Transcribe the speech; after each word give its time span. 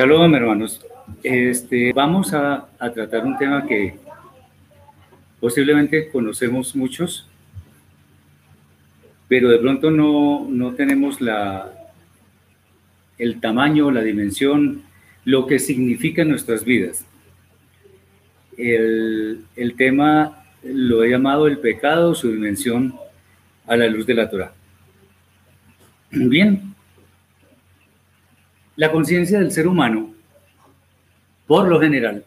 Shalom, 0.00 0.34
hermanos. 0.34 0.80
Este, 1.22 1.92
vamos 1.92 2.32
a, 2.32 2.70
tratar 2.94 3.22
un 3.26 3.36
tema 3.36 3.66
que 3.66 3.98
posiblemente 5.38 6.08
conocemos 6.08 6.74
muchos, 6.74 7.28
pero 9.28 9.50
de 9.50 9.58
pronto 9.58 9.90
no, 9.90 10.46
no 10.48 10.72
tenemos 10.72 11.20
la, 11.20 11.70
el 13.18 13.40
tamaño, 13.42 13.90
la 13.90 14.00
dimensión, 14.00 14.84
lo 15.26 15.46
que 15.46 15.58
significa 15.58 16.24
nuestras 16.24 16.64
vidas. 16.64 17.04
El, 18.56 19.44
el 19.54 19.74
tema 19.74 20.46
lo 20.62 21.04
he 21.04 21.10
llamado 21.10 21.46
el 21.46 21.58
pecado, 21.58 22.14
su 22.14 22.32
dimensión 22.32 22.94
a 23.66 23.76
la 23.76 23.86
luz 23.86 24.06
de 24.06 24.14
la 24.14 24.30
Torah. 24.30 24.54
Bien, 26.10 26.69
la 28.80 28.90
conciencia 28.90 29.38
del 29.38 29.52
ser 29.52 29.68
humano, 29.68 30.08
por 31.46 31.68
lo 31.68 31.78
general, 31.78 32.24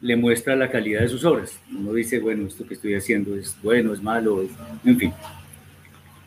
le 0.00 0.16
muestra 0.16 0.56
la 0.56 0.68
calidad 0.68 1.02
de 1.02 1.08
sus 1.08 1.24
obras. 1.24 1.60
Uno 1.70 1.92
dice, 1.92 2.18
bueno, 2.18 2.48
esto 2.48 2.66
que 2.66 2.74
estoy 2.74 2.94
haciendo 2.96 3.36
es 3.36 3.56
bueno, 3.62 3.92
es 3.92 4.02
malo, 4.02 4.44
en 4.84 4.98
fin. 4.98 5.12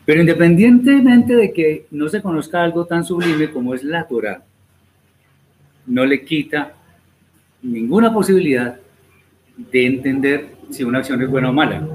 Pero 0.06 0.22
independientemente 0.22 1.36
de 1.36 1.52
que 1.52 1.84
no 1.90 2.08
se 2.08 2.22
conozca 2.22 2.62
algo 2.62 2.86
tan 2.86 3.04
sublime 3.04 3.50
como 3.50 3.74
es 3.74 3.84
la 3.84 4.08
Torah, 4.08 4.42
no 5.84 6.06
le 6.06 6.24
quita 6.24 6.72
ninguna 7.60 8.14
posibilidad 8.14 8.80
de 9.58 9.86
entender 9.86 10.56
si 10.70 10.84
una 10.84 11.00
acción 11.00 11.20
es 11.20 11.28
buena 11.28 11.50
o 11.50 11.52
mala. 11.52 11.86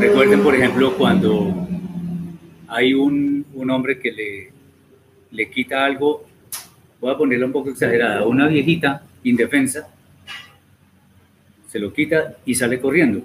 Recuerden, 0.00 0.40
por 0.40 0.54
ejemplo, 0.54 0.94
cuando 0.96 1.68
hay 2.66 2.94
un, 2.94 3.44
un 3.52 3.70
hombre 3.70 3.98
que 3.98 4.10
le 4.10 4.57
le 5.30 5.50
quita 5.50 5.84
algo, 5.84 6.24
voy 7.00 7.12
a 7.12 7.16
ponerlo 7.16 7.46
un 7.46 7.52
poco 7.52 7.70
exagerada, 7.70 8.26
una 8.26 8.48
viejita 8.48 9.02
indefensa, 9.24 9.88
se 11.68 11.78
lo 11.78 11.92
quita 11.92 12.36
y 12.44 12.54
sale 12.54 12.80
corriendo. 12.80 13.22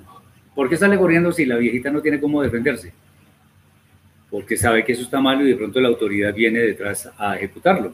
¿Por 0.54 0.70
qué 0.70 0.78
sale 0.78 0.98
corriendo 0.98 1.32
si 1.32 1.46
la 1.46 1.58
viejita 1.58 1.90
no 1.90 2.02
tiene 2.02 2.20
cómo 2.20 2.42
defenderse? 2.42 2.94
Porque 4.30 4.58
sabe 4.58 4.84
que 4.84 4.92
eso 4.92 5.04
está 5.04 5.20
malo 5.20 5.46
y 5.46 5.50
de 5.50 5.56
pronto 5.56 5.80
la 5.80 5.88
autoridad 5.88 6.34
viene 6.34 6.60
detrás 6.60 7.10
a 7.18 7.36
ejecutarlo. 7.36 7.94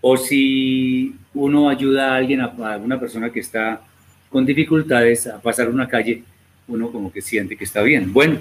O 0.00 0.16
si 0.16 1.14
uno 1.34 1.68
ayuda 1.68 2.12
a 2.12 2.16
alguien, 2.16 2.40
a 2.40 2.48
una 2.82 3.00
persona 3.00 3.30
que 3.30 3.40
está 3.40 3.82
con 4.30 4.46
dificultades 4.46 5.26
a 5.26 5.40
pasar 5.40 5.68
una 5.68 5.88
calle, 5.88 6.22
uno 6.68 6.90
como 6.90 7.12
que 7.12 7.20
siente 7.20 7.56
que 7.56 7.64
está 7.64 7.82
bien. 7.82 8.12
Bueno, 8.12 8.40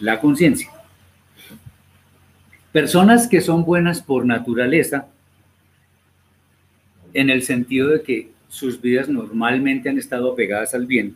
la 0.00 0.20
conciencia. 0.20 0.70
Personas 2.72 3.28
que 3.28 3.42
son 3.42 3.66
buenas 3.66 4.00
por 4.00 4.24
naturaleza, 4.24 5.06
en 7.12 7.28
el 7.28 7.42
sentido 7.42 7.88
de 7.88 8.00
que 8.02 8.30
sus 8.48 8.80
vidas 8.80 9.10
normalmente 9.10 9.90
han 9.90 9.98
estado 9.98 10.32
apegadas 10.32 10.74
al 10.74 10.86
bien, 10.86 11.14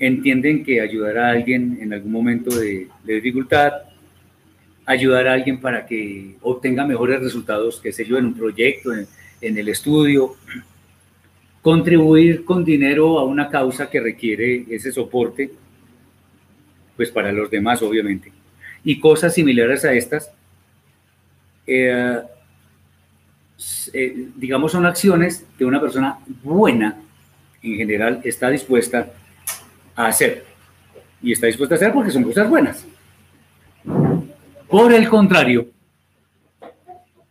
entienden 0.00 0.64
que 0.64 0.80
ayudar 0.80 1.18
a 1.18 1.30
alguien 1.30 1.78
en 1.80 1.92
algún 1.92 2.10
momento 2.10 2.50
de, 2.58 2.88
dificultad, 3.04 3.72
ayudar 4.84 5.28
a 5.28 5.34
alguien 5.34 5.60
para 5.60 5.86
que 5.86 6.34
obtenga 6.42 6.84
mejores 6.84 7.20
resultados, 7.20 7.80
qué 7.80 7.92
sé 7.92 8.04
yo, 8.04 8.18
en 8.18 8.26
un 8.26 8.34
proyecto, 8.34 8.90
en 8.92 9.58
el 9.58 9.68
estudio, 9.68 10.34
contribuir 11.62 12.44
con 12.44 12.64
dinero 12.64 13.20
a 13.20 13.24
una 13.24 13.48
causa 13.48 13.88
que 13.88 14.00
requiere 14.00 14.64
ese 14.70 14.90
soporte, 14.90 15.52
pues 16.96 17.12
para 17.12 17.30
los 17.30 17.48
demás, 17.48 17.80
obviamente 17.80 18.35
y 18.86 19.00
cosas 19.00 19.34
similares 19.34 19.84
a 19.84 19.92
estas, 19.92 20.30
eh, 21.66 22.22
eh, 23.92 24.28
digamos, 24.36 24.70
son 24.70 24.86
acciones 24.86 25.44
que 25.58 25.64
una 25.64 25.80
persona 25.80 26.20
buena 26.44 26.96
en 27.64 27.76
general 27.76 28.20
está 28.22 28.48
dispuesta 28.48 29.12
a 29.96 30.06
hacer. 30.06 30.44
Y 31.20 31.32
está 31.32 31.48
dispuesta 31.48 31.74
a 31.74 31.78
hacer 31.78 31.92
porque 31.92 32.12
son 32.12 32.22
cosas 32.22 32.48
buenas. 32.48 32.86
Por 34.68 34.92
el 34.92 35.08
contrario, 35.08 35.66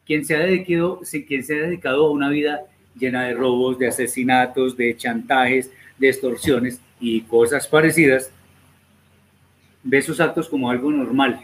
quien 0.05 0.25
se 0.25 0.35
ha 0.35 0.39
dedicado, 0.39 0.99
quien 1.25 1.41
se 1.41 1.55
ha 1.55 1.67
dedicado 1.67 2.07
a 2.07 2.11
una 2.11 2.27
vida 2.27 2.63
llena 2.99 3.23
de 3.23 3.33
robos, 3.33 3.79
de 3.79 3.87
asesinatos, 3.87 4.75
de 4.75 4.97
chantajes, 4.97 5.71
de 5.97 6.09
extorsiones 6.09 6.81
y 6.99 7.21
cosas 7.21 7.65
parecidas, 7.65 8.29
ve 9.85 10.01
sus 10.01 10.19
actos 10.19 10.49
como 10.49 10.69
algo 10.69 10.91
normal. 10.91 11.39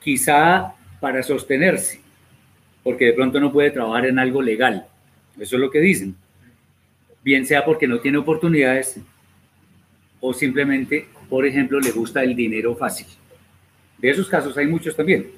Quizá 0.00 0.72
para 1.00 1.22
sostenerse, 1.22 2.00
porque 2.82 3.06
de 3.06 3.12
pronto 3.12 3.40
no 3.40 3.52
puede 3.52 3.70
trabajar 3.70 4.06
en 4.06 4.18
algo 4.18 4.40
legal. 4.40 4.86
Eso 5.38 5.56
es 5.56 5.60
lo 5.60 5.70
que 5.70 5.80
dicen. 5.80 6.16
Bien 7.22 7.44
sea 7.44 7.64
porque 7.64 7.88
no 7.88 7.98
tiene 7.98 8.18
oportunidades 8.18 9.00
o 10.20 10.32
simplemente, 10.32 11.08
por 11.28 11.44
ejemplo, 11.44 11.80
le 11.80 11.90
gusta 11.90 12.22
el 12.22 12.36
dinero 12.36 12.76
fácil. 12.76 13.06
De 13.98 14.10
esos 14.10 14.28
casos 14.28 14.56
hay 14.56 14.66
muchos 14.66 14.94
también. 14.94 15.30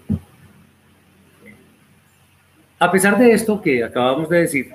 A 2.78 2.92
pesar 2.92 3.16
de 3.18 3.32
esto 3.32 3.62
que 3.62 3.82
acabamos 3.82 4.28
de 4.28 4.40
decir, 4.40 4.74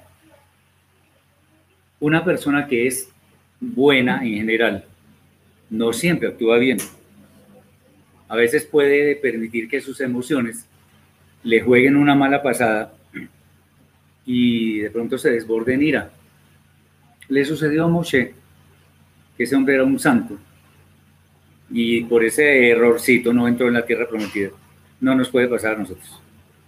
una 2.00 2.26
persona 2.26 2.66
que 2.66 2.88
es 2.88 3.10
buena 3.60 4.26
en 4.26 4.34
general, 4.34 4.86
no 5.72 5.94
siempre 5.94 6.28
actúa 6.28 6.60
bien. 6.60 6.78
A 8.28 8.36
veces 8.36 8.66
puede 8.66 9.16
permitir 9.16 9.68
que 9.68 9.82
sus 9.82 10.00
emociones 10.02 10.68
le 11.44 11.62
jueguen 11.62 11.96
una 11.96 12.14
mala 12.14 12.44
pasada 12.44 12.94
y 14.26 14.80
de 14.80 14.92
pronto 14.92 15.18
se 15.18 15.32
desborde 15.32 15.74
en 15.74 15.82
ira. 15.82 16.12
Le 17.30 17.46
sucedió 17.46 17.86
a 17.86 17.88
Moshe, 17.88 18.34
que 19.36 19.44
ese 19.44 19.56
hombre 19.56 19.76
era 19.76 19.84
un 19.84 19.98
santo, 19.98 20.38
y 21.70 22.04
por 22.04 22.24
ese 22.24 22.70
errorcito 22.70 23.34
no 23.34 23.48
entró 23.48 23.68
en 23.68 23.74
la 23.74 23.86
tierra 23.86 24.08
prometida. 24.08 24.50
No 25.00 25.16
nos 25.16 25.30
puede 25.30 25.48
pasar 25.48 25.76
a 25.76 25.80
nosotros. 25.80 26.22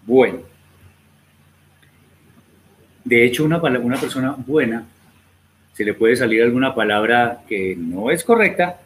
Bueno. 0.06 0.40
De 3.04 3.26
hecho, 3.26 3.44
una, 3.44 3.58
una 3.58 3.98
persona 3.98 4.32
buena, 4.32 4.86
se 5.74 5.84
le 5.84 5.94
puede 5.94 6.16
salir 6.16 6.42
alguna 6.42 6.74
palabra 6.74 7.44
que 7.48 7.76
no 7.76 8.10
es 8.10 8.24
correcta, 8.24 8.80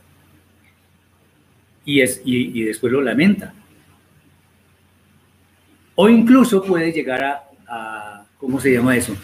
y, 1.88 2.02
es, 2.02 2.22
y, 2.26 2.64
después 2.64 2.92
lo 2.92 3.02
lamenta. 3.02 3.54
O 5.96 6.10
incluso 6.10 6.62
puede 6.62 6.92
llegar 6.92 7.24
a, 7.24 7.44
a, 7.66 8.26
¿cómo 8.38 8.60
se 8.60 8.74
llama 8.74 8.98
eso? 8.98 9.16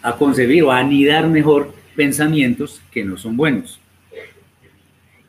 A 0.00 0.16
concebir 0.16 0.62
o 0.62 0.72
a 0.72 0.78
anidar 0.78 1.28
mejor 1.28 1.74
pensamientos 1.94 2.80
que 2.90 3.04
no 3.04 3.18
son 3.18 3.36
buenos. 3.36 3.78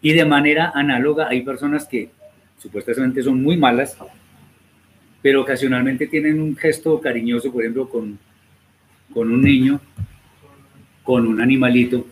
Y 0.01 0.13
de 0.13 0.23
manera 0.23 0.71
análoga 0.73 1.27
hay 1.27 1.41
personas 1.41 1.85
que 1.85 2.09
supuestamente 2.59 3.21
son 3.21 3.43
muy 3.43 3.57
malas, 3.57 3.97
pero 5.21 5.41
ocasionalmente 5.41 6.07
tienen 6.07 6.41
un 6.41 6.55
gesto 6.55 7.01
cariñoso, 7.01 7.51
por 7.51 7.63
ejemplo, 7.63 7.89
con, 7.89 8.17
con 9.13 9.29
un 9.29 9.41
niño, 9.41 9.81
con 11.03 11.27
un 11.27 11.41
animalito, 11.41 12.07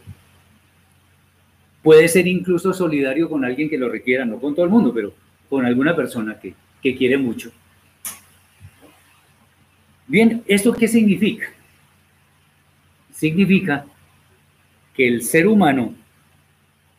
Puede 1.84 2.08
ser 2.08 2.26
incluso 2.28 2.74
solidario 2.74 3.30
con 3.30 3.44
alguien 3.44 3.70
que 3.70 3.78
lo 3.78 3.90
requiera, 3.90 4.24
no 4.24 4.40
con 4.40 4.56
todo 4.56 4.66
el 4.66 4.72
mundo, 4.72 4.94
pero 4.94 5.14
con 5.50 5.66
alguna 5.66 5.94
persona 5.94 6.40
que, 6.40 6.56
que 6.82 6.96
quiere 6.96 7.18
mucho. 7.18 7.52
Bien, 10.08 10.42
¿esto 10.48 10.72
qué 10.74 10.88
significa? 10.88 11.48
Significa 13.12 13.86
que 14.94 15.08
el 15.08 15.24
ser 15.24 15.48
humano, 15.48 15.94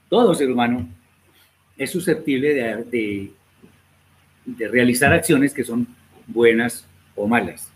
todo 0.08 0.34
ser 0.34 0.50
humano, 0.50 0.86
es 1.76 1.90
susceptible 1.90 2.54
de, 2.54 2.84
de, 2.84 3.32
de, 4.44 4.68
realizar 4.68 5.12
acciones 5.12 5.54
que 5.54 5.64
son 5.64 5.86
buenas 6.26 6.86
o 7.14 7.26
malas. 7.26 7.70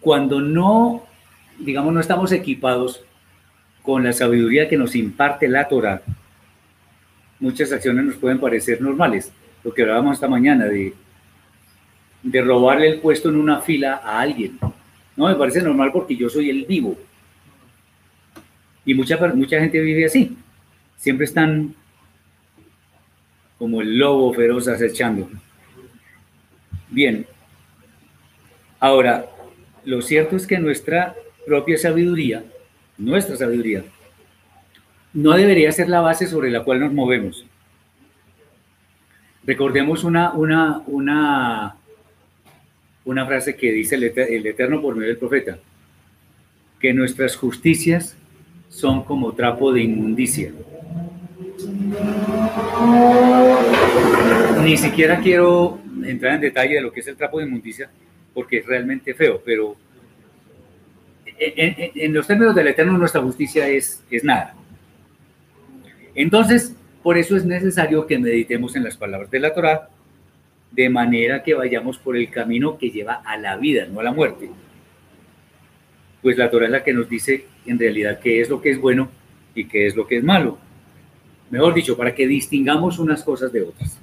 Cuando 0.00 0.40
no, 0.40 1.04
digamos, 1.58 1.92
no 1.92 2.00
estamos 2.00 2.32
equipados 2.32 3.04
con 3.84 4.02
la 4.02 4.14
sabiduría 4.14 4.66
que 4.66 4.78
nos 4.78 4.96
imparte 4.96 5.46
la 5.46 5.68
Torah, 5.68 6.00
muchas 7.38 7.70
acciones 7.70 8.06
nos 8.06 8.16
pueden 8.16 8.40
parecer 8.40 8.80
normales. 8.80 9.30
Lo 9.62 9.74
que 9.74 9.82
hablábamos 9.82 10.14
esta 10.14 10.26
mañana 10.26 10.64
de, 10.64 10.94
de 12.22 12.42
robarle 12.42 12.88
el 12.88 13.00
puesto 13.00 13.28
en 13.28 13.36
una 13.36 13.60
fila 13.60 14.00
a 14.02 14.20
alguien. 14.20 14.58
No 15.16 15.28
me 15.28 15.34
parece 15.34 15.60
normal 15.60 15.90
porque 15.92 16.16
yo 16.16 16.30
soy 16.30 16.48
el 16.48 16.64
vivo. 16.64 16.96
Y 18.86 18.94
mucha, 18.94 19.18
mucha 19.34 19.60
gente 19.60 19.80
vive 19.80 20.06
así. 20.06 20.34
Siempre 20.96 21.26
están 21.26 21.74
como 23.58 23.82
el 23.82 23.98
lobo 23.98 24.32
feroz 24.32 24.66
acechando. 24.66 25.28
Bien. 26.88 27.26
Ahora, 28.80 29.26
lo 29.84 30.00
cierto 30.00 30.36
es 30.36 30.46
que 30.46 30.58
nuestra 30.58 31.14
propia 31.46 31.76
sabiduría 31.76 32.44
nuestra 32.98 33.36
sabiduría, 33.36 33.84
no 35.12 35.32
debería 35.32 35.70
ser 35.72 35.88
la 35.88 36.00
base 36.00 36.26
sobre 36.26 36.50
la 36.50 36.64
cual 36.64 36.80
nos 36.80 36.92
movemos. 36.92 37.46
Recordemos 39.44 40.04
una, 40.04 40.32
una, 40.32 40.82
una, 40.86 41.76
una 43.04 43.26
frase 43.26 43.56
que 43.56 43.72
dice 43.72 43.94
el, 43.94 44.46
Eterno 44.46 44.80
por 44.80 44.94
medio 44.96 45.08
del 45.08 45.18
profeta, 45.18 45.58
que 46.80 46.92
nuestras 46.92 47.36
justicias 47.36 48.16
son 48.68 49.04
como 49.04 49.32
trapo 49.34 49.72
de 49.72 49.82
inmundicia. 49.82 50.52
Ni 54.62 54.76
siquiera 54.76 55.20
quiero 55.20 55.78
entrar 56.04 56.34
en 56.34 56.40
detalle 56.40 56.76
de 56.76 56.80
lo 56.80 56.90
que 56.90 57.00
es 57.00 57.06
el 57.06 57.16
trapo 57.16 57.38
de 57.38 57.46
inmundicia, 57.46 57.90
porque 58.32 58.58
es 58.58 58.66
realmente 58.66 59.14
feo, 59.14 59.42
pero 59.44 59.76
en, 61.56 62.14
los 62.14 62.26
términos 62.26 62.54
del 62.54 62.68
Eterno 62.68 62.96
nuestra 62.96 63.20
justicia 63.20 63.68
es, 63.68 64.02
es 64.10 64.24
nada. 64.24 64.54
Entonces, 66.14 66.74
por 67.02 67.18
eso 67.18 67.36
es 67.36 67.44
necesario 67.44 68.06
que 68.06 68.18
meditemos 68.18 68.76
en 68.76 68.84
las 68.84 68.96
palabras 68.96 69.30
de 69.30 69.40
la 69.40 69.52
Torah, 69.52 69.88
de 70.70 70.88
manera 70.88 71.42
que 71.42 71.54
vayamos 71.54 71.98
por 71.98 72.16
el 72.16 72.30
camino 72.30 72.78
que 72.78 72.90
lleva 72.90 73.22
a 73.24 73.36
la 73.36 73.56
vida, 73.56 73.86
no 73.86 74.00
a 74.00 74.04
la 74.04 74.12
muerte. 74.12 74.50
Pues 76.22 76.38
la 76.38 76.50
Torah 76.50 76.66
es 76.66 76.72
la 76.72 76.84
que 76.84 76.92
nos 76.92 77.08
dice 77.08 77.46
en 77.66 77.78
realidad 77.78 78.20
qué 78.20 78.40
es 78.40 78.48
lo 78.48 78.60
que 78.60 78.70
es 78.70 78.80
bueno 78.80 79.10
y 79.54 79.66
qué 79.66 79.86
es 79.86 79.96
lo 79.96 80.06
que 80.06 80.16
es 80.16 80.24
malo. 80.24 80.58
Mejor 81.50 81.74
dicho, 81.74 81.96
para 81.96 82.14
que 82.14 82.26
distingamos 82.26 82.98
unas 82.98 83.22
cosas 83.22 83.52
de 83.52 83.62
otras. 83.62 83.98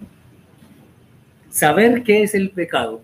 Saber 1.49 2.03
qué 2.03 2.23
es 2.23 2.35
el 2.35 2.51
pecado 2.51 3.03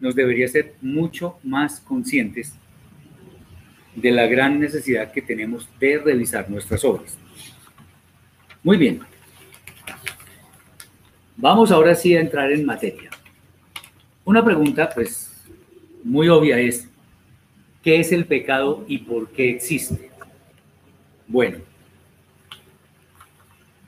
nos 0.00 0.14
debería 0.14 0.48
ser 0.48 0.74
mucho 0.80 1.38
más 1.42 1.80
conscientes 1.80 2.54
de 4.00 4.10
la 4.10 4.26
gran 4.26 4.58
necesidad 4.58 5.12
que 5.12 5.22
tenemos 5.22 5.68
de 5.78 5.98
revisar 5.98 6.50
nuestras 6.50 6.84
obras. 6.84 7.16
Muy 8.62 8.76
bien. 8.76 9.00
Vamos 11.36 11.70
ahora 11.70 11.94
sí 11.94 12.14
a 12.14 12.20
entrar 12.20 12.52
en 12.52 12.66
materia. 12.66 13.10
Una 14.24 14.44
pregunta, 14.44 14.90
pues, 14.94 15.30
muy 16.04 16.28
obvia 16.28 16.58
es, 16.58 16.88
¿qué 17.82 18.00
es 18.00 18.12
el 18.12 18.26
pecado 18.26 18.84
y 18.86 18.98
por 18.98 19.30
qué 19.30 19.50
existe? 19.50 20.10
Bueno, 21.26 21.58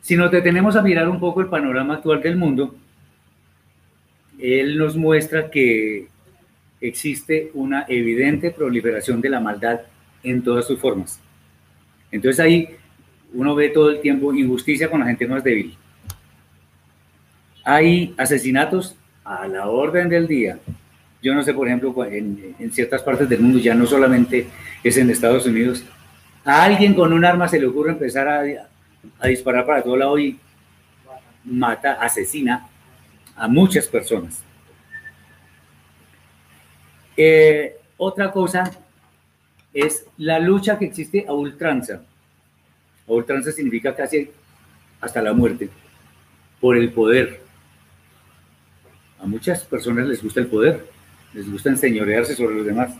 si 0.00 0.16
nos 0.16 0.30
detenemos 0.30 0.76
a 0.76 0.82
mirar 0.82 1.08
un 1.08 1.20
poco 1.20 1.40
el 1.40 1.48
panorama 1.48 1.94
actual 1.94 2.22
del 2.22 2.36
mundo, 2.36 2.74
él 4.38 4.78
nos 4.78 4.96
muestra 4.96 5.50
que 5.50 6.08
existe 6.80 7.50
una 7.54 7.86
evidente 7.88 8.50
proliferación 8.50 9.20
de 9.20 9.30
la 9.30 9.40
maldad 9.40 9.80
en 10.22 10.42
todas 10.42 10.66
sus 10.66 10.78
formas. 10.78 11.20
Entonces 12.10 12.40
ahí 12.40 12.68
uno 13.32 13.54
ve 13.54 13.70
todo 13.70 13.90
el 13.90 14.00
tiempo 14.00 14.32
injusticia 14.34 14.90
con 14.90 15.00
la 15.00 15.06
gente 15.06 15.26
más 15.26 15.42
débil. 15.42 15.76
Hay 17.64 18.14
asesinatos 18.16 18.96
a 19.24 19.46
la 19.46 19.68
orden 19.68 20.08
del 20.08 20.26
día. 20.26 20.58
Yo 21.22 21.34
no 21.34 21.42
sé, 21.42 21.54
por 21.54 21.68
ejemplo, 21.68 21.94
en, 22.04 22.54
en, 22.58 22.72
ciertas 22.72 23.02
partes 23.02 23.28
del 23.28 23.40
mundo, 23.40 23.58
ya 23.58 23.74
no 23.74 23.86
solamente 23.86 24.48
es 24.82 24.96
en 24.96 25.08
Estados 25.08 25.46
Unidos, 25.46 25.84
a 26.44 26.64
alguien 26.64 26.94
con 26.94 27.12
un 27.12 27.24
arma 27.24 27.46
se 27.46 27.60
le 27.60 27.66
ocurre 27.66 27.92
empezar 27.92 28.28
a, 28.28 29.26
disparar 29.28 29.64
para 29.64 29.82
todo 29.82 29.96
lado 29.96 30.18
y 30.18 30.38
mata, 31.44 31.94
asesina 31.94 32.68
a 33.36 33.46
muchas 33.46 33.86
personas. 33.86 34.42
Eh, 37.16 37.76
otra 37.96 38.32
cosa 38.32 38.70
es 39.74 40.06
la 40.18 40.38
lucha 40.38 40.78
que 40.78 40.86
existe 40.86 41.24
a 41.26 41.32
ultranza. 41.32 42.02
A 43.08 43.12
ultranza 43.12 43.52
significa 43.52 43.94
casi 43.94 44.30
hasta 45.00 45.22
la 45.22 45.32
muerte, 45.32 45.68
por 46.60 46.76
el 46.76 46.90
poder. 46.92 47.40
A 49.20 49.26
muchas 49.26 49.64
personas 49.64 50.06
les 50.06 50.22
gusta 50.22 50.40
el 50.40 50.46
poder, 50.46 50.84
les 51.34 51.50
gusta 51.50 51.70
enseñorearse 51.70 52.34
sobre 52.34 52.56
los 52.56 52.66
demás. 52.66 52.94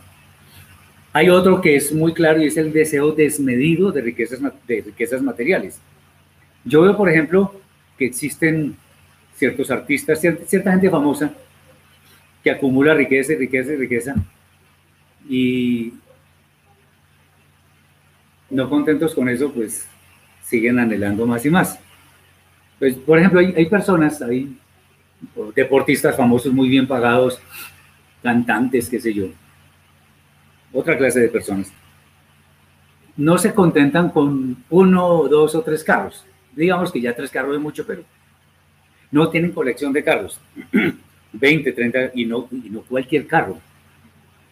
Hay 1.13 1.29
otro 1.29 1.61
que 1.61 1.75
es 1.75 1.93
muy 1.93 2.13
claro 2.13 2.41
y 2.41 2.47
es 2.47 2.57
el 2.57 2.73
deseo 2.73 3.11
desmedido 3.11 3.91
de 3.91 4.01
riquezas, 4.01 4.39
de 4.67 4.81
riquezas 4.81 5.21
materiales. 5.21 5.79
Yo 6.65 6.81
veo, 6.81 6.97
por 6.97 7.09
ejemplo, 7.09 7.53
que 7.97 8.05
existen 8.05 8.75
ciertos 9.35 9.69
artistas, 9.71 10.19
cierta, 10.19 10.71
gente 10.71 10.89
famosa 10.89 11.33
que 12.43 12.51
acumula 12.51 12.93
riqueza 12.93 13.33
y 13.33 13.35
riqueza 13.37 13.73
y 13.73 13.75
riqueza 13.75 14.15
y 15.29 15.93
no 18.53 18.69
contentos 18.69 19.13
con 19.13 19.27
eso, 19.29 19.51
pues 19.51 19.87
siguen 20.43 20.79
anhelando 20.79 21.25
más 21.25 21.45
y 21.45 21.49
más. 21.49 21.79
Pues, 22.79 22.95
por 22.95 23.17
ejemplo, 23.17 23.39
hay, 23.39 23.53
hay 23.55 23.65
personas, 23.65 24.21
hay 24.21 24.57
deportistas 25.55 26.15
famosos 26.15 26.53
muy 26.53 26.69
bien 26.69 26.87
pagados, 26.87 27.39
cantantes, 28.21 28.89
qué 28.89 28.99
sé 28.99 29.13
yo, 29.13 29.27
otra 30.71 30.97
clase 30.97 31.19
de 31.19 31.29
personas. 31.29 31.71
No 33.15 33.37
se 33.37 33.53
contentan 33.53 34.09
con 34.09 34.63
uno, 34.69 35.27
dos 35.27 35.53
o 35.55 35.61
tres 35.61 35.83
carros. 35.83 36.25
Digamos 36.55 36.91
que 36.91 37.01
ya 37.01 37.15
tres 37.15 37.29
carros 37.29 37.55
es 37.55 37.61
mucho, 37.61 37.85
pero 37.85 38.03
no 39.11 39.29
tienen 39.29 39.51
colección 39.51 39.93
de 39.93 40.03
carros. 40.03 40.39
20, 41.33 41.71
30 41.71 42.11
y 42.13 42.25
no, 42.25 42.47
y 42.51 42.69
no 42.69 42.81
cualquier 42.81 43.27
carro. 43.27 43.59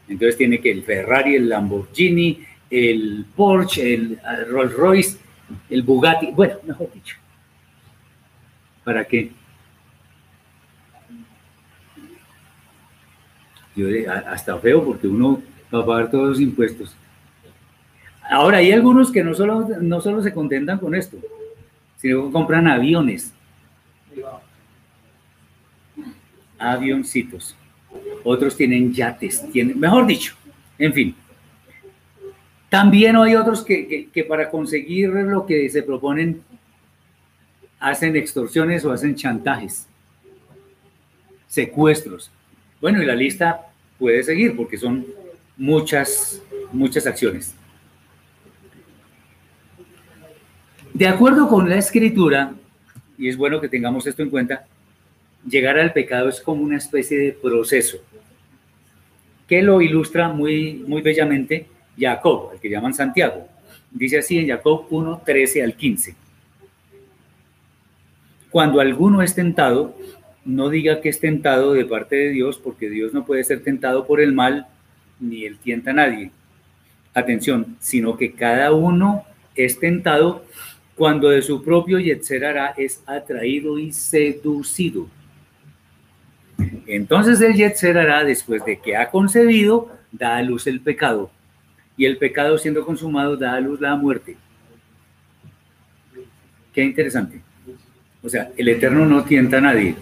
Entonces 0.07 0.37
tiene 0.37 0.59
que 0.59 0.71
el 0.71 0.83
Ferrari, 0.83 1.35
el 1.35 1.47
Lamborghini, 1.47 2.39
el 2.71 3.25
Porsche, 3.35 3.93
el 3.93 4.19
Rolls 4.47 4.73
Royce, 4.73 5.17
el 5.69 5.83
Bugatti, 5.83 6.31
bueno, 6.31 6.55
mejor 6.65 6.91
dicho. 6.93 7.17
¿Para 8.83 9.03
qué? 9.05 9.31
Yo 13.75 13.87
hasta 14.27 14.57
feo 14.57 14.83
porque 14.83 15.07
uno 15.07 15.41
va 15.73 15.79
a 15.81 15.85
pagar 15.85 16.11
todos 16.11 16.29
los 16.29 16.39
impuestos. 16.39 16.95
Ahora, 18.29 18.59
hay 18.59 18.71
algunos 18.71 19.11
que 19.11 19.23
no 19.23 19.33
solo, 19.33 19.67
no 19.81 19.99
solo 19.99 20.23
se 20.23 20.33
contentan 20.33 20.79
con 20.79 20.95
esto, 20.95 21.17
sino 21.97 22.25
que 22.25 22.31
compran 22.31 22.67
aviones. 22.67 23.33
Avioncitos. 26.57 27.55
Otros 28.23 28.55
tienen 28.55 28.93
yates, 28.93 29.49
tienen, 29.51 29.79
mejor 29.79 30.07
dicho, 30.07 30.35
en 30.77 30.93
fin. 30.93 31.15
También 32.71 33.17
hay 33.17 33.35
otros 33.35 33.65
que, 33.65 34.07
que 34.13 34.23
para 34.23 34.49
conseguir 34.49 35.09
lo 35.09 35.45
que 35.45 35.69
se 35.69 35.83
proponen 35.83 36.41
hacen 37.81 38.15
extorsiones 38.15 38.85
o 38.85 38.93
hacen 38.93 39.13
chantajes, 39.13 39.89
secuestros. 41.49 42.31
Bueno, 42.79 43.03
y 43.03 43.05
la 43.05 43.13
lista 43.13 43.73
puede 43.99 44.23
seguir 44.23 44.55
porque 44.55 44.77
son 44.77 45.05
muchas, 45.57 46.41
muchas 46.71 47.05
acciones. 47.05 47.53
De 50.93 51.09
acuerdo 51.09 51.49
con 51.49 51.69
la 51.69 51.75
escritura, 51.75 52.53
y 53.17 53.27
es 53.27 53.35
bueno 53.35 53.59
que 53.59 53.67
tengamos 53.67 54.07
esto 54.07 54.23
en 54.23 54.29
cuenta, 54.29 54.65
llegar 55.45 55.77
al 55.77 55.91
pecado 55.91 56.29
es 56.29 56.39
como 56.39 56.63
una 56.63 56.77
especie 56.77 57.17
de 57.17 57.33
proceso 57.33 57.97
que 59.45 59.61
lo 59.61 59.81
ilustra 59.81 60.29
muy, 60.29 60.85
muy 60.87 61.01
bellamente 61.01 61.67
Jacob, 61.97 62.51
el 62.53 62.59
que 62.59 62.69
llaman 62.69 62.93
Santiago. 62.93 63.47
Dice 63.91 64.19
así 64.19 64.39
en 64.39 64.47
Jacob 64.47 64.85
1, 64.89 65.21
13 65.25 65.63
al 65.63 65.75
15. 65.75 66.15
Cuando 68.49 68.79
alguno 68.79 69.21
es 69.21 69.35
tentado, 69.35 69.95
no 70.43 70.69
diga 70.69 71.01
que 71.01 71.09
es 71.09 71.19
tentado 71.19 71.73
de 71.73 71.85
parte 71.85 72.15
de 72.15 72.29
Dios, 72.29 72.57
porque 72.57 72.89
Dios 72.89 73.13
no 73.13 73.25
puede 73.25 73.43
ser 73.43 73.63
tentado 73.63 74.05
por 74.05 74.21
el 74.21 74.33
mal, 74.33 74.67
ni 75.19 75.45
él 75.45 75.57
tienta 75.57 75.91
a 75.91 75.93
nadie. 75.93 76.31
Atención, 77.13 77.77
sino 77.79 78.17
que 78.17 78.33
cada 78.33 78.71
uno 78.73 79.23
es 79.55 79.79
tentado 79.79 80.45
cuando 80.95 81.29
de 81.29 81.41
su 81.41 81.63
propio 81.63 81.99
Yetzer 81.99 82.43
es 82.77 83.01
atraído 83.05 83.79
y 83.79 83.91
seducido. 83.91 85.07
Entonces 86.85 87.41
el 87.41 87.55
Yetzer 87.55 88.25
después 88.25 88.63
de 88.65 88.79
que 88.79 88.95
ha 88.95 89.09
concebido, 89.09 89.89
da 90.11 90.37
a 90.37 90.43
luz 90.43 90.67
el 90.67 90.81
pecado. 90.81 91.31
Y 92.01 92.05
el 92.07 92.17
pecado 92.17 92.57
siendo 92.57 92.83
consumado, 92.83 93.37
da 93.37 93.53
a 93.53 93.59
luz 93.59 93.79
la 93.79 93.95
muerte. 93.95 94.35
Qué 96.73 96.83
interesante. 96.83 97.43
O 98.23 98.27
sea, 98.27 98.49
el 98.57 98.69
Eterno 98.69 99.05
no 99.05 99.23
tienta 99.23 99.59
a 99.59 99.61
nadie. 99.61 99.93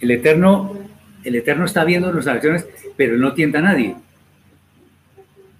El 0.00 0.10
Eterno, 0.10 0.76
el 1.24 1.36
Eterno 1.36 1.64
está 1.64 1.82
viendo 1.82 2.12
nuestras 2.12 2.36
acciones, 2.36 2.68
pero 2.94 3.16
no 3.16 3.32
tienta 3.32 3.60
a 3.60 3.62
nadie. 3.62 3.96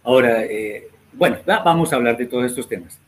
Ahora, 0.02 0.45
eh, 0.45 0.88
bueno, 1.14 1.38
vamos 1.47 1.95
a 1.95 1.97
hablar 1.97 2.19
de 2.19 2.26
todos 2.26 2.45
estos 2.45 2.69
temas. 2.69 3.00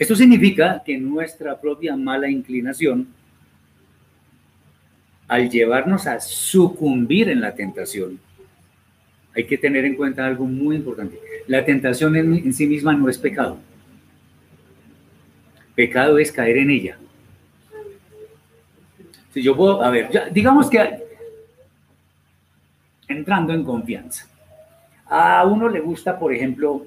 Esto 0.00 0.16
significa 0.16 0.82
que 0.84 0.98
nuestra 0.98 1.60
propia 1.60 1.94
mala 1.94 2.28
inclinación, 2.28 3.06
al 5.28 5.48
llevarnos 5.48 6.08
a 6.08 6.18
sucumbir 6.18 7.28
en 7.28 7.40
la 7.40 7.54
tentación, 7.54 8.18
hay 9.34 9.44
que 9.44 9.58
tener 9.58 9.84
en 9.84 9.94
cuenta 9.94 10.26
algo 10.26 10.44
muy 10.44 10.76
importante. 10.76 11.18
La 11.46 11.64
tentación 11.64 12.16
en, 12.16 12.52
sí 12.52 12.66
misma 12.66 12.94
no 12.94 13.08
es 13.08 13.18
pecado. 13.18 13.58
Pecado 15.74 16.18
es 16.18 16.32
caer 16.32 16.58
en 16.58 16.70
ella. 16.70 16.98
Si 19.32 19.42
yo 19.42 19.56
puedo, 19.56 19.82
a 19.82 19.90
ver, 19.90 20.10
digamos 20.32 20.68
que 20.68 21.04
entrando 23.08 23.52
en 23.52 23.64
confianza. 23.64 24.26
A 25.06 25.44
uno 25.44 25.68
le 25.68 25.80
gusta, 25.80 26.18
por 26.18 26.32
ejemplo, 26.32 26.86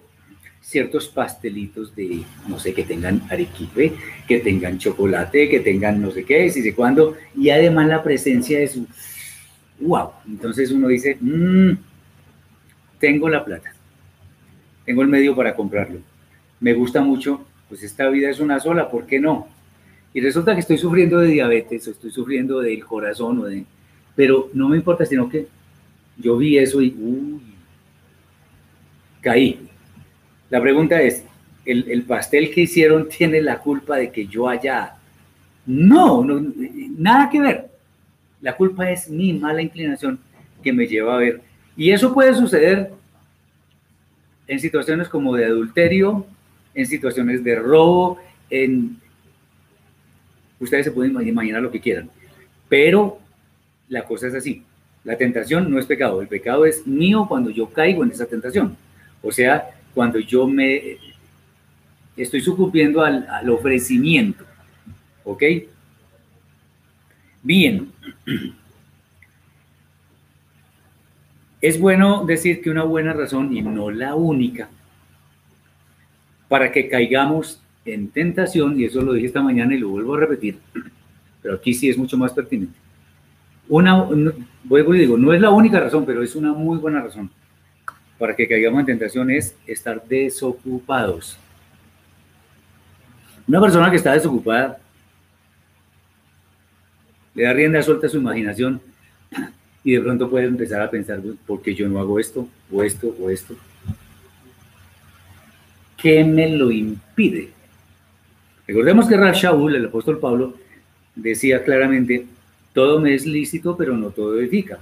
ciertos 0.62 1.10
pastelitos 1.10 1.94
de, 1.96 2.24
no 2.48 2.58
sé, 2.58 2.74
que 2.74 2.84
tengan 2.84 3.22
arequipe, 3.30 3.94
que 4.28 4.40
tengan 4.40 4.78
chocolate, 4.78 5.50
que 5.50 5.60
tengan 5.60 6.02
no 6.02 6.12
sé 6.12 6.24
qué, 6.24 6.50
si 6.50 6.62
sé 6.62 6.74
cuándo, 6.74 7.18
y 7.36 7.50
además 7.50 7.88
la 7.88 8.02
presencia 8.02 8.60
de 8.60 8.68
su, 8.70 8.88
wow, 9.82 10.12
entonces 10.26 10.72
uno 10.72 10.88
dice, 10.88 11.18
mmm, 11.20 11.74
tengo 13.04 13.28
la 13.28 13.44
plata, 13.44 13.74
tengo 14.86 15.02
el 15.02 15.10
medio 15.10 15.36
para 15.36 15.54
comprarlo, 15.54 16.00
me 16.62 16.74
gusta 16.74 17.02
mucho, 17.02 17.46
pues 17.68 17.84
esta 17.84 18.08
vida 18.08 18.30
es 18.30 18.40
una 18.40 18.62
sola, 18.62 18.90
¿por 18.90 19.06
qué 19.06 19.20
no? 19.20 19.50
Y 20.14 20.22
resulta 20.22 20.54
que 20.54 20.62
estoy 20.62 20.78
sufriendo 20.78 21.20
de 21.20 21.28
diabetes, 21.28 21.86
o 21.86 21.92
estoy 21.92 22.12
sufriendo 22.12 22.62
del 22.62 22.86
corazón, 22.86 23.40
o 23.40 23.44
de, 23.44 23.66
pero 24.16 24.50
no 24.54 24.70
me 24.70 24.78
importa, 24.78 25.06
sino 25.06 25.28
que 25.28 25.48
yo 26.18 26.38
vi 26.38 26.58
eso 26.58 26.82
y 26.82 26.96
caí. 29.20 29.68
La 30.50 30.62
pregunta 30.62 31.02
es, 31.02 31.26
¿el, 31.66 32.04
pastel 32.04 32.52
que 32.52 32.62
hicieron 32.62 33.10
tiene 33.18 33.42
la 33.42 33.60
culpa 33.60 33.98
de 33.98 34.12
que 34.14 34.28
yo 34.28 34.48
haya... 34.48 34.94
No, 35.66 36.24
no, 36.24 36.42
nada 36.98 37.30
que 37.30 37.42
ver. 37.42 37.70
La 38.40 38.56
culpa 38.56 38.90
es 38.90 39.10
mi 39.10 39.34
mala 39.34 39.62
inclinación 39.62 40.20
que 40.64 40.72
me 40.72 40.88
lleva 40.88 41.16
a 41.16 41.18
ver. 41.18 41.53
Y 41.76 41.92
eso 41.92 42.14
puede 42.14 42.36
suceder 42.36 42.92
en 44.48 44.60
situaciones 44.60 45.08
como 45.10 45.36
de 45.36 45.46
adulterio, 45.46 46.26
en 46.74 46.86
situaciones 46.86 47.44
de 47.44 47.56
robo, 47.56 48.20
en... 48.50 48.98
Ustedes 50.60 50.86
se 50.86 50.92
pueden 50.92 51.28
imaginar 51.28 51.62
lo 51.62 51.72
que 51.72 51.82
quieran. 51.82 52.10
Pero 52.70 53.20
la 53.90 54.06
cosa 54.06 54.28
es 54.28 54.36
así. 54.36 54.64
La 55.04 55.18
tentación 55.18 55.70
no 55.70 55.80
es 55.80 55.86
pecado, 55.86 56.22
el 56.22 56.28
pecado 56.28 56.66
es 56.66 56.88
mío 56.88 57.26
cuando 57.28 57.50
yo 57.50 57.70
caigo 57.70 58.04
en 58.04 58.12
esa 58.12 58.26
tentación. 58.26 58.78
O 59.22 59.32
sea, 59.32 59.70
cuando 59.94 60.20
yo 60.20 60.48
me 60.48 60.98
estoy 62.16 62.42
sucumbiendo 62.42 63.02
al, 63.02 63.50
ofrecimiento. 63.50 64.46
¿Ok? 65.24 65.44
Bien. 67.42 67.92
Es 71.64 71.80
bueno 71.80 72.26
decir 72.26 72.62
que 72.62 72.70
una 72.70 72.84
buena 72.84 73.14
razón, 73.14 73.56
y 73.56 73.62
no 73.62 73.90
la 73.90 74.16
única, 74.16 74.68
para 76.50 76.74
que 76.74 76.90
caigamos 76.90 77.62
en 77.86 78.10
tentación, 78.10 78.78
y 78.78 78.84
eso 78.84 79.02
lo 79.02 79.14
dije 79.14 79.28
esta 79.28 79.42
mañana 79.42 79.74
y 79.74 79.78
lo 79.78 79.88
vuelvo 79.88 80.16
a 80.16 80.20
repetir, 80.20 80.60
pero 81.42 81.56
aquí 81.56 81.74
sí 81.74 81.90
es 81.90 81.98
mucho 81.98 82.18
más 82.18 82.34
pertinente, 82.34 82.78
una, 83.70 84.06
vuelvo 84.66 84.94
y 84.94 85.00
digo, 85.00 85.18
no 85.18 85.32
es 85.32 85.40
la 85.40 85.52
única 85.52 85.80
razón, 85.80 86.06
pero 86.06 86.22
es 86.22 86.36
una 86.36 86.52
muy 86.52 86.80
buena 86.80 87.02
razón 87.02 87.32
para 88.20 88.36
que 88.36 88.46
caigamos 88.46 88.82
en 88.82 88.86
tentación 88.86 89.32
es 89.32 89.56
estar 89.66 90.04
desocupados. 90.06 91.38
Una 93.48 93.62
persona 93.62 93.90
que 93.90 93.96
está 93.96 94.12
desocupada 94.12 94.80
le 97.34 97.44
da 97.44 97.54
rienda 97.54 97.82
suelta 97.82 98.08
a 98.08 98.10
su 98.10 98.18
imaginación 98.18 98.82
y 99.84 99.94
de 99.94 100.02
pronto 100.02 100.30
puede 100.30 100.46
empezar 100.46 100.82
a 100.82 100.90
pensar, 100.90 101.22
¿por 101.46 101.62
qué 101.62 101.76
yo 101.76 101.90
no 101.90 102.00
hago 102.00 102.20
esto, 102.20 102.48
o 102.72 102.84
esto, 102.84 103.16
o 103.20 103.30
esto? 103.30 103.56
¿Qué 105.98 106.24
me 106.24 106.50
lo 106.50 106.72
impide? 106.72 107.50
Recordemos 108.68 109.08
que 109.08 109.18
Rav 109.18 109.34
Shaul, 109.34 109.76
el 109.76 109.86
apóstol 109.88 110.20
Pablo, 110.20 110.56
decía 111.16 111.64
claramente, 111.64 112.26
todo 112.74 113.00
me 113.00 113.14
es 113.14 113.26
lícito, 113.26 113.76
pero 113.76 113.96
no 113.96 114.10
todo 114.10 114.40
edifica. 114.40 114.80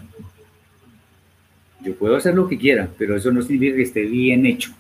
Yo 1.84 1.96
puedo 1.96 2.16
hacer 2.16 2.36
lo 2.36 2.48
que 2.48 2.58
quiera, 2.58 2.88
pero 2.98 3.16
eso 3.16 3.32
no 3.32 3.42
significa 3.42 3.78
que 3.78 3.82
esté 3.84 4.06
bien 4.06 4.46
hecho. 4.46 4.72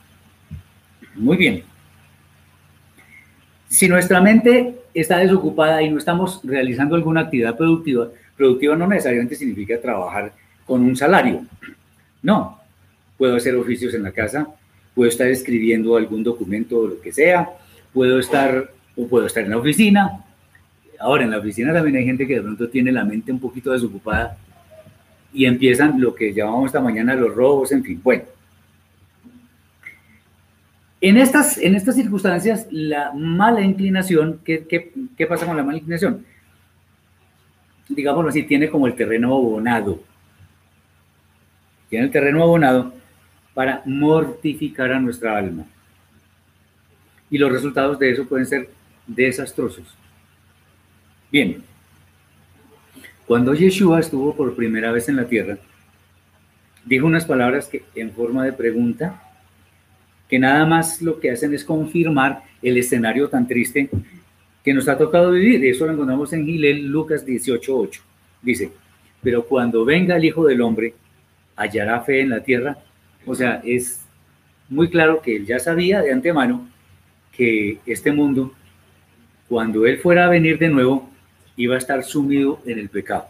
Muy 1.15 1.35
bien. 1.35 1.63
Si 3.67 3.87
nuestra 3.87 4.21
mente 4.21 4.75
está 4.93 5.17
desocupada 5.17 5.81
y 5.81 5.89
no 5.89 5.97
estamos 5.97 6.41
realizando 6.43 6.95
alguna 6.95 7.21
actividad 7.21 7.57
productiva, 7.57 8.09
productiva 8.41 8.75
no 8.75 8.87
necesariamente 8.87 9.35
significa 9.35 9.79
trabajar 9.79 10.33
con 10.65 10.81
un 10.81 10.95
salario. 10.95 11.45
No, 12.21 12.59
puedo 13.17 13.35
hacer 13.35 13.55
oficios 13.55 13.93
en 13.93 14.03
la 14.03 14.11
casa, 14.11 14.47
puedo 14.95 15.09
estar 15.09 15.27
escribiendo 15.27 15.95
algún 15.95 16.23
documento 16.23 16.79
o 16.79 16.87
lo 16.87 17.01
que 17.01 17.11
sea, 17.11 17.49
puedo 17.93 18.19
estar 18.19 18.71
o 18.95 19.07
puedo 19.07 19.25
estar 19.27 19.43
en 19.43 19.51
la 19.51 19.57
oficina, 19.57 20.23
Ahora, 21.01 21.23
en 21.23 21.31
la 21.31 21.39
oficina 21.39 21.73
también 21.73 21.95
hay 21.95 22.05
gente 22.05 22.27
que 22.27 22.35
de 22.35 22.41
pronto 22.41 22.69
tiene 22.69 22.91
la 22.91 23.03
mente 23.03 23.31
un 23.31 23.39
poquito 23.39 23.71
desocupada 23.71 24.37
y 25.33 25.45
empiezan 25.45 25.99
lo 25.99 26.13
que 26.13 26.31
llamamos 26.33 26.67
esta 26.67 26.79
mañana 26.79 27.15
los 27.15 27.33
robos, 27.33 27.71
en 27.71 27.83
fin. 27.83 27.99
Bueno, 28.03 28.23
en 30.99 31.17
estas, 31.17 31.57
en 31.57 31.73
estas 31.73 31.95
circunstancias, 31.95 32.67
la 32.69 33.11
mala 33.13 33.61
inclinación, 33.61 34.39
¿qué, 34.45 34.67
qué, 35.17 35.25
pasa 35.25 35.47
con 35.47 35.57
la 35.57 35.63
mala 35.63 35.79
inclinación? 35.79 36.23
Digámoslo 37.95 38.29
así, 38.29 38.43
tiene 38.43 38.69
como 38.69 38.87
el 38.87 38.95
terreno 38.95 39.33
abonado. 39.33 40.01
Tiene 41.89 42.05
el 42.05 42.11
terreno 42.11 42.41
abonado 42.41 42.93
para 43.53 43.81
mortificar 43.85 44.91
a 44.93 44.99
nuestra 44.99 45.37
alma. 45.37 45.65
Y 47.29 47.37
los 47.37 47.51
resultados 47.51 47.99
de 47.99 48.11
eso 48.11 48.25
pueden 48.25 48.45
ser 48.45 48.69
desastrosos. 49.05 49.85
Bien, 51.31 51.63
cuando 53.25 53.53
Yeshua 53.53 53.99
estuvo 53.99 54.35
por 54.35 54.55
primera 54.55 54.91
vez 54.91 55.09
en 55.09 55.17
la 55.17 55.25
tierra, 55.25 55.57
dijo 56.85 57.05
unas 57.05 57.25
palabras 57.25 57.67
que 57.67 57.83
en 57.95 58.11
forma 58.11 58.45
de 58.45 58.53
pregunta, 58.53 59.21
que 60.29 60.39
nada 60.39 60.65
más 60.65 61.01
lo 61.01 61.19
que 61.19 61.31
hacen 61.31 61.53
es 61.53 61.65
confirmar 61.65 62.43
el 62.61 62.77
escenario 62.77 63.29
tan 63.29 63.47
triste 63.47 63.89
que 64.63 64.73
nos 64.73 64.87
ha 64.87 64.97
tocado 64.97 65.31
vivir. 65.31 65.65
Eso 65.65 65.85
lo 65.85 65.93
encontramos 65.93 66.31
en 66.33 66.45
Gilel, 66.45 66.87
Lucas 66.87 67.25
18:8. 67.25 68.01
Dice, 68.41 68.71
pero 69.21 69.45
cuando 69.45 69.85
venga 69.85 70.15
el 70.15 70.25
Hijo 70.25 70.45
del 70.45 70.61
Hombre, 70.61 70.93
hallará 71.55 72.01
fe 72.01 72.21
en 72.21 72.29
la 72.29 72.43
tierra. 72.43 72.77
O 73.25 73.35
sea, 73.35 73.61
es 73.63 74.01
muy 74.69 74.89
claro 74.89 75.21
que 75.21 75.35
él 75.35 75.45
ya 75.45 75.59
sabía 75.59 76.01
de 76.01 76.11
antemano 76.11 76.67
que 77.31 77.79
este 77.85 78.11
mundo, 78.11 78.53
cuando 79.47 79.85
él 79.85 79.99
fuera 79.99 80.25
a 80.25 80.29
venir 80.29 80.57
de 80.57 80.69
nuevo, 80.69 81.09
iba 81.55 81.75
a 81.75 81.77
estar 81.77 82.03
sumido 82.03 82.59
en 82.65 82.79
el 82.79 82.89
pecado. 82.89 83.27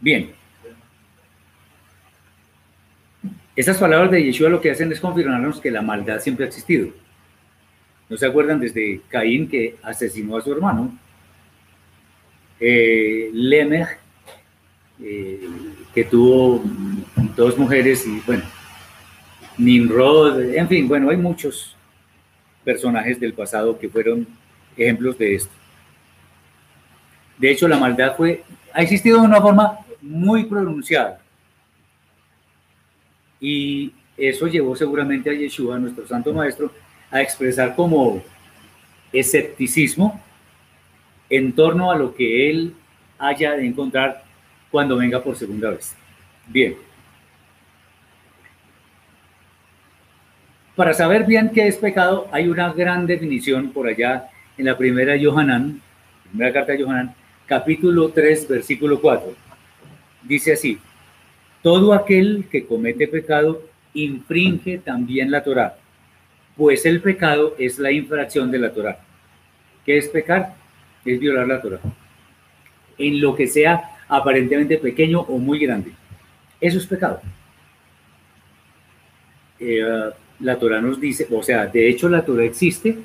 Bien. 0.00 0.32
Esas 3.54 3.78
palabras 3.78 4.10
de 4.10 4.24
Yeshua 4.24 4.48
lo 4.48 4.60
que 4.60 4.70
hacen 4.70 4.90
es 4.90 5.00
confirmarnos 5.00 5.60
que 5.60 5.70
la 5.70 5.82
maldad 5.82 6.20
siempre 6.20 6.46
ha 6.46 6.48
existido. 6.48 6.88
¿No 8.12 8.18
se 8.18 8.26
acuerdan 8.26 8.60
desde 8.60 9.00
Caín 9.08 9.48
que 9.48 9.76
asesinó 9.82 10.36
a 10.36 10.42
su 10.42 10.52
hermano? 10.52 10.92
Eh, 12.60 13.30
eh, 15.00 15.48
que 15.94 16.04
tuvo 16.04 16.62
dos 17.34 17.56
mujeres 17.56 18.06
y 18.06 18.20
bueno, 18.26 18.44
Nimrod, 19.56 20.42
en 20.42 20.68
fin, 20.68 20.86
bueno, 20.86 21.08
hay 21.08 21.16
muchos 21.16 21.74
personajes 22.62 23.18
del 23.18 23.32
pasado 23.32 23.78
que 23.78 23.88
fueron 23.88 24.28
ejemplos 24.76 25.16
de 25.16 25.36
esto. 25.36 25.54
De 27.38 27.50
hecho, 27.50 27.66
la 27.66 27.78
maldad 27.78 28.14
fue, 28.14 28.44
ha 28.74 28.82
existido 28.82 29.22
de 29.22 29.26
una 29.26 29.40
forma 29.40 29.78
muy 30.02 30.44
pronunciada. 30.44 31.18
Y 33.40 33.94
eso 34.18 34.48
llevó 34.48 34.76
seguramente 34.76 35.30
a 35.30 35.32
Yeshua, 35.32 35.78
nuestro 35.78 36.06
santo 36.06 36.34
maestro, 36.34 36.70
a 37.12 37.20
expresar 37.20 37.76
como 37.76 38.22
escepticismo 39.12 40.20
en 41.30 41.52
torno 41.52 41.92
a 41.92 41.96
lo 41.96 42.14
que 42.14 42.50
él 42.50 42.74
haya 43.18 43.52
de 43.52 43.66
encontrar 43.66 44.24
cuando 44.70 44.96
venga 44.96 45.22
por 45.22 45.36
segunda 45.36 45.70
vez. 45.70 45.94
Bien. 46.48 46.74
Para 50.74 50.94
saber 50.94 51.26
bien 51.26 51.50
qué 51.50 51.68
es 51.68 51.76
pecado, 51.76 52.28
hay 52.32 52.48
una 52.48 52.72
gran 52.72 53.06
definición 53.06 53.72
por 53.72 53.86
allá 53.86 54.30
en 54.56 54.64
la 54.64 54.76
primera 54.76 55.14
Yohanan, 55.16 55.80
primera 56.30 56.52
carta 56.52 56.72
de 56.72 56.78
Yohanan, 56.78 57.14
capítulo 57.46 58.08
3, 58.08 58.48
versículo 58.48 59.00
4. 59.00 59.34
Dice 60.22 60.54
así, 60.54 60.78
todo 61.62 61.92
aquel 61.92 62.46
que 62.50 62.66
comete 62.66 63.06
pecado 63.06 63.62
infringe 63.92 64.78
también 64.78 65.30
la 65.30 65.44
Torá, 65.44 65.76
pues 66.56 66.84
el 66.86 67.00
pecado 67.00 67.54
es 67.58 67.78
la 67.78 67.90
infracción 67.90 68.50
de 68.50 68.58
la 68.58 68.72
Torá. 68.72 69.00
¿Qué 69.84 69.98
es 69.98 70.08
pecar? 70.08 70.54
Es 71.04 71.18
violar 71.18 71.46
la 71.48 71.60
Torá. 71.60 71.80
En 72.98 73.20
lo 73.20 73.34
que 73.34 73.46
sea 73.46 73.96
aparentemente 74.08 74.76
pequeño 74.78 75.20
o 75.20 75.38
muy 75.38 75.58
grande. 75.58 75.92
Eso 76.60 76.78
es 76.78 76.86
pecado. 76.86 77.20
Eh, 79.58 80.10
la 80.40 80.58
Torah 80.58 80.80
nos 80.80 81.00
dice, 81.00 81.26
o 81.30 81.42
sea, 81.42 81.66
de 81.66 81.88
hecho 81.88 82.08
la 82.08 82.24
Torah 82.24 82.44
existe 82.44 82.98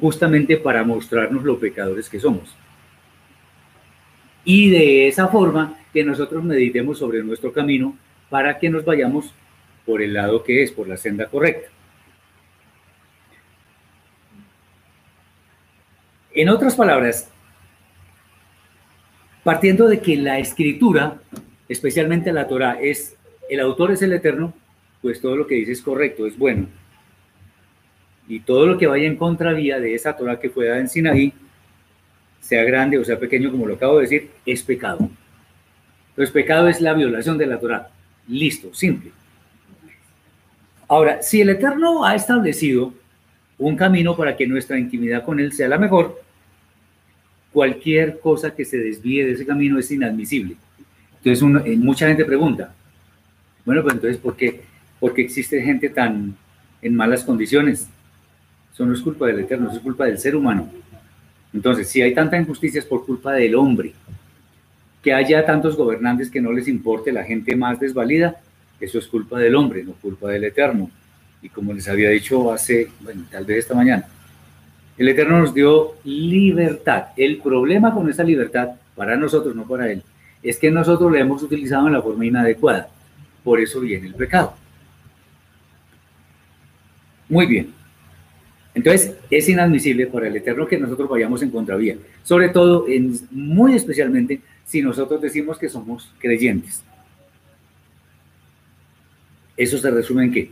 justamente 0.00 0.56
para 0.56 0.84
mostrarnos 0.84 1.44
lo 1.44 1.58
pecadores 1.58 2.08
que 2.08 2.20
somos. 2.20 2.54
Y 4.44 4.70
de 4.70 5.08
esa 5.08 5.28
forma 5.28 5.78
que 5.92 6.04
nosotros 6.04 6.44
meditemos 6.44 6.98
sobre 6.98 7.22
nuestro 7.22 7.52
camino 7.52 7.96
para 8.28 8.58
que 8.58 8.68
nos 8.68 8.84
vayamos 8.84 9.32
por 9.84 10.02
el 10.02 10.12
lado 10.12 10.42
que 10.42 10.62
es, 10.62 10.72
por 10.72 10.88
la 10.88 10.96
senda 10.96 11.26
correcta. 11.26 11.68
En 16.36 16.50
otras 16.50 16.74
palabras, 16.74 17.30
partiendo 19.42 19.88
de 19.88 20.00
que 20.00 20.16
la 20.16 20.38
escritura, 20.38 21.16
especialmente 21.66 22.30
la 22.30 22.46
Torah, 22.46 22.78
es 22.78 23.16
el 23.48 23.58
autor 23.60 23.92
es 23.92 24.02
el 24.02 24.12
eterno, 24.12 24.52
pues 25.00 25.22
todo 25.22 25.34
lo 25.34 25.46
que 25.46 25.54
dice 25.54 25.72
es 25.72 25.80
correcto, 25.80 26.26
es 26.26 26.36
bueno. 26.36 26.66
Y 28.28 28.40
todo 28.40 28.66
lo 28.66 28.76
que 28.76 28.86
vaya 28.86 29.06
en 29.06 29.16
contravía 29.16 29.80
de 29.80 29.94
esa 29.94 30.14
Torah 30.14 30.38
que 30.38 30.50
fue 30.50 30.66
dada 30.66 30.80
en 30.80 30.90
Sinaí, 30.90 31.32
sea 32.40 32.64
grande 32.64 32.98
o 32.98 33.04
sea 33.04 33.18
pequeño, 33.18 33.50
como 33.50 33.64
lo 33.66 33.76
acabo 33.76 33.96
de 33.96 34.02
decir, 34.02 34.30
es 34.44 34.62
pecado. 34.62 35.08
Entonces, 36.10 36.34
pecado 36.34 36.68
es 36.68 36.82
la 36.82 36.92
violación 36.92 37.38
de 37.38 37.46
la 37.46 37.58
Torah. 37.58 37.88
Listo, 38.28 38.74
simple. 38.74 39.10
Ahora, 40.86 41.22
si 41.22 41.40
el 41.40 41.48
Eterno 41.48 42.04
ha 42.04 42.14
establecido 42.14 42.92
un 43.56 43.74
camino 43.74 44.14
para 44.14 44.36
que 44.36 44.46
nuestra 44.46 44.78
intimidad 44.78 45.24
con 45.24 45.40
Él 45.40 45.54
sea 45.54 45.68
la 45.68 45.78
mejor, 45.78 46.25
cualquier 47.56 48.20
cosa 48.20 48.54
que 48.54 48.66
se 48.66 48.76
desvíe 48.76 49.24
de 49.24 49.32
ese 49.32 49.46
camino 49.46 49.78
es 49.78 49.90
inadmisible. 49.90 50.56
Entonces, 51.24 51.64
eh, 51.64 51.74
mucha 51.78 52.06
gente 52.06 52.26
pregunta, 52.26 52.74
bueno, 53.64 53.82
pues 53.82 53.94
entonces, 53.94 54.18
¿por 54.18 54.36
qué? 54.36 54.60
Porque 55.00 55.22
existe 55.22 55.62
gente 55.62 55.88
tan 55.88 56.36
en 56.82 56.94
malas 56.94 57.24
condiciones. 57.24 57.88
Eso 58.74 58.84
no 58.84 58.92
es 58.92 59.00
culpa 59.00 59.28
del 59.28 59.40
Eterno, 59.40 59.68
eso 59.68 59.78
es 59.78 59.82
culpa 59.82 60.04
del 60.04 60.18
ser 60.18 60.36
humano. 60.36 60.68
Entonces, 61.54 61.88
si 61.88 62.02
hay 62.02 62.12
tanta 62.12 62.36
injusticia 62.36 62.78
es 62.78 62.84
por 62.84 63.06
culpa 63.06 63.32
del 63.32 63.54
hombre. 63.54 63.94
Que 65.02 65.14
haya 65.14 65.46
tantos 65.46 65.78
gobernantes 65.78 66.30
que 66.30 66.42
no 66.42 66.52
les 66.52 66.68
importe 66.68 67.10
la 67.10 67.24
gente 67.24 67.56
más 67.56 67.80
desvalida, 67.80 68.38
eso 68.78 68.98
es 68.98 69.06
culpa 69.06 69.38
del 69.38 69.54
hombre, 69.54 69.82
no 69.82 69.92
culpa 69.92 70.28
del 70.28 70.44
Eterno. 70.44 70.90
Y 71.40 71.48
como 71.48 71.72
les 71.72 71.88
había 71.88 72.10
dicho 72.10 72.52
hace, 72.52 72.88
bueno, 73.00 73.24
tal 73.30 73.46
vez 73.46 73.60
esta 73.60 73.74
mañana, 73.74 74.06
el 74.98 75.08
Eterno 75.08 75.40
nos 75.40 75.54
dio 75.54 75.94
libertad. 76.04 77.08
El 77.16 77.38
problema 77.38 77.92
con 77.92 78.08
esa 78.08 78.24
libertad, 78.24 78.70
para 78.94 79.16
nosotros, 79.16 79.54
no 79.54 79.66
para 79.66 79.90
Él, 79.90 80.02
es 80.42 80.58
que 80.58 80.70
nosotros 80.70 81.12
la 81.12 81.20
hemos 81.20 81.42
utilizado 81.42 81.86
en 81.86 81.92
la 81.92 82.02
forma 82.02 82.24
inadecuada. 82.24 82.88
Por 83.44 83.60
eso 83.60 83.80
viene 83.80 84.06
el 84.06 84.14
pecado. 84.14 84.54
Muy 87.28 87.46
bien. 87.46 87.72
Entonces, 88.74 89.14
es 89.30 89.48
inadmisible 89.48 90.06
para 90.06 90.28
el 90.28 90.36
Eterno 90.36 90.66
que 90.66 90.78
nosotros 90.78 91.08
vayamos 91.08 91.42
en 91.42 91.50
contravía. 91.50 91.96
Sobre 92.22 92.50
todo, 92.50 92.86
en, 92.88 93.18
muy 93.30 93.74
especialmente, 93.74 94.40
si 94.66 94.82
nosotros 94.82 95.20
decimos 95.20 95.58
que 95.58 95.68
somos 95.68 96.12
creyentes. 96.18 96.82
Eso 99.56 99.78
se 99.78 99.90
resume 99.90 100.24
en 100.24 100.32
qué? 100.32 100.50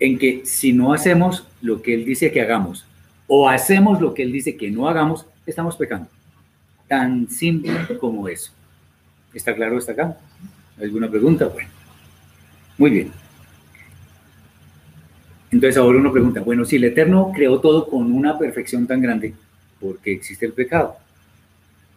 En 0.00 0.18
que 0.18 0.42
si 0.44 0.72
no 0.72 0.92
hacemos 0.92 1.46
lo 1.62 1.82
que 1.82 1.94
Él 1.94 2.04
dice 2.04 2.32
que 2.32 2.40
hagamos 2.40 2.84
o 3.26 3.48
hacemos 3.48 4.00
lo 4.00 4.12
que 4.12 4.22
Él 4.22 4.32
dice 4.32 4.56
que 4.56 4.70
no 4.70 4.88
hagamos, 4.88 5.26
estamos 5.46 5.76
pecando. 5.76 6.08
Tan 6.88 7.30
simple 7.30 7.72
como 8.00 8.26
eso. 8.28 8.50
¿Está 9.32 9.54
claro 9.54 9.78
hasta 9.78 9.92
acá? 9.92 10.18
¿Alguna 10.80 11.08
pregunta? 11.08 11.46
Bueno, 11.46 11.68
muy 12.78 12.90
bien. 12.90 13.12
Entonces 15.52 15.76
ahora 15.76 15.98
uno 15.98 16.12
pregunta, 16.12 16.40
bueno, 16.40 16.64
si 16.64 16.76
el 16.76 16.84
Eterno 16.84 17.32
creó 17.34 17.60
todo 17.60 17.88
con 17.88 18.12
una 18.12 18.38
perfección 18.38 18.86
tan 18.86 19.02
grande, 19.02 19.34
¿por 19.80 19.98
qué 19.98 20.12
existe 20.12 20.46
el 20.46 20.52
pecado? 20.52 20.96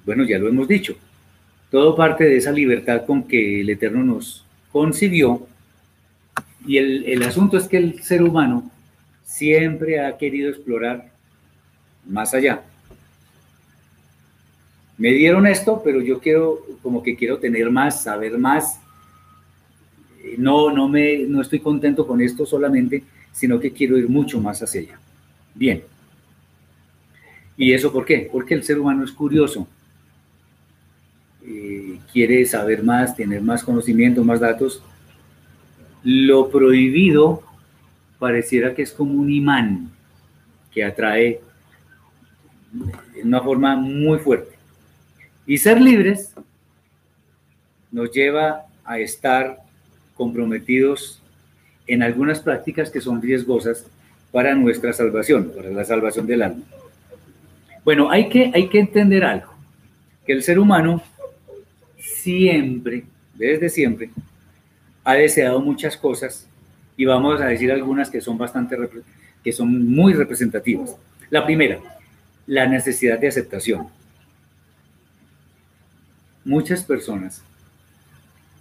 Bueno, 0.06 0.24
ya 0.24 0.40
lo 0.40 0.50
hemos 0.50 0.68
dicho. 0.68 0.96
Todo 1.70 1.96
parte 1.96 2.26
de 2.26 2.38
esa 2.38 2.52
libertad 2.52 3.06
con 3.06 3.24
que 3.24 3.62
el 3.62 3.70
Eterno 3.70 4.04
nos 4.04 4.46
concibió. 4.72 5.48
Y 6.66 6.78
el, 6.78 7.24
asunto 7.24 7.58
es 7.58 7.68
que 7.68 7.78
el 7.78 8.02
ser 8.04 8.24
humano 8.24 8.70
siempre 9.24 10.00
ha 10.00 10.18
querido 10.18 10.50
explorar 10.50 11.10
más 12.08 12.34
allá. 12.34 12.64
Me 14.98 15.12
dieron 15.12 15.46
esto, 15.48 15.82
pero 15.84 16.02
yo 16.02 16.20
quiero, 16.20 16.60
como 16.82 17.04
que 17.04 17.16
quiero 17.16 17.38
tener 17.38 17.70
más, 17.70 18.04
saber 18.04 18.38
más. 18.38 18.80
No, 20.38 20.72
no, 20.72 20.88
me, 20.88 21.20
no 21.28 21.42
estoy 21.42 21.60
contento 21.60 22.08
con 22.08 22.22
esto 22.22 22.46
solamente, 22.46 23.04
sino 23.34 23.60
que 23.60 23.74
quiero 23.74 23.98
ir 23.98 24.08
mucho 24.08 24.40
más 24.40 24.62
hacia 24.64 24.82
allá. 24.82 25.00
Bien. 25.54 25.84
¿Y 27.58 27.74
eso 27.74 27.92
por 27.92 28.06
qué? 28.06 28.30
Porque 28.32 28.54
el 28.54 28.64
ser 28.64 28.80
humano 28.80 29.04
es 29.04 29.12
curioso. 29.12 29.68
Eh, 31.46 32.00
quiere 32.12 32.46
saber 32.46 32.84
más, 32.84 33.16
tener 33.16 33.42
más 33.42 33.64
conocimiento, 33.64 34.24
más 34.24 34.40
datos, 34.40 34.82
lo 36.04 36.50
prohibido 36.50 37.44
pareciera 38.20 38.74
que 38.74 38.82
es 38.82 38.92
como 38.92 39.14
un 39.14 39.32
imán 39.32 39.92
que 40.72 40.84
atrae 40.84 41.42
de 43.14 43.24
una 43.24 43.42
forma 43.42 43.76
muy 43.76 44.20
fuerte. 44.20 44.54
Y 45.46 45.58
ser 45.58 45.80
libres 45.82 46.34
nos 47.92 48.12
lleva 48.12 48.66
a 48.84 49.00
estar 49.00 49.60
comprometidos 50.16 51.22
en 51.86 52.02
algunas 52.02 52.40
prácticas 52.40 52.90
que 52.90 53.02
son 53.02 53.22
riesgosas 53.22 53.86
para 54.32 54.56
nuestra 54.56 54.94
salvación, 54.94 55.52
para 55.56 55.70
la 55.70 55.86
salvación 55.86 56.26
del 56.26 56.42
alma. 56.42 56.64
Bueno, 57.84 58.10
hay 58.10 58.30
que, 58.30 58.52
hay 58.54 58.68
que 58.70 58.80
entender 58.80 59.24
algo, 59.24 59.54
que 60.26 60.34
el 60.34 60.42
ser 60.42 60.58
humano 60.58 61.04
siempre, 62.00 63.04
desde 63.36 63.70
siempre, 63.70 64.10
ha 65.04 65.14
deseado 65.16 65.60
muchas 65.62 65.98
cosas 65.98 66.48
y 66.96 67.06
vamos 67.06 67.42
a 67.42 67.48
decir 67.48 67.72
algunas 67.72 68.10
que 68.10 68.22
son 68.22 68.38
bastante, 68.38 68.78
que 69.44 69.52
son 69.52 69.86
muy 69.88 70.14
representativas. 70.14 70.96
La 71.30 71.46
primera, 71.46 71.80
la 72.48 72.68
necesidad 72.68 73.20
de 73.20 73.28
aceptación. 73.28 73.88
Muchas 76.46 76.84
personas, 76.84 77.42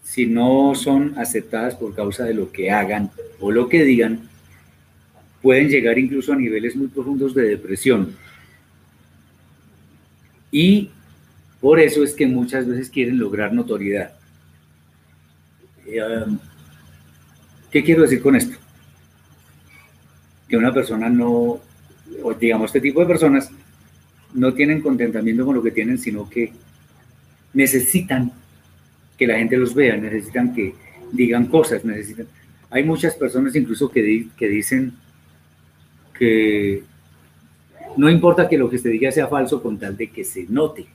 si 0.02 0.26
no 0.26 0.74
son 0.74 1.14
aceptadas 1.18 1.74
por 1.74 1.94
causa 1.94 2.24
de 2.24 2.35
lo 2.35 2.50
que 2.52 2.70
hagan 2.70 3.11
o 3.40 3.50
lo 3.50 3.68
que 3.68 3.85
digan, 3.85 4.28
pueden 5.42 5.68
llegar 5.68 5.98
incluso 5.98 6.33
a 6.33 6.37
niveles 6.37 6.76
muy 6.76 6.87
profundos 6.87 7.35
de 7.35 7.42
depresión. 7.42 8.16
Y 10.50 10.90
por 11.61 11.81
eso 11.81 12.05
es 12.05 12.14
que 12.14 12.26
muchas 12.26 12.66
veces 12.66 12.90
quieren 12.90 13.18
lograr 13.18 13.52
notoriedad. 13.52 14.12
¿Qué 17.70 17.83
quiero 17.83 18.02
decir 18.02 18.22
con 18.22 18.37
esto? 18.37 18.59
Que 20.48 20.57
una 20.57 20.72
persona 20.72 21.09
no, 21.09 21.61
digamos, 22.38 22.66
este 22.66 22.81
tipo 22.81 23.00
de 23.00 23.07
personas 23.07 23.50
no 24.35 24.55
tienen 24.55 24.81
contentamiento 24.81 25.44
con 25.44 25.55
lo 25.55 25.62
que 25.62 25.70
tienen, 25.70 25.98
sino 25.98 26.28
que 26.28 26.52
necesitan 27.55 28.33
que 29.18 29.26
la 29.26 29.38
gente 29.38 29.57
los 29.57 29.74
vea, 29.74 29.96
necesitan 29.96 30.55
que 30.55 30.74
digan 31.12 31.46
cosas, 31.46 31.85
necesitan... 31.85 32.26
Hay 32.70 32.85
muchas 32.85 33.14
personas 33.14 33.55
incluso 33.55 33.90
que, 33.90 34.28
que 34.37 34.48
dicen 34.48 34.94
que 36.18 36.83
no 37.96 38.09
importa 38.09 38.48
que 38.48 38.57
lo 38.57 38.70
que 38.70 38.78
se 38.78 38.88
diga 38.88 39.12
sea 39.12 39.26
falso 39.26 39.62
con 39.62 39.78
tal 39.78 39.96
de 39.96 40.09
que 40.09 40.24
se 40.24 40.46
note 40.48 40.87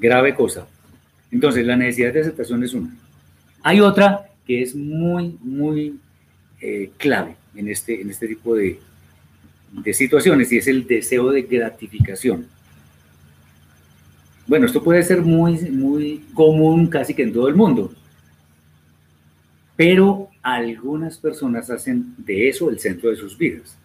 grave 0.00 0.34
cosa. 0.34 0.66
Entonces, 1.30 1.64
la 1.64 1.76
necesidad 1.76 2.12
de 2.12 2.20
aceptación 2.20 2.62
es 2.64 2.74
una. 2.74 2.94
Hay 3.62 3.80
otra 3.80 4.28
que 4.46 4.62
es 4.62 4.74
muy, 4.74 5.36
muy 5.40 5.98
eh, 6.60 6.90
clave 6.96 7.36
en 7.54 7.68
este, 7.68 8.00
en 8.00 8.10
este 8.10 8.26
tipo 8.28 8.54
de, 8.54 8.80
de 9.72 9.94
situaciones 9.94 10.50
y 10.52 10.58
es 10.58 10.66
el 10.66 10.86
deseo 10.86 11.30
de 11.30 11.42
gratificación. 11.42 12.46
Bueno, 14.46 14.66
esto 14.66 14.82
puede 14.82 15.02
ser 15.04 15.22
muy, 15.22 15.58
muy 15.70 16.24
común 16.34 16.88
casi 16.88 17.14
que 17.14 17.22
en 17.22 17.32
todo 17.32 17.46
el 17.46 17.54
mundo, 17.54 17.92
pero 19.76 20.28
algunas 20.42 21.18
personas 21.18 21.70
hacen 21.70 22.14
de 22.18 22.48
eso 22.48 22.68
el 22.68 22.80
centro 22.80 23.10
de 23.10 23.16
sus 23.16 23.38
vidas. 23.38 23.76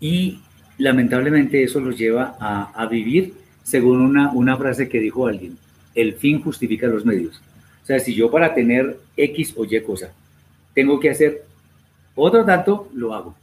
Y 0.00 0.40
lamentablemente 0.78 1.62
eso 1.62 1.80
los 1.80 1.96
lleva 1.96 2.36
a, 2.40 2.86
vivir 2.86 3.34
según 3.62 4.00
una, 4.00 4.32
una 4.32 4.56
frase 4.56 4.88
que 4.88 5.00
dijo 5.00 5.26
alguien, 5.26 5.56
el 5.94 6.14
fin 6.14 6.42
justifica 6.42 6.86
los 6.86 7.04
medios. 7.04 7.40
O 7.82 7.86
sea, 7.86 8.00
si 8.00 8.14
yo 8.14 8.30
para 8.30 8.54
tener 8.54 8.98
X 9.16 9.54
o 9.56 9.64
Y 9.64 9.80
cosa 9.82 10.10
tengo 10.74 10.98
que 10.98 11.10
hacer 11.10 11.44
otro 12.14 12.44
tanto, 12.44 12.90
lo 12.94 13.14
hago. 13.14 13.34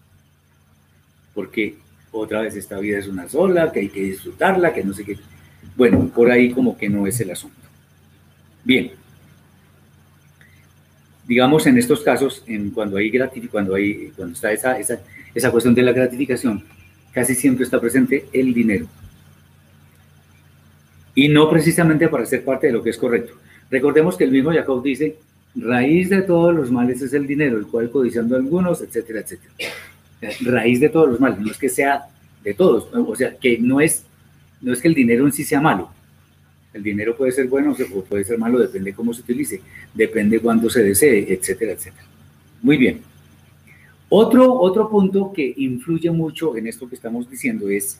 Porque 1.34 1.76
otra 2.12 2.42
vez 2.42 2.56
esta 2.56 2.78
vida 2.80 3.00
es 3.00 3.08
una 3.08 3.28
sola, 3.28 3.72
que 3.72 3.80
hay 3.80 3.90
que 3.90 4.04
disfrutarla, 4.04 4.74
que 4.74 4.84
no 4.84 4.94
sé 4.94 5.06
qué. 5.06 5.18
Bueno, 5.76 6.08
por 6.14 6.30
ahí 6.30 6.52
como 6.52 6.78
que 6.78 6.90
no 6.90 7.08
es 7.08 7.20
el 7.22 7.32
asunto. 7.32 7.58
Bien. 8.64 8.92
digamos 11.28 11.66
en 11.66 11.78
estos 11.78 12.02
casos, 12.02 12.44
en 12.46 12.72
cuando 12.72 12.98
hay 12.98 13.12
cuando 13.50 13.76
hay 13.76 14.12
cuando 14.16 14.34
está 14.34 14.52
esa, 14.52 14.78
esa, 14.78 15.00
esa 15.34 15.50
cuestión 15.50 15.74
de 15.74 15.82
la 15.82 15.94
gratificación, 15.94 16.64
casi 17.14 17.36
siempre 17.36 17.66
está 17.66 17.80
presente 17.80 18.26
el 18.34 18.54
dinero. 18.54 18.88
Y 21.14 21.28
no 21.28 21.50
precisamente 21.50 22.08
para 22.08 22.26
ser 22.26 22.44
parte 22.44 22.68
de 22.68 22.74
lo 22.74 22.84
que 22.84 22.92
es 22.92 22.98
correcto. 22.98 23.34
Recordemos 23.70 24.18
que 24.18 24.24
el 24.24 24.32
mismo 24.32 24.52
Jacob 24.52 24.82
dice, 24.82 25.18
raíz 25.56 26.10
de 26.10 26.22
todos 26.22 26.56
los 26.56 26.72
males 26.72 27.02
es 27.02 27.14
el 27.14 27.28
dinero, 27.28 27.58
el 27.58 27.68
cual 27.68 27.90
codiciando 27.90 28.36
algunos, 28.36 28.82
etcétera, 28.82 29.22
etcétera. 29.22 29.54
Raíz 30.42 30.80
de 30.80 30.90
todos 30.90 31.10
los 31.10 31.20
males, 31.20 31.40
no 31.40 31.52
es 31.52 31.58
que 31.58 31.70
sea 31.70 32.06
de 32.44 32.54
todos, 32.54 32.88
o 32.94 33.16
sea, 33.16 33.36
que 33.38 33.58
no 33.58 33.82
es, 33.82 34.04
no 34.62 34.74
es 34.74 34.82
que 34.82 34.88
el 34.88 34.94
dinero 34.94 35.26
en 35.26 35.32
sí 35.32 35.44
sea 35.44 35.62
malo. 35.62 35.90
El 36.74 36.84
dinero 36.84 37.16
puede 37.18 37.34
ser 37.34 37.48
bueno 37.48 37.76
o 37.94 38.02
puede 38.04 38.24
ser 38.24 38.38
malo, 38.38 38.58
depende 38.58 38.94
cómo 38.94 39.14
se 39.14 39.22
utilice, 39.22 39.62
depende 39.94 40.40
cuándo 40.40 40.70
se 40.70 40.84
desee, 40.84 41.34
etcétera, 41.34 41.74
etcétera. 41.74 42.06
Muy 42.62 42.78
bien. 42.78 43.11
Otro, 44.14 44.60
otro 44.60 44.90
punto 44.90 45.32
que 45.32 45.54
influye 45.56 46.12
mucho 46.12 46.58
en 46.58 46.68
esto 46.68 46.90
que 46.90 46.96
estamos 46.96 47.30
diciendo 47.30 47.70
es 47.70 47.98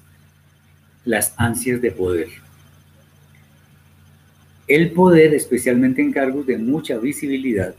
las 1.06 1.34
ansias 1.38 1.82
de 1.82 1.90
poder. 1.90 2.28
El 4.68 4.92
poder, 4.92 5.34
especialmente 5.34 6.02
en 6.02 6.12
cargos 6.12 6.46
de 6.46 6.58
mucha 6.58 6.98
visibilidad, 6.98 7.74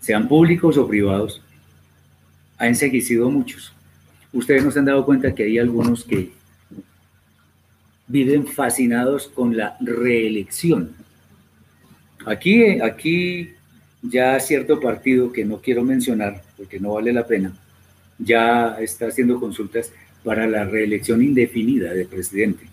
sean 0.00 0.28
públicos 0.28 0.76
o 0.76 0.86
privados, 0.86 1.40
ha 2.58 2.66
enseguecido 2.66 3.30
muchos. 3.30 3.72
Ustedes 4.30 4.62
no 4.62 4.70
se 4.70 4.78
han 4.78 4.84
dado 4.84 5.06
cuenta 5.06 5.34
que 5.34 5.44
hay 5.44 5.58
algunos 5.58 6.04
que 6.04 6.32
viven 8.06 8.46
fascinados 8.46 9.26
con 9.26 9.56
la 9.56 9.78
reelección. 9.80 10.94
Aquí, 12.26 12.78
aquí 12.82 13.54
ya 14.02 14.38
cierto 14.40 14.80
partido 14.80 15.32
que 15.32 15.44
no 15.44 15.60
quiero 15.60 15.84
mencionar 15.84 16.42
porque 16.56 16.80
no 16.80 16.94
vale 16.94 17.12
la 17.12 17.26
pena, 17.26 17.52
ya 18.18 18.76
está 18.80 19.06
haciendo 19.06 19.38
consultas 19.38 19.92
para 20.24 20.46
la 20.46 20.64
reelección 20.64 21.22
indefinida 21.22 21.92
del 21.94 22.06
presidente. 22.06 22.64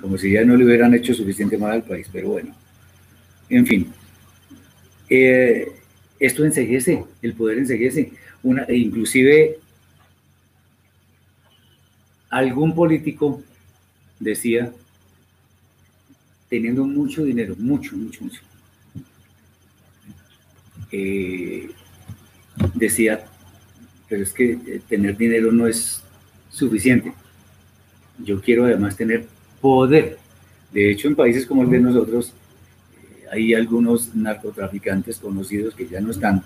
Como 0.00 0.16
si 0.16 0.32
ya 0.32 0.44
no 0.44 0.56
le 0.56 0.64
hubieran 0.64 0.94
hecho 0.94 1.12
suficiente 1.14 1.58
mal 1.58 1.72
al 1.72 1.82
país, 1.82 2.08
pero 2.12 2.30
bueno. 2.30 2.54
En 3.48 3.66
fin. 3.66 3.92
Eh, 5.10 5.72
esto 6.20 6.44
enseguece, 6.44 7.04
el 7.22 7.34
poder 7.34 7.58
enseguece. 7.58 8.12
Una, 8.42 8.62
e 8.64 8.76
inclusive 8.76 9.58
algún 12.30 12.74
político 12.74 13.42
decía, 14.20 14.72
teniendo 16.48 16.84
mucho 16.84 17.24
dinero, 17.24 17.54
mucho, 17.58 17.96
mucho, 17.96 18.24
mucho, 18.24 18.40
eh, 20.90 21.70
decía, 22.74 23.24
pero 24.08 24.22
es 24.22 24.32
que 24.32 24.52
eh, 24.52 24.80
tener 24.88 25.16
dinero 25.16 25.52
no 25.52 25.66
es 25.66 26.02
suficiente. 26.50 27.12
Yo 28.24 28.40
quiero 28.40 28.64
además 28.64 28.96
tener 28.96 29.26
poder. 29.60 30.18
De 30.72 30.90
hecho, 30.90 31.08
en 31.08 31.14
países 31.16 31.46
como 31.46 31.62
el 31.62 31.70
de 31.70 31.80
nosotros, 31.80 32.32
eh, 32.32 33.26
hay 33.30 33.54
algunos 33.54 34.14
narcotraficantes 34.14 35.18
conocidos 35.18 35.74
que 35.74 35.86
ya 35.86 36.00
no 36.00 36.10
están, 36.10 36.42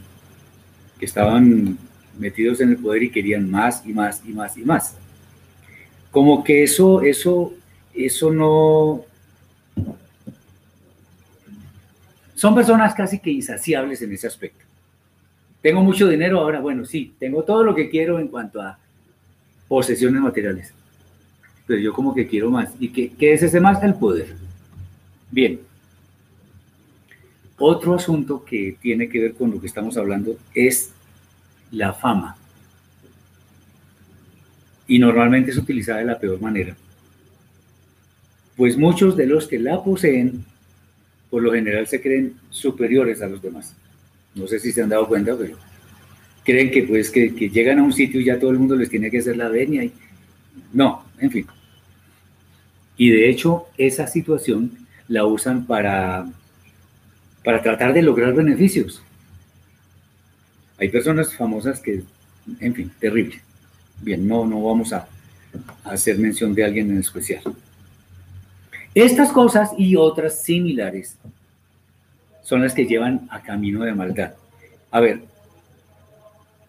que 0.99 1.07
estaban 1.07 1.79
metidos 2.19 2.61
en 2.61 2.71
el 2.71 2.79
poder 2.79 3.05
y 3.05 3.11
querían 3.11 3.51
más 3.51 3.87
y 3.87 3.93
más 3.93 4.23
y 4.27 4.33
más 4.33 4.59
y 4.59 4.65
más 4.65 4.97
como 6.13 6.45
que 6.45 6.63
eso, 6.63 7.03
eso, 7.03 7.55
eso 7.93 8.31
no... 8.31 9.05
Son 12.35 12.55
personas 12.55 12.95
casi 12.95 13.19
que 13.19 13.31
insaciables 13.31 14.03
en 14.03 14.13
ese 14.13 14.27
aspecto. 14.27 14.65
Tengo 15.61 15.81
mucho 15.81 16.09
dinero 16.09 16.41
ahora, 16.41 16.61
bueno, 16.61 16.85
sí, 16.85 17.15
tengo 17.19 17.45
todo 17.45 17.63
lo 17.63 17.75
que 17.75 17.89
quiero 17.89 18.19
en 18.19 18.29
cuanto 18.29 18.61
a 18.61 18.79
posesiones 19.69 20.21
materiales. 20.21 20.73
Pero 21.67 21.81
yo 21.81 21.93
como 21.93 22.15
que 22.15 22.27
quiero 22.27 22.51
más. 22.51 22.73
¿Y 22.81 22.89
qué, 22.89 23.13
qué 23.13 23.33
es 23.35 23.43
ese 23.43 23.61
más? 23.61 23.83
El 23.83 23.95
poder. 23.95 24.35
Bien. 25.31 25.61
Otro 27.59 27.95
asunto 27.95 28.45
que 28.45 28.77
tiene 28.81 29.09
que 29.09 29.21
ver 29.21 29.35
con 29.35 29.53
lo 29.53 29.61
que 29.61 29.69
estamos 29.69 29.97
hablando 29.97 30.37
es 30.53 30.91
la 31.71 31.93
fama 31.93 32.37
y 34.87 34.99
normalmente 34.99 35.51
es 35.53 35.57
utilizada 35.57 36.01
de 36.01 36.05
la 36.05 36.19
peor 36.19 36.41
manera. 36.41 36.77
Pues 38.57 38.77
muchos 38.77 39.17
de 39.17 39.27
los 39.27 39.47
que 39.47 39.59
la 39.59 39.83
poseen, 39.83 40.45
por 41.31 41.43
lo 41.43 41.53
general 41.53 41.87
se 41.87 42.01
creen 42.01 42.35
superiores 42.51 43.23
a 43.23 43.29
los 43.29 43.41
demás. 43.41 43.75
No 44.35 44.47
sé 44.47 44.59
si 44.59 44.73
se 44.73 44.83
han 44.83 44.89
dado 44.89 45.09
cuenta, 45.09 45.37
pero 45.37 45.57
creen 46.45 46.71
que 46.71 46.83
pues 46.83 47.11
que, 47.11 47.29
llegan 47.31 47.79
a 47.79 47.83
un 47.83 47.93
sitio 47.93 48.21
y 48.21 48.25
ya 48.25 48.39
todo 48.39 48.51
el 48.51 48.59
mundo 48.59 48.77
les 48.77 48.91
tiene 48.91 49.11
que 49.11 49.19
hacer 49.19 49.37
la 49.37 49.49
venia. 49.49 49.85
Y... 49.85 49.93
No, 50.73 51.05
en 51.19 51.31
fin. 51.31 51.47
Y 52.97 53.11
de 53.11 53.31
hecho, 53.31 53.67
esa 53.79 54.07
situación 54.07 54.73
la 55.09 55.25
usan 55.25 55.67
para, 55.67 56.27
para 57.45 57.63
tratar 57.63 57.93
de 57.93 58.03
lograr 58.03 58.35
beneficios. 58.35 59.03
Hay 60.79 60.89
personas 60.89 61.35
famosas 61.35 61.81
que, 61.81 62.03
en 62.61 62.75
fin, 62.75 62.93
terrible. 62.99 63.41
Bien, 64.01 64.27
no, 64.27 64.45
no 64.47 64.63
vamos 64.63 64.93
a, 64.93 65.09
hacer 65.85 66.19
mención 66.19 66.55
de 66.55 66.65
alguien 66.65 66.91
en 66.91 66.99
especial. 66.99 67.43
Estas 68.95 69.33
cosas 69.33 69.71
y 69.79 69.97
otras 69.97 70.43
similares 70.43 71.17
son 72.43 72.63
las 72.63 72.75
que 72.75 72.87
llevan 72.87 73.27
a 73.31 73.43
camino 73.43 73.85
de 73.85 73.95
maldad. 73.95 74.35
A 74.91 75.01
ver, 75.01 75.23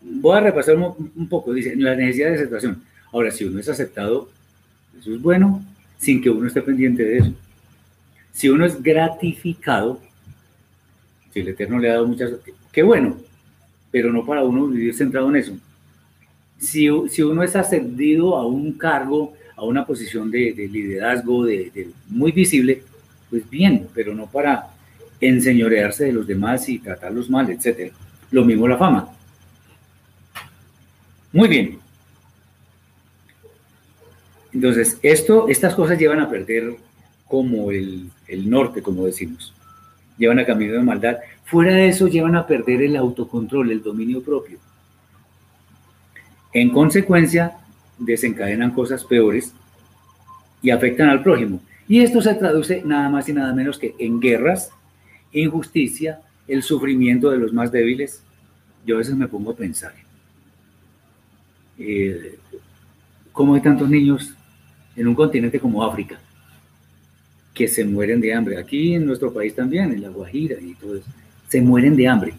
voy 0.02 0.38
a 0.38 0.42
repasar 0.42 0.78
un, 0.78 1.28
poco. 1.28 1.54
Dice, 1.54 1.76
la 1.76 1.96
necesidad 1.96 2.30
de 2.30 2.36
aceptación. 2.36 2.84
Ahora, 3.12 3.32
si 3.32 3.44
uno 3.44 3.60
es 3.60 3.68
aceptado, 3.68 4.30
eso 4.98 5.14
es 5.14 5.22
bueno, 5.22 5.64
sin 5.98 6.22
que 6.22 6.30
uno 6.30 6.48
esté 6.48 6.62
pendiente 6.62 7.04
de 7.04 7.18
eso. 7.18 7.34
Si 8.32 8.50
uno 8.50 8.66
es 8.66 8.82
gratificado, 8.82 10.00
si 11.34 11.42
el 11.42 11.50
Eterno 11.50 11.80
le 11.80 11.90
ha 11.90 11.94
dado 11.94 12.08
muchas, 12.08 12.32
qué 12.72 12.84
bueno, 12.84 13.18
pero 13.92 14.12
no 14.12 14.26
para 14.26 14.44
uno 14.44 14.68
vivir 14.68 14.96
centrado 14.96 15.30
en 15.30 15.36
eso 15.36 15.54
si, 16.64 16.90
uno 16.90 17.44
es 17.44 17.56
ascendido 17.56 18.36
a 18.36 18.46
un 18.46 18.74
cargo, 18.74 19.34
a 19.56 19.64
una 19.64 19.86
posición 19.86 20.32
de, 20.32 20.54
liderazgo 20.72 21.46
de, 21.46 21.92
muy 22.08 22.32
visible, 22.32 22.84
pues 23.30 23.50
bien, 23.50 23.88
pero 23.94 24.14
no 24.14 24.28
para 24.28 24.70
enseñorearse 25.20 26.06
de 26.06 26.14
los 26.14 26.28
demás 26.28 26.68
y 26.70 26.80
tratarlos 26.80 27.30
mal, 27.30 27.50
etc. 27.50 27.94
Lo 28.32 28.44
mismo 28.44 28.68
la 28.68 28.78
fama. 28.78 29.10
Muy 31.32 31.48
bien. 31.48 31.80
Entonces, 34.54 35.00
esto, 35.02 35.48
estas 35.48 35.74
cosas 35.74 35.98
llevan 35.98 36.20
a 36.20 36.30
perder 36.30 36.76
como 37.28 37.72
el, 37.72 38.10
el 38.28 38.50
norte, 38.50 38.82
como 38.82 39.06
decimos. 39.06 39.54
Llevan 40.18 40.40
a 40.40 40.46
camino 40.46 40.74
de 40.74 40.84
maldad. 40.84 41.18
Fuera 41.46 41.74
de 41.74 41.88
eso, 41.88 42.08
llevan 42.08 42.36
a 42.36 42.46
perder 42.46 42.84
el 42.84 42.96
autocontrol, 42.96 43.72
el 43.72 43.82
dominio 43.82 44.22
propio. 44.22 44.60
En 46.54 46.70
consecuencia, 46.70 47.58
desencadenan 47.98 48.72
cosas 48.72 49.04
peores 49.04 49.54
y 50.62 50.72
afectan 50.72 51.10
al 51.10 51.22
prójimo. 51.22 51.62
Y 51.88 52.02
esto 52.02 52.22
se 52.22 52.34
traduce 52.36 52.82
nada 52.86 53.10
más 53.10 53.28
y 53.28 53.34
nada 53.34 53.54
menos 53.54 53.78
que 53.78 53.94
en 54.00 54.20
guerras, 54.20 54.72
injusticia, 55.32 56.22
el 56.48 56.64
sufrimiento 56.64 57.30
de 57.30 57.38
los 57.38 57.54
más 57.54 57.72
débiles. 57.72 58.24
Yo 58.86 58.96
a 58.96 59.00
veces 59.00 59.16
me 59.16 59.28
pongo 59.28 59.52
a 59.52 59.56
pensar, 59.56 59.94
eh, 61.78 62.38
¿cómo 63.32 63.56
hay 63.56 63.62
tantos 63.62 63.90
niños 63.90 64.34
en 64.96 65.08
un 65.08 65.16
continente 65.16 65.60
como 65.60 65.84
África 65.84 66.20
que 67.54 67.68
se 67.68 67.86
mueren 67.86 68.22
de 68.22 68.34
hambre? 68.34 68.58
Aquí 68.58 68.96
en 68.96 69.06
nuestro 69.06 69.34
país 69.34 69.56
también, 69.56 69.92
en 69.92 70.02
La 70.02 70.10
Guajira 70.10 70.60
y 70.60 70.74
todo 70.76 70.98
eso, 70.98 71.10
se 71.48 71.62
mueren 71.62 71.96
de 71.96 72.08
hambre. 72.08 72.34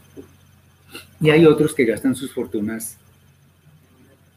Y 1.21 1.31
hay 1.31 1.47
otros 1.47 1.75
que 1.75 1.85
gastan 1.85 2.15
sus 2.15 2.33
fortunas 2.33 2.99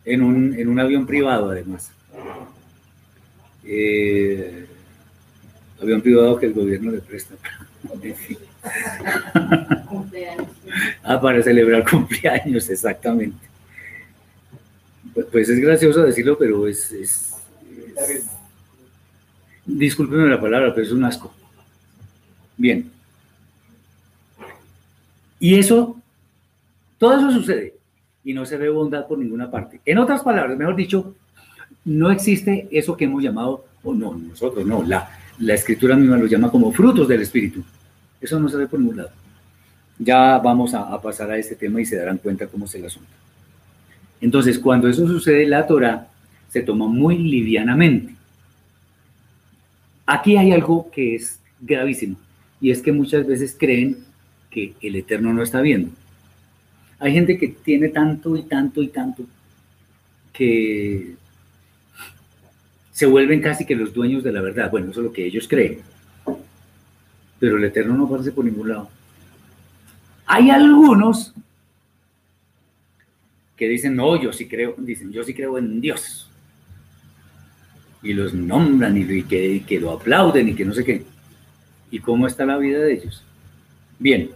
en 0.08 0.70
un, 0.70 0.80
avión 0.80 1.06
privado 1.06 1.52
además. 1.52 1.91
Eh, 3.65 4.65
avión 5.82 6.02
privado 6.02 6.39
que 6.39 6.46
el 6.46 6.54
gobierno 6.54 6.91
le 6.91 7.00
presta. 7.00 7.36
ah, 11.04 11.20
para 11.22 11.43
celebrar 11.43 11.84
cumpleaños, 11.89 12.70
exactamente. 12.70 13.46
Pues 15.32 15.50
es 15.50 15.60
gracioso 15.60 16.04
decirlo, 16.04 16.38
pero 16.38 16.67
es, 16.67 16.91
es, 16.93 17.34
es 18.10 18.28
discúlpenme 19.65 20.30
la 20.30 20.39
palabra, 20.39 20.74
pero 20.74 20.88
es 20.88 20.93
un 20.93 21.04
asco. 21.04 21.34
Bien. 22.56 22.89
Y 25.39 25.60
eso, 25.60 26.02
todo 26.98 27.17
eso 27.17 27.32
sucede 27.32 27.77
y 28.28 28.34
no 28.34 28.46
se 28.46 28.58
ve 28.58 28.68
bondad 28.68 29.08
por 29.08 29.18
ninguna 29.18 29.50
parte. 29.50 29.80
En 29.86 29.98
otras 30.00 30.22
palabras, 30.22 30.58
mejor 30.58 30.76
dicho, 30.76 31.16
no 31.86 32.12
existe 32.12 32.68
eso 32.72 32.98
que 32.98 33.06
hemos 33.06 33.24
llamado, 33.24 33.63
o 33.84 33.94
no, 33.94 34.16
nosotros 34.16 34.68
no, 34.68 34.84
la, 34.84 35.10
la 35.40 35.54
escritura 35.54 35.96
misma 35.96 36.18
lo 36.18 36.26
llama 36.26 36.52
como 36.52 36.74
frutos 36.74 37.08
del 37.08 37.22
Espíritu. 37.22 37.63
Eso 38.20 38.38
no 38.38 38.50
se 38.50 38.58
ve 38.58 38.68
por 38.68 38.82
ningún 38.82 38.98
lado. 38.98 39.12
Ya 39.98 40.40
vamos 40.40 40.74
a, 40.74 41.02
pasar 41.02 41.32
a 41.32 41.38
este 41.38 41.56
tema 41.56 41.80
y 41.80 41.86
se 41.86 41.96
darán 41.96 42.18
cuenta 42.18 42.48
cómo 42.48 42.66
es 42.66 42.76
el 42.76 42.86
asunto. 42.86 43.08
Entonces, 44.20 44.60
cuando 44.60 44.90
eso 44.90 45.08
sucede, 45.08 45.46
la 45.48 45.66
Torah 45.66 46.10
se 46.50 46.62
toma 46.63 46.86
muy 46.86 47.18
livianamente. 47.18 48.13
Aquí 50.06 50.36
hay 50.36 50.52
algo 50.52 50.92
que 50.92 51.16
es 51.16 51.40
gravísimo, 51.62 52.18
y 52.60 52.72
es 52.72 52.82
que 52.82 52.92
muchas 52.92 53.26
veces 53.26 53.56
creen 53.58 54.00
que 54.50 54.74
el 54.82 54.98
Eterno 54.98 55.34
no 55.34 55.44
está 55.44 55.62
viendo. 55.62 55.92
Hay 57.00 57.14
gente 57.14 57.38
que 57.38 57.50
tiene 57.50 57.90
tanto 57.90 58.36
y 58.36 58.44
tanto 58.44 58.82
y 58.82 58.88
tanto 58.88 59.26
que 60.34 61.16
se 62.92 63.06
vuelven 63.06 63.42
casi 63.42 63.66
que 63.66 63.76
los 63.76 63.94
dueños 63.94 64.24
de 64.24 64.32
la 64.32 64.42
verdad. 64.42 64.70
Bueno, 64.70 64.92
eso 64.92 65.02
es 65.02 65.06
lo 65.06 65.14
que 65.14 65.26
ellos 65.26 65.48
creen. 65.48 65.80
Pero 67.40 67.58
el 67.58 67.64
Eterno 67.64 67.96
no 67.96 68.06
aparece 68.06 68.32
por 68.32 68.46
ningún 68.46 68.70
lado. 68.70 68.90
Hay 70.26 70.50
algunos 70.50 71.34
que 73.56 73.68
dicen, 73.68 73.96
no, 73.96 74.22
yo 74.22 74.32
sí 74.32 74.48
creo, 74.48 74.76
dicen, 74.78 75.12
yo 75.12 75.24
sí 75.24 75.34
creo 75.34 75.58
en 75.58 75.82
Dios. 75.82 76.30
Y 78.04 78.14
los 78.14 78.34
nombran 78.34 78.96
y, 78.98 79.24
que, 79.24 79.64
que 79.66 79.80
lo 79.80 79.92
aplauden 79.92 80.50
y 80.50 80.54
que 80.54 80.66
no 80.66 80.74
sé 80.74 80.84
qué. 80.84 81.04
¿Y 81.90 82.00
cómo 82.00 82.28
está 82.28 82.46
la 82.46 82.58
vida 82.58 82.80
de 82.80 82.94
ellos? 82.94 83.24
Bien. 83.98 84.30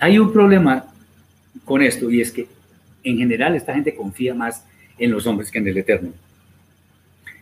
Hay 0.00 0.18
un 0.18 0.32
problema 0.32 0.86
con 1.64 1.82
esto 1.82 2.10
y 2.10 2.22
es 2.22 2.32
que 2.32 2.48
en 3.04 3.18
general 3.18 3.54
esta 3.54 3.74
gente 3.74 3.94
confía 3.94 4.34
más 4.34 4.64
en 4.98 5.10
los 5.10 5.26
hombres 5.26 5.50
que 5.50 5.58
en 5.58 5.68
el 5.68 5.76
Eterno. 5.76 6.10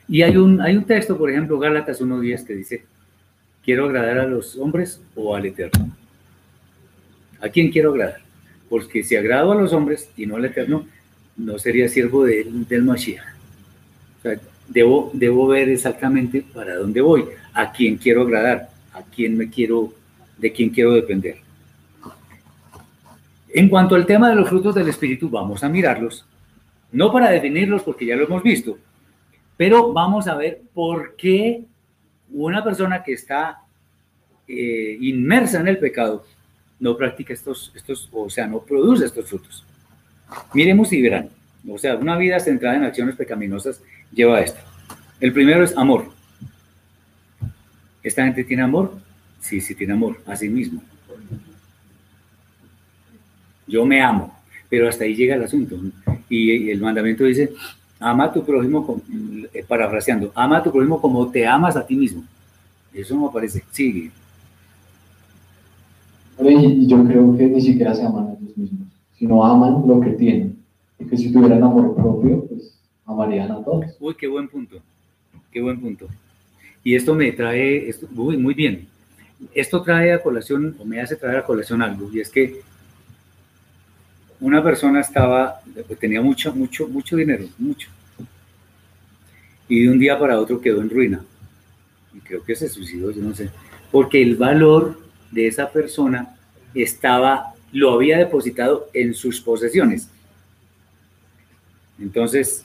Y 0.08 0.22
hay 0.22 0.36
un, 0.36 0.60
hay 0.60 0.76
un 0.76 0.84
texto, 0.84 1.16
por 1.16 1.30
ejemplo, 1.30 1.58
Gálatas 1.58 2.00
1.10, 2.00 2.44
que 2.44 2.54
dice, 2.54 2.84
¿quiero 3.64 3.84
agradar 3.84 4.18
a 4.18 4.26
los 4.26 4.56
hombres 4.56 5.00
o 5.14 5.36
al 5.36 5.46
Eterno? 5.46 5.96
¿A 7.40 7.48
quién 7.48 7.70
quiero 7.70 7.92
agradar? 7.92 8.20
Porque 8.68 9.04
si 9.04 9.14
agrado 9.14 9.52
a 9.52 9.54
los 9.54 9.72
hombres 9.72 10.10
y 10.16 10.26
no 10.26 10.36
al 10.36 10.44
Eterno, 10.44 10.84
no 11.36 11.58
sería 11.60 11.88
siervo 11.88 12.24
del 12.24 12.82
Mashiach. 12.82 13.22
Debo, 14.66 15.10
debo 15.14 15.46
ver 15.46 15.68
exactamente 15.68 16.44
para 16.52 16.74
dónde 16.74 17.00
voy, 17.00 17.24
a 17.54 17.70
quién 17.70 17.96
quiero 17.96 18.22
agradar, 18.22 18.68
a 18.92 19.02
quién 19.02 19.36
me 19.36 19.48
quiero, 19.48 19.94
de 20.36 20.52
quién 20.52 20.70
quiero 20.70 20.92
depender. 20.92 21.47
En 23.58 23.68
cuanto 23.68 23.96
al 23.96 24.06
tema 24.06 24.28
de 24.28 24.36
los 24.36 24.48
frutos 24.48 24.72
del 24.72 24.88
Espíritu, 24.88 25.28
vamos 25.28 25.64
a 25.64 25.68
mirarlos, 25.68 26.24
no 26.92 27.10
para 27.10 27.28
definirlos 27.28 27.82
porque 27.82 28.06
ya 28.06 28.14
lo 28.14 28.22
hemos 28.24 28.40
visto, 28.44 28.78
pero 29.56 29.92
vamos 29.92 30.28
a 30.28 30.36
ver 30.36 30.62
por 30.72 31.16
qué 31.16 31.64
una 32.30 32.62
persona 32.62 33.02
que 33.02 33.14
está 33.14 33.62
eh, 34.46 34.96
inmersa 35.00 35.58
en 35.58 35.66
el 35.66 35.78
pecado 35.78 36.24
no 36.78 36.96
practica 36.96 37.34
estos, 37.34 37.72
estos, 37.74 38.08
o 38.12 38.30
sea, 38.30 38.46
no 38.46 38.60
produce 38.60 39.06
estos 39.06 39.28
frutos. 39.28 39.64
Miremos 40.54 40.92
y 40.92 41.02
verán. 41.02 41.28
O 41.68 41.78
sea, 41.78 41.96
una 41.96 42.16
vida 42.16 42.38
centrada 42.38 42.76
en 42.76 42.84
acciones 42.84 43.16
pecaminosas 43.16 43.82
lleva 44.12 44.36
a 44.36 44.42
esto. 44.42 44.60
El 45.18 45.32
primero 45.32 45.64
es 45.64 45.76
amor. 45.76 46.12
¿Esta 48.04 48.22
gente 48.22 48.44
tiene 48.44 48.62
amor? 48.62 49.00
Sí, 49.40 49.60
sí 49.60 49.74
tiene 49.74 49.94
amor 49.94 50.22
a 50.26 50.36
sí 50.36 50.48
mismo 50.48 50.80
yo 53.68 53.84
me 53.84 54.02
amo, 54.02 54.34
pero 54.68 54.88
hasta 54.88 55.04
ahí 55.04 55.14
llega 55.14 55.36
el 55.36 55.42
asunto. 55.44 55.78
Y 56.28 56.70
el 56.70 56.80
mandamiento 56.80 57.24
dice, 57.24 57.52
ama 58.00 58.24
a 58.24 58.32
tu 58.32 58.44
prójimo, 58.44 59.00
eh, 59.52 59.64
parafraseando, 59.66 60.32
ama 60.34 60.58
a 60.58 60.62
tu 60.62 60.72
prójimo 60.72 61.00
como 61.00 61.30
te 61.30 61.46
amas 61.46 61.76
a 61.76 61.86
ti 61.86 61.96
mismo. 61.96 62.24
Eso 62.92 63.14
no 63.14 63.28
aparece, 63.28 63.62
sigue. 63.70 64.10
Y 66.40 66.86
yo 66.86 67.04
creo 67.04 67.36
que 67.36 67.46
ni 67.46 67.60
siquiera 67.60 67.94
se 67.94 68.04
aman 68.04 68.28
a 68.28 68.32
ellos 68.32 68.56
mismos, 68.56 68.88
sino 69.16 69.44
aman 69.44 69.82
lo 69.86 70.00
que 70.00 70.10
tienen. 70.10 70.56
Y 70.98 71.04
que 71.04 71.16
si 71.16 71.32
tuvieran 71.32 71.62
amor 71.62 71.94
propio, 71.94 72.44
pues 72.46 72.78
amarían 73.04 73.50
a 73.50 73.62
todos. 73.64 73.86
Uy, 74.00 74.14
qué 74.14 74.28
buen 74.28 74.48
punto, 74.48 74.78
qué 75.50 75.60
buen 75.60 75.80
punto. 75.80 76.06
Y 76.84 76.94
esto 76.94 77.14
me 77.14 77.32
trae, 77.32 77.88
esto, 77.88 78.06
uy, 78.16 78.36
muy 78.36 78.54
bien, 78.54 78.86
esto 79.52 79.82
trae 79.82 80.12
a 80.12 80.22
colación, 80.22 80.76
o 80.78 80.84
me 80.84 81.00
hace 81.00 81.16
traer 81.16 81.38
a 81.38 81.44
colación 81.44 81.82
algo, 81.82 82.08
y 82.12 82.20
es 82.20 82.30
que 82.30 82.60
una 84.40 84.62
persona 84.62 85.00
estaba, 85.00 85.60
tenía 85.98 86.22
mucho, 86.22 86.54
mucho, 86.54 86.86
mucho 86.88 87.16
dinero, 87.16 87.46
mucho. 87.58 87.88
Y 89.68 89.82
de 89.82 89.90
un 89.90 89.98
día 89.98 90.18
para 90.18 90.38
otro 90.38 90.60
quedó 90.60 90.80
en 90.80 90.90
ruina. 90.90 91.24
Y 92.14 92.20
creo 92.20 92.44
que 92.44 92.54
se 92.54 92.68
suicidó, 92.68 93.10
yo 93.10 93.22
no 93.22 93.34
sé. 93.34 93.50
Porque 93.90 94.22
el 94.22 94.36
valor 94.36 95.00
de 95.30 95.46
esa 95.46 95.70
persona 95.70 96.36
estaba, 96.74 97.54
lo 97.72 97.92
había 97.92 98.18
depositado 98.18 98.88
en 98.94 99.12
sus 99.14 99.40
posesiones. 99.40 100.08
Entonces, 102.00 102.64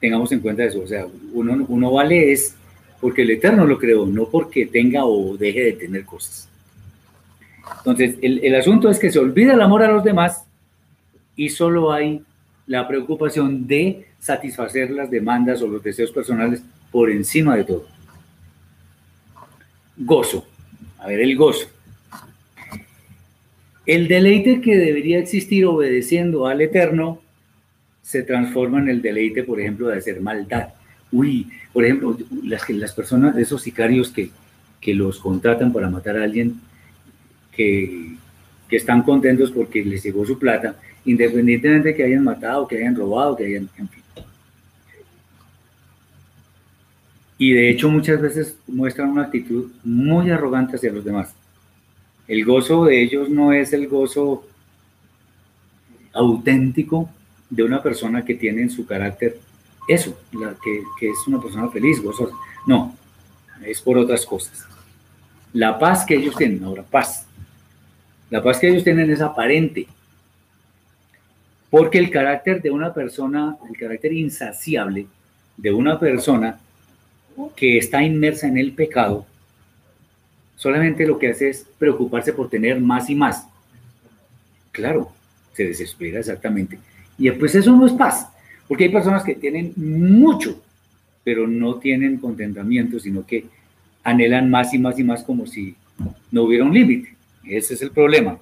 tengamos 0.00 0.32
en 0.32 0.40
cuenta 0.40 0.64
eso. 0.64 0.80
O 0.80 0.86
sea, 0.86 1.06
uno, 1.32 1.64
uno 1.68 1.92
vale 1.92 2.32
es 2.32 2.56
porque 3.00 3.22
el 3.22 3.30
Eterno 3.30 3.66
lo 3.66 3.78
creó, 3.78 4.06
no 4.06 4.26
porque 4.28 4.66
tenga 4.66 5.04
o 5.04 5.36
deje 5.36 5.64
de 5.64 5.72
tener 5.74 6.04
cosas. 6.04 6.48
Entonces, 7.78 8.16
el, 8.22 8.40
el 8.42 8.54
asunto 8.54 8.88
es 8.88 8.98
que 8.98 9.12
se 9.12 9.18
olvida 9.18 9.52
el 9.52 9.60
amor 9.60 9.82
a 9.82 9.92
los 9.92 10.02
demás 10.02 10.44
y 11.36 11.48
solo 11.48 11.92
hay 11.92 12.22
la 12.66 12.88
preocupación 12.88 13.66
de 13.66 14.06
satisfacer 14.18 14.90
las 14.90 15.10
demandas 15.10 15.60
o 15.62 15.68
los 15.68 15.82
deseos 15.82 16.10
personales 16.10 16.62
por 16.90 17.10
encima 17.10 17.56
de 17.56 17.64
todo. 17.64 17.86
Gozo. 19.96 20.46
A 20.98 21.08
ver, 21.08 21.20
el 21.20 21.36
gozo. 21.36 21.68
El 23.86 24.08
deleite 24.08 24.60
que 24.60 24.78
debería 24.78 25.18
existir 25.18 25.66
obedeciendo 25.66 26.46
al 26.46 26.62
Eterno 26.62 27.20
se 28.00 28.22
transforma 28.22 28.78
en 28.78 28.88
el 28.88 29.02
deleite, 29.02 29.44
por 29.44 29.60
ejemplo, 29.60 29.88
de 29.88 29.98
hacer 29.98 30.20
maldad. 30.20 30.68
Uy, 31.12 31.50
por 31.72 31.84
ejemplo, 31.84 32.16
las, 32.42 32.68
las 32.70 32.92
personas, 32.92 33.36
esos 33.36 33.62
sicarios 33.62 34.10
que, 34.10 34.30
que 34.80 34.94
los 34.94 35.18
contratan 35.18 35.72
para 35.72 35.90
matar 35.90 36.16
a 36.16 36.24
alguien, 36.24 36.60
que, 37.52 38.16
que 38.68 38.76
están 38.76 39.02
contentos 39.02 39.50
porque 39.50 39.84
les 39.84 40.02
llegó 40.02 40.24
su 40.24 40.38
plata, 40.38 40.76
independientemente 41.04 41.88
de 41.88 41.94
que 41.94 42.04
hayan 42.04 42.24
matado, 42.24 42.66
que 42.66 42.78
hayan 42.78 42.96
robado, 42.96 43.36
que 43.36 43.46
hayan... 43.46 43.68
En 43.78 43.88
fin. 43.88 44.02
Y 47.36 47.52
de 47.52 47.70
hecho 47.70 47.90
muchas 47.90 48.20
veces 48.20 48.56
muestran 48.66 49.10
una 49.10 49.24
actitud 49.24 49.70
muy 49.82 50.30
arrogante 50.30 50.76
hacia 50.76 50.92
los 50.92 51.04
demás. 51.04 51.34
El 52.28 52.44
gozo 52.44 52.84
de 52.84 53.02
ellos 53.02 53.28
no 53.28 53.52
es 53.52 53.72
el 53.72 53.88
gozo 53.88 54.46
auténtico 56.12 57.10
de 57.50 57.64
una 57.64 57.82
persona 57.82 58.24
que 58.24 58.34
tiene 58.34 58.62
en 58.62 58.70
su 58.70 58.86
carácter 58.86 59.38
eso, 59.86 60.18
la 60.32 60.54
que, 60.62 60.82
que 60.98 61.10
es 61.10 61.18
una 61.26 61.40
persona 61.40 61.68
feliz, 61.68 62.02
gozosa. 62.02 62.34
No, 62.66 62.96
es 63.64 63.80
por 63.82 63.98
otras 63.98 64.24
cosas. 64.24 64.66
La 65.52 65.78
paz 65.78 66.04
que 66.06 66.14
ellos 66.14 66.34
tienen, 66.36 66.64
ahora 66.64 66.82
paz. 66.82 67.26
La 68.30 68.42
paz 68.42 68.58
que 68.58 68.68
ellos 68.68 68.84
tienen 68.84 69.10
es 69.10 69.20
aparente, 69.20 69.86
porque 71.74 71.98
el 71.98 72.08
carácter 72.08 72.62
de 72.62 72.70
una 72.70 72.94
persona, 72.94 73.56
el 73.68 73.76
carácter 73.76 74.12
insaciable 74.12 75.08
de 75.56 75.72
una 75.72 75.98
persona 75.98 76.60
que 77.56 77.78
está 77.78 78.00
inmersa 78.00 78.46
en 78.46 78.58
el 78.58 78.74
pecado, 78.74 79.26
solamente 80.54 81.04
lo 81.04 81.18
que 81.18 81.30
hace 81.30 81.48
es 81.48 81.66
preocuparse 81.76 82.32
por 82.32 82.48
tener 82.48 82.80
más 82.80 83.10
y 83.10 83.16
más. 83.16 83.48
Claro, 84.70 85.10
se 85.52 85.64
desespera 85.64 86.20
exactamente. 86.20 86.78
Y 87.18 87.28
pues 87.32 87.56
eso 87.56 87.74
no 87.74 87.86
es 87.86 87.92
paz, 87.94 88.28
porque 88.68 88.84
hay 88.84 88.90
personas 88.90 89.24
que 89.24 89.34
tienen 89.34 89.72
mucho, 89.74 90.62
pero 91.24 91.48
no 91.48 91.80
tienen 91.80 92.18
contentamiento, 92.18 93.00
sino 93.00 93.26
que 93.26 93.46
anhelan 94.04 94.48
más 94.48 94.72
y 94.74 94.78
más 94.78 94.96
y 95.00 95.02
más 95.02 95.24
como 95.24 95.44
si 95.44 95.74
no 96.30 96.44
hubiera 96.44 96.66
un 96.66 96.72
límite. 96.72 97.16
Ese 97.42 97.74
es 97.74 97.82
el 97.82 97.90
problema 97.90 98.38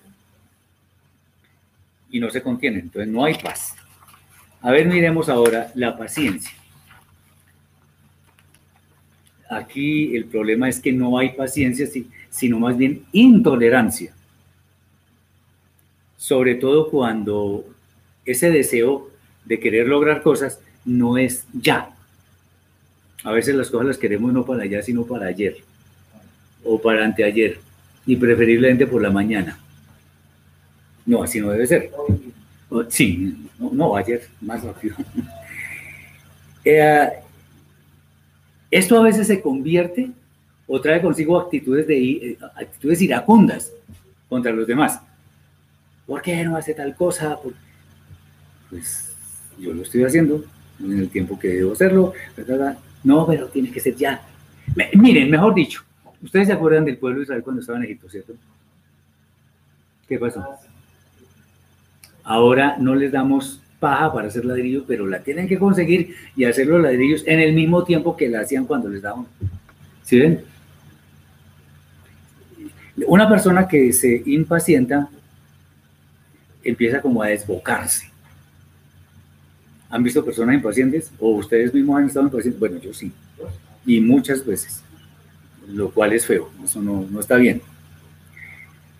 y 2.12 2.20
no 2.20 2.31
se 2.31 2.42
contiene, 2.42 2.79
entonces 2.79 3.11
no 3.11 3.25
hay 3.25 3.35
paz. 3.35 3.75
A 4.61 4.70
ver, 4.70 4.87
miremos 4.87 5.29
ahora 5.29 5.72
la 5.75 5.96
paciencia. 5.96 6.53
Aquí 9.51 10.14
el 10.14 10.27
problema 10.27 10.68
es 10.68 10.79
que 10.79 10.92
no 10.92 11.18
hay 11.18 11.31
paciencia, 11.31 11.88
sino 12.31 12.61
más 12.61 12.77
bien 12.77 13.05
intolerancia. 13.12 14.14
Sobre 16.16 16.55
todo 16.55 16.90
cuando 16.90 17.64
ese 18.25 18.51
deseo 18.51 19.11
de 19.44 19.59
querer 19.59 19.88
lograr 19.88 20.22
cosas 20.22 20.61
no 20.85 21.18
es 21.18 21.44
ya. 21.53 21.90
A 23.25 23.33
veces 23.33 23.55
las 23.55 23.70
cosas 23.70 23.87
las 23.88 23.98
queremos 23.98 24.33
no 24.33 24.44
para 24.44 24.62
allá, 24.62 24.83
sino 24.83 25.05
para 25.05 25.27
ayer 25.27 25.57
o 26.64 26.81
para 26.81 27.05
anteayer 27.05 27.59
y 28.07 28.16
preferiblemente 28.16 28.87
por 28.87 29.03
la 29.03 29.11
mañana. 29.11 29.59
No, 31.07 31.23
así 31.23 31.41
no 31.41 31.51
debe 31.51 31.67
ser. 31.67 31.91
Sí, 32.88 33.49
no, 33.59 33.97
ayer, 33.97 34.23
más 34.41 34.62
rápido. 34.62 34.97
Eh, 36.65 37.09
Esto 38.71 38.97
a 38.97 39.03
veces 39.03 39.27
se 39.27 39.41
convierte 39.43 40.12
o 40.69 40.81
trae 40.81 41.03
consigo 41.03 41.37
actitudes, 41.41 41.88
de, 41.88 41.99
eh, 42.01 42.38
actitudes 42.55 43.03
iracundas 43.03 43.73
contra 44.29 44.53
los 44.53 44.65
demás. 44.65 45.01
¿Por 46.07 46.23
qué 46.23 46.45
no 46.45 46.57
hace 46.57 46.73
tal 46.73 46.95
cosa? 46.95 47.37
Pues 48.71 49.12
yo 49.59 49.75
lo 49.75 49.83
estoy 49.83 50.05
haciendo 50.05 50.45
en 50.79 51.01
el 51.01 51.09
tiempo 51.09 51.37
que 51.37 51.49
debo 51.49 51.73
hacerlo. 51.73 52.12
No, 53.03 53.27
pero 53.27 53.49
tiene 53.49 53.73
que 53.73 53.81
ser 53.81 53.97
ya. 53.97 54.23
Miren, 54.95 55.31
mejor 55.31 55.55
dicho, 55.55 55.83
ustedes 56.23 56.47
se 56.47 56.53
acuerdan 56.53 56.85
del 56.85 56.97
pueblo 56.97 57.19
de 57.19 57.25
Israel 57.25 57.43
cuando 57.43 57.61
estaba 57.61 57.79
en 57.79 57.85
Egipto, 57.87 58.09
¿cierto? 58.09 58.35
¿Qué 60.09 60.17
pasó? 60.17 60.47
Ahora 62.24 62.76
no 62.78 62.94
les 62.94 63.12
damos 63.12 63.61
paja 63.80 64.12
para 64.12 64.28
hacer 64.28 64.44
ladrillos, 64.44 64.85
pero 64.87 65.06
la 65.06 65.22
tienen 65.22 65.48
que 65.48 65.58
conseguir 65.58 66.14
y 66.37 66.44
hacer 66.44 66.68
los 66.68 66.80
ladrillos 66.80 67.24
en 67.26 67.40
el 67.40 67.52
mismo 67.52 67.82
tiempo 67.82 68.16
que 68.16 68.28
la 68.28 68.40
hacían 68.40 68.64
cuando 68.64 68.88
les 68.88 69.02
daban. 69.02 69.26
¿Sí 70.04 70.20
ven? 70.20 70.44
Una 73.06 73.28
persona 73.28 73.66
que 73.66 73.92
se 73.92 74.22
impacienta 74.26 75.08
empieza 76.62 77.00
como 77.00 77.22
a 77.22 77.26
desbocarse. 77.26 78.08
¿Han 79.90 80.02
visto 80.02 80.24
personas 80.24 80.54
impacientes? 80.54 81.11
¿O 81.18 81.30
ustedes 81.30 81.74
mismos 81.74 81.98
han 81.98 82.06
estado 82.06 82.26
impacientes? 82.26 82.61
Bueno, 82.61 82.78
yo 82.78 82.94
sí. 82.94 83.12
Y 83.85 84.00
muchas 84.00 84.46
veces. 84.46 84.82
Lo 85.68 85.90
cual 85.90 86.12
es 86.12 86.24
feo. 86.24 86.50
Eso 86.64 86.80
no, 86.80 87.06
no 87.11 87.20
está 87.20 87.37
bien. 87.37 87.61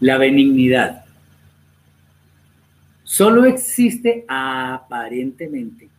La 0.01 0.19
benignidad 0.19 1.02
solo 3.13 3.45
existe 3.45 4.25
aparentemente 4.27 5.91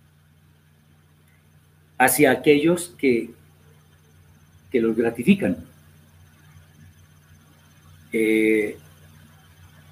hacia 1.99 2.32
aquellos 2.32 2.95
que, 2.97 3.30
que 4.71 4.82
los 4.82 4.97
gratifican. 4.97 5.58
Eh, 8.12 8.78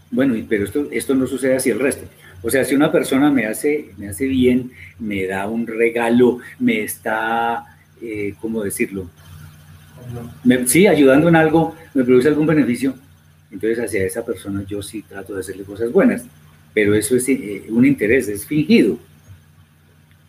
bueno, 0.10 0.34
pero 0.50 0.66
esto, 0.66 0.88
esto 0.92 1.14
no 1.14 1.28
sucede 1.28 1.58
así 1.58 1.70
el 1.70 1.80
resto. 1.80 2.08
O 2.42 2.50
sea, 2.50 2.66
si 2.66 2.74
una 2.74 2.92
persona 2.92 3.30
me 3.30 3.46
hace, 3.46 3.92
me 3.98 4.10
hace 4.10 4.26
bien, 4.26 4.72
me 4.98 5.28
da 5.28 5.48
un 5.48 5.68
regalo, 5.68 6.40
me 6.58 6.82
está, 6.82 7.78
eh, 8.02 8.34
¿cómo 8.42 8.64
decirlo? 8.64 9.08
sí, 10.66 10.88
ayudando 10.88 11.30
en 11.30 11.36
algo, 11.36 11.76
me 11.94 12.04
produce 12.04 12.30
algún 12.30 12.48
beneficio, 12.48 12.96
entonces 13.52 13.78
hacia 13.78 14.04
esa 14.04 14.26
persona 14.26 14.66
yo 14.68 14.82
sí 14.82 15.04
trato 15.04 15.36
de 15.36 15.42
hacerle 15.42 15.64
cosas 15.64 15.92
buenas, 15.92 16.26
pero 16.74 16.96
eso 16.96 17.16
es 17.16 17.28
eh, 17.30 17.66
un 17.70 17.86
interés, 17.86 18.28
es 18.28 18.46
fingido, 18.46 18.98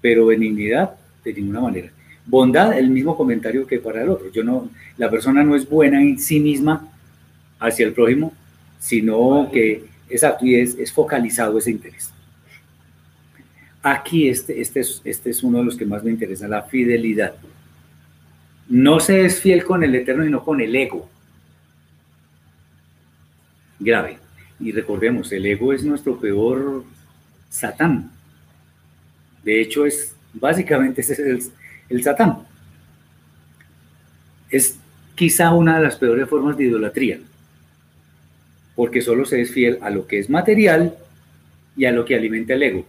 pero 0.01 0.27
benignidad 0.27 0.95
de 1.25 1.33
ninguna 1.33 1.61
manera. 1.61 1.91
Bondad, 2.27 2.79
el 2.79 2.91
mismo 2.91 3.17
comentario 3.17 3.67
que 3.67 3.79
para 3.79 4.03
el 4.03 4.09
otro. 4.09 4.31
Yo 4.33 4.45
no, 4.45 4.71
la 4.97 5.11
persona 5.11 5.43
no 5.43 5.57
es 5.57 5.69
buena 5.69 6.03
en 6.03 6.19
sí 6.19 6.41
misma 6.41 6.89
hacia 7.59 7.87
el 7.87 7.93
prójimo, 7.93 8.33
sino 8.79 9.51
que, 9.53 9.85
exacto, 10.09 10.45
y 10.45 10.57
es, 10.57 10.77
es 10.77 10.93
focalizado 10.93 11.59
ese 11.59 11.71
interés. 11.71 12.13
Aquí 13.83 14.29
este, 14.29 14.61
este, 14.61 14.81
es, 14.81 15.01
este 15.05 15.31
es 15.31 15.43
uno 15.43 15.59
de 15.59 15.65
los 15.65 15.77
que 15.77 15.87
más 15.87 16.05
me 16.05 16.11
interesa, 16.11 16.47
la 16.47 16.63
fidelidad. 16.63 17.35
No 18.69 19.01
se 19.01 19.25
es 19.25 19.41
fiel 19.41 19.65
con 19.65 19.83
el 19.83 19.95
eterno, 19.95 20.25
sino 20.25 20.45
con 20.45 20.61
el 20.61 20.75
ego. 20.75 21.09
Grave. 23.81 24.22
Y 24.63 24.73
recordemos, 24.73 25.33
el 25.33 25.45
ego 25.47 25.73
es 25.73 25.85
nuestro 25.85 26.19
peor 26.19 26.85
satán. 27.51 28.11
De 29.45 29.61
hecho, 29.61 29.85
es 29.85 30.15
básicamente 30.33 31.01
ese 31.01 31.13
es 31.15 31.19
el, 31.19 31.43
el 31.89 32.03
satán. 32.03 32.39
Es 34.51 34.79
quizá 35.15 35.53
una 35.53 35.79
de 35.79 35.85
las 35.85 35.97
peores 35.97 36.29
formas 36.29 36.57
de 36.57 36.65
idolatría 36.65 37.19
porque 38.75 39.03
solo 39.03 39.25
se 39.25 39.41
es 39.41 39.51
fiel 39.51 39.79
a 39.83 39.91
lo 39.91 40.07
que 40.07 40.19
es 40.19 40.31
material 40.31 40.97
y 41.77 41.85
a 41.85 41.93
lo 41.93 42.05
que 42.05 42.15
alimenta 42.15 42.55
el 42.55 42.63
ego. 42.63 42.87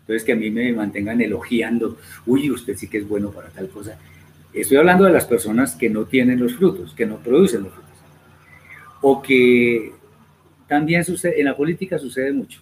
Entonces 0.00 0.24
que 0.24 0.32
a 0.32 0.36
mí 0.36 0.50
me 0.50 0.72
mantengan 0.72 1.20
elogiando, 1.20 1.98
uy, 2.26 2.50
usted 2.50 2.76
sí 2.76 2.88
que 2.88 2.98
es 2.98 3.08
bueno 3.08 3.30
para 3.30 3.48
tal 3.48 3.68
cosa. 3.68 3.98
Estoy 4.52 4.78
hablando 4.78 5.04
de 5.04 5.12
las 5.12 5.26
personas 5.26 5.74
que 5.74 5.90
no 5.90 6.04
tienen 6.04 6.40
los 6.40 6.54
frutos, 6.54 6.94
que 6.94 7.06
no 7.06 7.18
producen 7.18 7.64
los 7.64 7.72
frutos. 7.72 7.92
O 9.02 9.20
que 9.20 9.92
también 10.68 11.04
sucede, 11.04 11.38
en 11.38 11.46
la 11.46 11.56
política 11.56 11.98
sucede 11.98 12.32
mucho, 12.32 12.60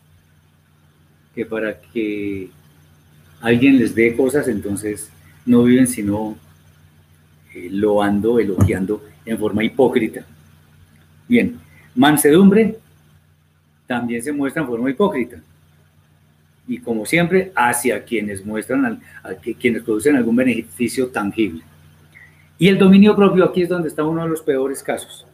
que 1.34 1.46
para 1.46 1.80
que 1.80 2.50
alguien 3.40 3.78
les 3.78 3.94
dé 3.94 4.14
cosas, 4.16 4.48
entonces 4.48 5.10
no 5.46 5.64
viven 5.64 5.86
sino 5.86 6.36
eh, 7.54 7.68
loando, 7.70 8.38
elogiando 8.38 9.02
en 9.24 9.38
forma 9.38 9.64
hipócrita. 9.64 10.24
Bien, 11.28 11.58
Mansedumbre 11.94 12.78
también 13.86 14.22
se 14.22 14.32
muestra 14.32 14.62
en 14.62 14.68
forma 14.68 14.90
hipócrita. 14.90 15.38
Y 16.66 16.78
como 16.78 17.04
siempre, 17.04 17.52
hacia 17.54 18.02
quienes 18.04 18.44
muestran, 18.44 19.00
a 19.22 19.34
quienes 19.34 19.82
producen 19.82 20.16
algún 20.16 20.36
beneficio 20.36 21.08
tangible. 21.08 21.62
Y 22.58 22.68
el 22.68 22.78
dominio 22.78 23.14
propio 23.14 23.44
aquí 23.44 23.62
es 23.62 23.68
donde 23.68 23.88
está 23.88 24.04
uno 24.04 24.22
de 24.22 24.28
los 24.28 24.42
peores 24.42 24.82
casos. 24.82 25.26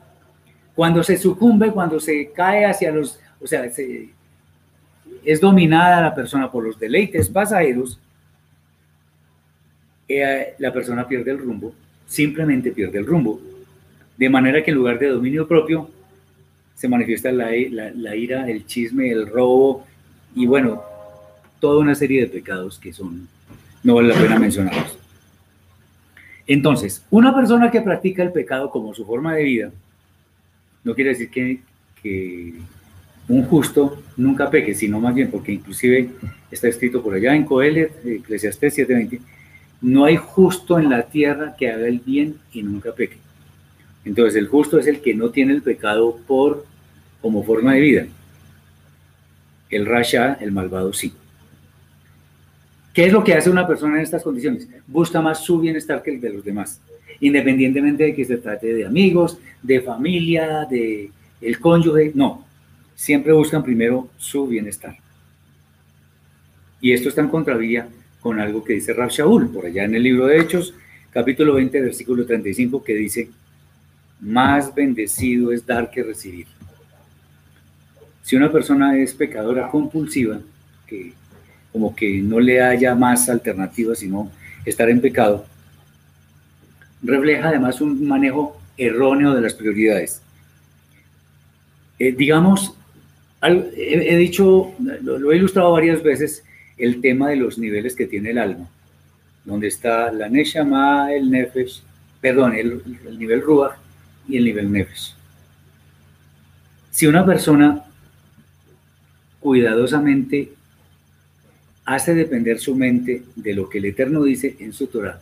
Cuando 0.75 1.03
se 1.03 1.17
sucumbe, 1.19 1.71
cuando 1.73 2.01
se 2.01 2.31
cae 2.33 2.65
hacia 2.65 2.93
los, 2.93 3.19
o 3.41 3.47
sea, 3.47 3.65
es 5.25 5.41
dominada 5.41 6.01
la 6.01 6.15
persona 6.15 6.51
por 6.51 6.65
los 6.65 6.79
deleites 6.79 7.29
pasajeros, 7.29 7.99
eh, 10.09 10.55
la 10.59 10.73
persona 10.73 11.07
pierde 11.07 11.31
el 11.31 11.39
rumbo, 11.39 11.73
simplemente 12.07 12.73
pierde 12.73 12.99
el 12.99 13.07
rumbo. 13.07 13.41
De 14.17 14.29
manera 14.29 14.63
que 14.63 14.71
en 14.71 14.77
lugar 14.77 14.99
de 14.99 15.09
dominio 15.09 15.47
propio, 15.47 15.89
se 16.81 16.89
manifiesta 16.89 17.31
la, 17.31 17.55
ira, 17.55 18.49
el 18.49 18.67
chisme, 18.67 19.11
el 19.11 19.27
robo 19.27 19.87
y 20.35 20.47
bueno, 20.47 20.83
toda 21.61 21.79
una 21.79 21.95
serie 21.95 22.23
de 22.23 22.27
pecados 22.27 22.79
que 22.79 22.93
son, 22.93 23.29
no 23.83 23.97
vale 23.97 24.09
la 24.09 24.21
pena 24.21 24.39
mencionarlos. 24.39 24.99
Entonces, 26.47 27.05
una 27.11 27.35
persona 27.35 27.71
que 27.71 27.83
practica 27.83 28.23
el 28.23 28.33
pecado 28.33 28.71
como 28.71 28.95
su 28.95 29.05
forma 29.05 29.35
de 29.35 29.45
vida, 29.45 29.71
no 30.85 30.95
quiere 30.95 31.11
decir 31.11 31.31
que, 31.31 32.55
un 33.29 33.45
justo 33.45 34.03
nunca 34.17 34.51
peque, 34.51 34.75
sino 34.75 34.99
más 34.99 35.15
bien 35.15 35.31
porque 35.31 35.53
inclusive 35.53 36.11
está 36.51 36.67
escrito 36.67 37.01
por 37.03 37.15
allá 37.15 37.35
en 37.37 37.45
Coelet, 37.45 38.05
Eclesiastés 38.05 38.77
7:20, 38.79 39.21
no 39.83 40.05
hay 40.05 40.17
justo 40.17 40.79
en 40.79 40.91
la 40.91 41.03
tierra 41.03 41.55
que 41.57 41.71
haga 41.71 41.87
el 41.87 42.01
bien 42.01 42.37
y 42.53 42.63
nunca 42.63 42.93
peque. 42.93 43.19
Entonces 44.05 44.35
el 44.37 44.49
justo 44.49 44.79
es 44.79 44.87
el 44.87 45.01
que 45.01 45.15
no 45.15 45.31
tiene 45.31 45.53
el 45.53 45.63
pecado 45.63 46.19
por 46.27 46.67
como 47.21 47.45
forma 47.45 47.75
de 47.75 47.81
vida. 47.81 48.07
El 49.69 49.87
rasha, 49.87 50.35
el 50.41 50.51
malvado, 50.51 50.93
sí. 50.93 51.13
¿Qué 52.93 53.07
es 53.07 53.13
lo 53.13 53.23
que 53.23 53.35
hace 53.35 53.51
una 53.51 53.67
persona 53.67 53.97
en 53.97 54.03
estas 54.03 54.23
condiciones? 54.23 54.67
Busca 54.87 55.21
más 55.21 55.45
su 55.45 55.61
bienestar 55.61 56.03
que 56.03 56.11
el 56.11 56.21
de 56.21 56.31
los 56.31 56.45
demás, 56.45 56.81
independientemente 57.21 58.05
de 58.05 58.15
que 58.15 58.25
se 58.25 58.39
trate 58.39 58.73
de 58.75 58.87
amigos, 58.87 59.39
de 59.63 59.81
familia, 59.81 60.67
de 60.69 61.11
el 61.41 61.59
cónyuge, 61.59 62.13
no. 62.15 62.47
Siempre 62.95 63.33
buscan 63.33 63.63
primero 63.63 64.09
su 64.17 64.47
bienestar. 64.47 64.97
Y 66.81 66.93
esto 66.93 67.09
está 67.09 67.21
en 67.21 67.29
contravía 67.29 67.89
con 68.21 68.41
algo 68.41 68.65
que 68.65 68.75
dice 68.75 68.93
Rab 68.93 69.11
Shaul, 69.11 69.51
por 69.51 69.67
allá 69.67 69.85
en 69.85 69.95
el 69.95 70.03
libro 70.03 70.27
de 70.27 70.39
Hechos, 70.39 70.75
capítulo 71.11 71.55
20, 71.55 71.81
versículo 71.81 72.27
35, 72.27 72.83
que 72.83 72.95
dice, 72.95 73.31
más 74.21 74.75
bendecido 74.75 75.53
es 75.53 75.65
dar 75.65 75.91
que 75.91 76.03
recibir. 76.03 76.47
Si 78.23 78.37
una 78.37 78.53
persona 78.53 78.99
es 78.99 79.15
pecadora 79.15 79.69
compulsiva, 79.69 80.41
que 80.87 81.13
como 81.73 81.95
que 81.95 82.21
no 82.21 82.41
le 82.41 82.61
haya 82.61 82.95
más 82.95 83.29
alternativa 83.29 83.95
sino 83.95 84.31
estar 84.65 84.89
en 84.91 85.01
pecado, 85.01 85.47
refleja 87.03 87.49
además 87.49 87.81
un 87.81 88.07
manejo 88.07 88.61
erróneo 88.77 89.35
de 89.35 89.41
las 89.41 89.55
prioridades. 89.55 90.23
Eh, 91.99 92.13
digamos, 92.13 92.75
he, 93.43 94.17
dicho, 94.17 94.73
lo, 95.03 95.33
he 95.33 95.37
ilustrado 95.37 95.73
varias 95.73 96.03
veces, 96.03 96.45
el 96.79 97.01
tema 97.01 97.29
de 97.29 97.37
los 97.37 97.59
niveles 97.59 97.95
que 97.95 98.07
tiene 98.07 98.31
el 98.31 98.39
alma, 98.39 98.69
donde 99.45 99.69
está 99.69 100.11
la 100.13 100.29
Neshama, 100.29 101.13
el 101.13 101.31
Nefesh, 101.31 101.83
perdón, 102.21 102.55
el, 102.55 102.83
el 103.07 103.19
nivel 103.19 103.43
Ruach 103.43 103.77
y 104.29 104.39
el 104.39 104.45
nivel 104.45 104.73
Nefesh. 104.73 105.15
Si 106.91 107.07
una 107.07 107.25
persona 107.25 107.85
cuidadosamente 109.41 110.53
hace 111.85 112.15
depender 112.15 112.61
su 112.61 112.77
mente 112.77 113.25
de 113.35 113.55
lo 113.55 113.69
que 113.69 113.79
el 113.79 113.87
Eterno 113.87 114.23
dice 114.23 114.57
en 114.61 114.73
su 114.73 114.87
Torah. 114.87 115.21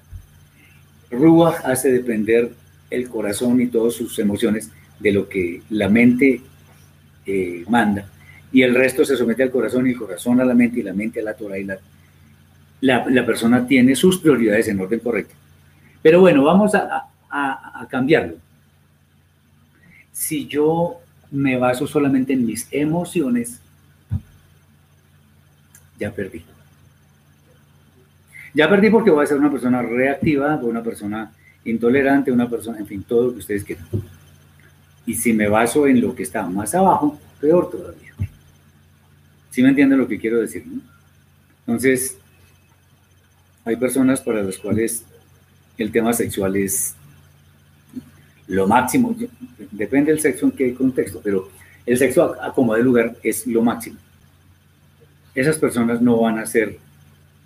Ruach 1.10 1.64
hace 1.64 1.92
depender 1.92 2.52
el 2.90 3.08
corazón 3.08 3.60
y 3.60 3.66
todas 3.66 3.94
sus 3.94 4.18
emociones 4.18 4.70
de 4.98 5.12
lo 5.12 5.28
que 5.28 5.62
la 5.70 5.88
mente 5.88 6.40
eh, 7.26 7.64
manda. 7.68 8.06
Y 8.52 8.62
el 8.62 8.74
resto 8.74 9.04
se 9.04 9.16
somete 9.16 9.42
al 9.42 9.50
corazón 9.50 9.86
y 9.86 9.90
el 9.90 9.98
corazón 9.98 10.40
a 10.40 10.44
la 10.44 10.54
mente 10.54 10.80
y 10.80 10.82
la 10.82 10.94
mente 10.94 11.20
a 11.20 11.22
la 11.22 11.34
Torah. 11.34 11.58
Y 11.58 11.64
la, 11.64 11.78
la, 12.80 13.26
persona 13.26 13.66
tiene 13.66 13.94
sus 13.94 14.18
prioridades 14.18 14.68
en 14.68 14.80
orden 14.80 15.00
correcto. 15.00 15.34
Pero 16.00 16.20
bueno, 16.20 16.44
vamos 16.44 16.74
a, 16.74 17.08
a, 17.30 17.86
cambiarlo. 17.90 18.36
Si 20.12 20.46
yo 20.46 20.96
me 21.30 21.58
baso 21.58 21.86
solamente 21.86 22.32
en 22.32 22.46
mis 22.46 22.66
emociones, 22.70 23.60
ya 25.98 26.10
perdí. 26.10 26.42
Ya 28.58 28.68
perdí 28.68 28.90
porque 28.90 29.12
voy 29.12 29.22
a 29.22 29.26
ser 29.28 29.36
una 29.36 29.52
persona 29.52 29.82
reactiva, 29.82 30.56
una 30.56 30.82
persona 30.82 31.30
intolerante, 31.64 32.32
una 32.32 32.50
persona, 32.50 32.80
en 32.80 32.88
fin, 32.88 33.04
todo 33.04 33.26
lo 33.26 33.32
que 33.34 33.38
ustedes 33.38 33.62
quieran. 33.62 33.86
Y 35.06 35.14
si 35.14 35.32
me 35.32 35.46
baso 35.46 35.86
en 35.86 36.00
lo 36.00 36.12
que 36.12 36.24
está 36.24 36.44
más 36.44 36.74
abajo, 36.74 37.16
peor 37.40 37.70
todavía. 37.70 38.12
¿Sí 39.50 39.62
me 39.62 39.68
entienden 39.68 40.00
lo 40.00 40.08
que 40.08 40.18
quiero 40.18 40.40
decir? 40.40 40.64
Entonces, 41.60 42.18
hay 43.64 43.76
personas 43.76 44.20
para 44.22 44.42
las 44.42 44.58
cuales 44.58 45.04
el 45.76 45.92
tema 45.92 46.12
sexual 46.12 46.56
es 46.56 46.96
lo 48.48 48.66
máximo, 48.66 49.14
depende 49.70 50.10
del 50.10 50.20
sexo 50.20 50.46
en 50.46 50.50
qué 50.50 50.74
contexto, 50.74 51.20
pero 51.22 51.48
el 51.86 51.96
sexo 51.96 52.34
a, 52.42 52.52
como 52.52 52.74
de 52.74 52.82
lugar 52.82 53.14
es 53.22 53.46
lo 53.46 53.62
máximo. 53.62 53.98
Esas 55.32 55.58
personas 55.58 56.02
no 56.02 56.22
van 56.22 56.40
a 56.40 56.46
ser, 56.46 56.80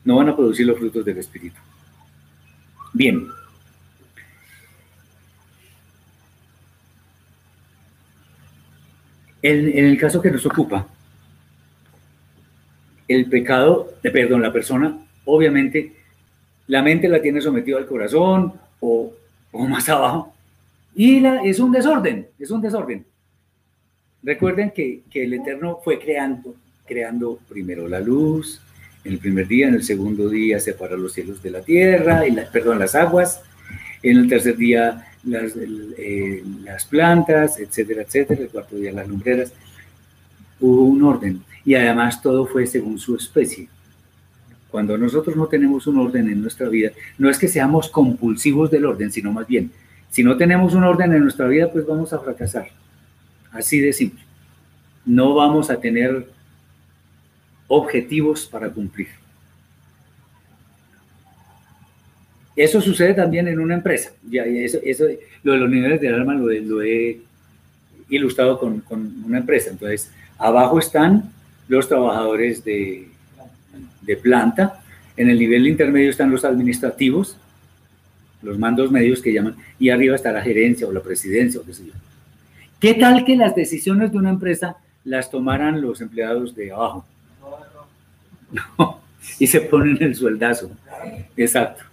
no 0.05 0.16
van 0.16 0.28
a 0.28 0.36
producir 0.36 0.66
los 0.66 0.78
frutos 0.78 1.05
del 1.05 1.18
espíritu. 1.18 1.61
Bien. 2.92 3.26
En, 9.42 9.86
el 9.86 9.98
caso 9.98 10.22
que 10.22 10.30
nos 10.30 10.46
ocupa, 10.46 10.86
el 13.09 13.28
pecado, 13.28 13.94
eh, 14.03 14.11
perdón, 14.11 14.42
la 14.42 14.53
persona, 14.53 14.96
obviamente, 15.24 15.96
la 16.68 16.82
mente 16.82 17.09
la 17.09 17.20
tiene 17.20 17.40
sometida 17.40 17.78
al 17.78 17.86
corazón 17.86 18.55
o, 18.78 19.12
o 19.50 19.66
más 19.66 19.88
abajo, 19.88 20.32
y 20.94 21.24
es 21.44 21.59
un 21.59 21.72
desorden, 21.72 22.28
es 22.38 22.50
un 22.50 22.61
desorden. 22.61 23.05
Recuerden 24.22 24.70
que, 24.70 25.03
que, 25.11 25.24
el 25.24 25.34
Eterno 25.34 25.80
fue 25.82 25.98
creando, 25.98 26.55
creando 26.86 27.40
primero 27.48 27.88
la 27.88 27.98
luz, 27.98 28.61
en 29.05 29.12
el 29.12 29.18
primer 29.18 29.48
día, 29.48 29.68
en 29.68 29.74
el 29.74 29.82
segundo 29.82 30.28
día 30.28 30.61
separó 30.61 30.96
los 30.96 31.12
cielos 31.12 31.42
de 31.42 31.50
la 31.50 31.62
tierra, 31.62 32.26
y 32.26 32.30
la, 32.30 32.50
perdón, 32.50 32.78
las 32.78 32.94
aguas, 32.94 33.42
en 34.03 34.18
el 34.18 34.28
tercer 34.28 34.57
día 34.57 35.07
las, 35.24 35.53
eh, 35.57 36.42
las 36.64 36.84
plantas, 36.86 37.59
etcétera, 37.59 38.03
etcétera, 38.03 38.42
el 38.42 38.48
cuarto 38.48 38.76
día 38.76 38.92
las 38.92 39.09
lumbreras. 39.09 39.53
Hubo 40.61 40.84
un 40.84 41.03
orden 41.03 41.42
y 41.64 41.74
además 41.74 42.22
todo 42.22 42.46
fue 42.46 42.66
según 42.66 42.98
su 42.98 43.16
especie. 43.16 43.68
Cuando 44.70 44.96
nosotros 44.96 45.36
no 45.36 45.46
tenemos 45.46 45.86
un 45.86 45.98
orden 45.98 46.28
en 46.28 46.40
nuestra 46.40 46.68
vida, 46.68 46.92
no 47.18 47.28
es 47.28 47.38
que 47.38 47.48
seamos 47.48 47.88
compulsivos 47.88 48.70
del 48.70 48.86
orden, 48.86 49.12
sino 49.12 49.32
más 49.32 49.46
bien 49.46 49.70
si 50.12 50.22
no 50.22 50.36
tenemos 50.36 50.74
un 50.74 50.84
orden 50.84 51.11
en 51.14 51.22
nuestra 51.22 51.48
vida, 51.48 51.72
pues 51.72 51.86
vamos 51.86 52.12
a 52.12 52.18
fracasar. 52.18 52.68
Así 53.50 53.80
de 53.80 53.94
simple. 53.94 54.22
No 55.07 55.34
vamos 55.34 55.70
a 55.70 55.80
tener 55.80 56.28
objetivos 57.68 58.46
para 58.46 58.68
cumplir. 58.68 59.08
Eso 62.54 62.80
sucede 62.80 63.14
también 63.14 63.48
en 63.48 63.58
una 63.58 63.74
empresa. 63.74 64.12
Ya, 64.28 64.44
eso, 64.44 64.78
eso, 64.84 65.04
lo 65.42 65.52
de 65.52 65.58
los 65.58 65.70
niveles 65.70 66.00
del 66.00 66.14
alma 66.14 66.34
lo, 66.34 66.82
he 66.82 67.20
ilustrado 68.10 68.58
con, 68.58 68.80
con, 68.80 69.24
una 69.24 69.38
empresa. 69.38 69.70
Entonces, 69.70 70.10
abajo 70.38 70.78
están 70.78 71.32
los 71.68 71.88
trabajadores 71.88 72.62
de, 72.62 73.08
de 74.02 74.16
planta, 74.16 74.82
en 75.16 75.30
el 75.30 75.38
nivel 75.38 75.66
intermedio 75.66 76.10
están 76.10 76.30
los 76.30 76.44
administrativos, 76.44 77.36
los 78.42 78.58
mandos 78.58 78.90
medios 78.90 79.22
que 79.22 79.32
llaman, 79.32 79.56
y 79.78 79.90
arriba 79.90 80.16
está 80.16 80.32
la 80.32 80.42
gerencia 80.42 80.86
o 80.86 80.92
la 80.92 81.00
presidencia 81.00 81.60
o 81.60 81.64
qué 81.64 81.72
sé 81.72 81.86
yo. 81.86 81.92
¿Qué 82.80 82.94
tal 82.94 83.24
que 83.24 83.36
las 83.36 83.54
decisiones 83.54 84.10
de 84.10 84.18
una 84.18 84.30
empresa 84.30 84.76
las 85.04 85.30
tomaran 85.30 85.80
los 85.80 86.00
empleados 86.00 86.54
de 86.54 86.72
abajo? 86.72 87.06
No, 88.78 89.00
y 89.38 89.46
se 89.46 89.62
ponen 89.62 89.96
el 90.00 90.14
sueldazo. 90.14 90.70
Exacto. 91.36 91.84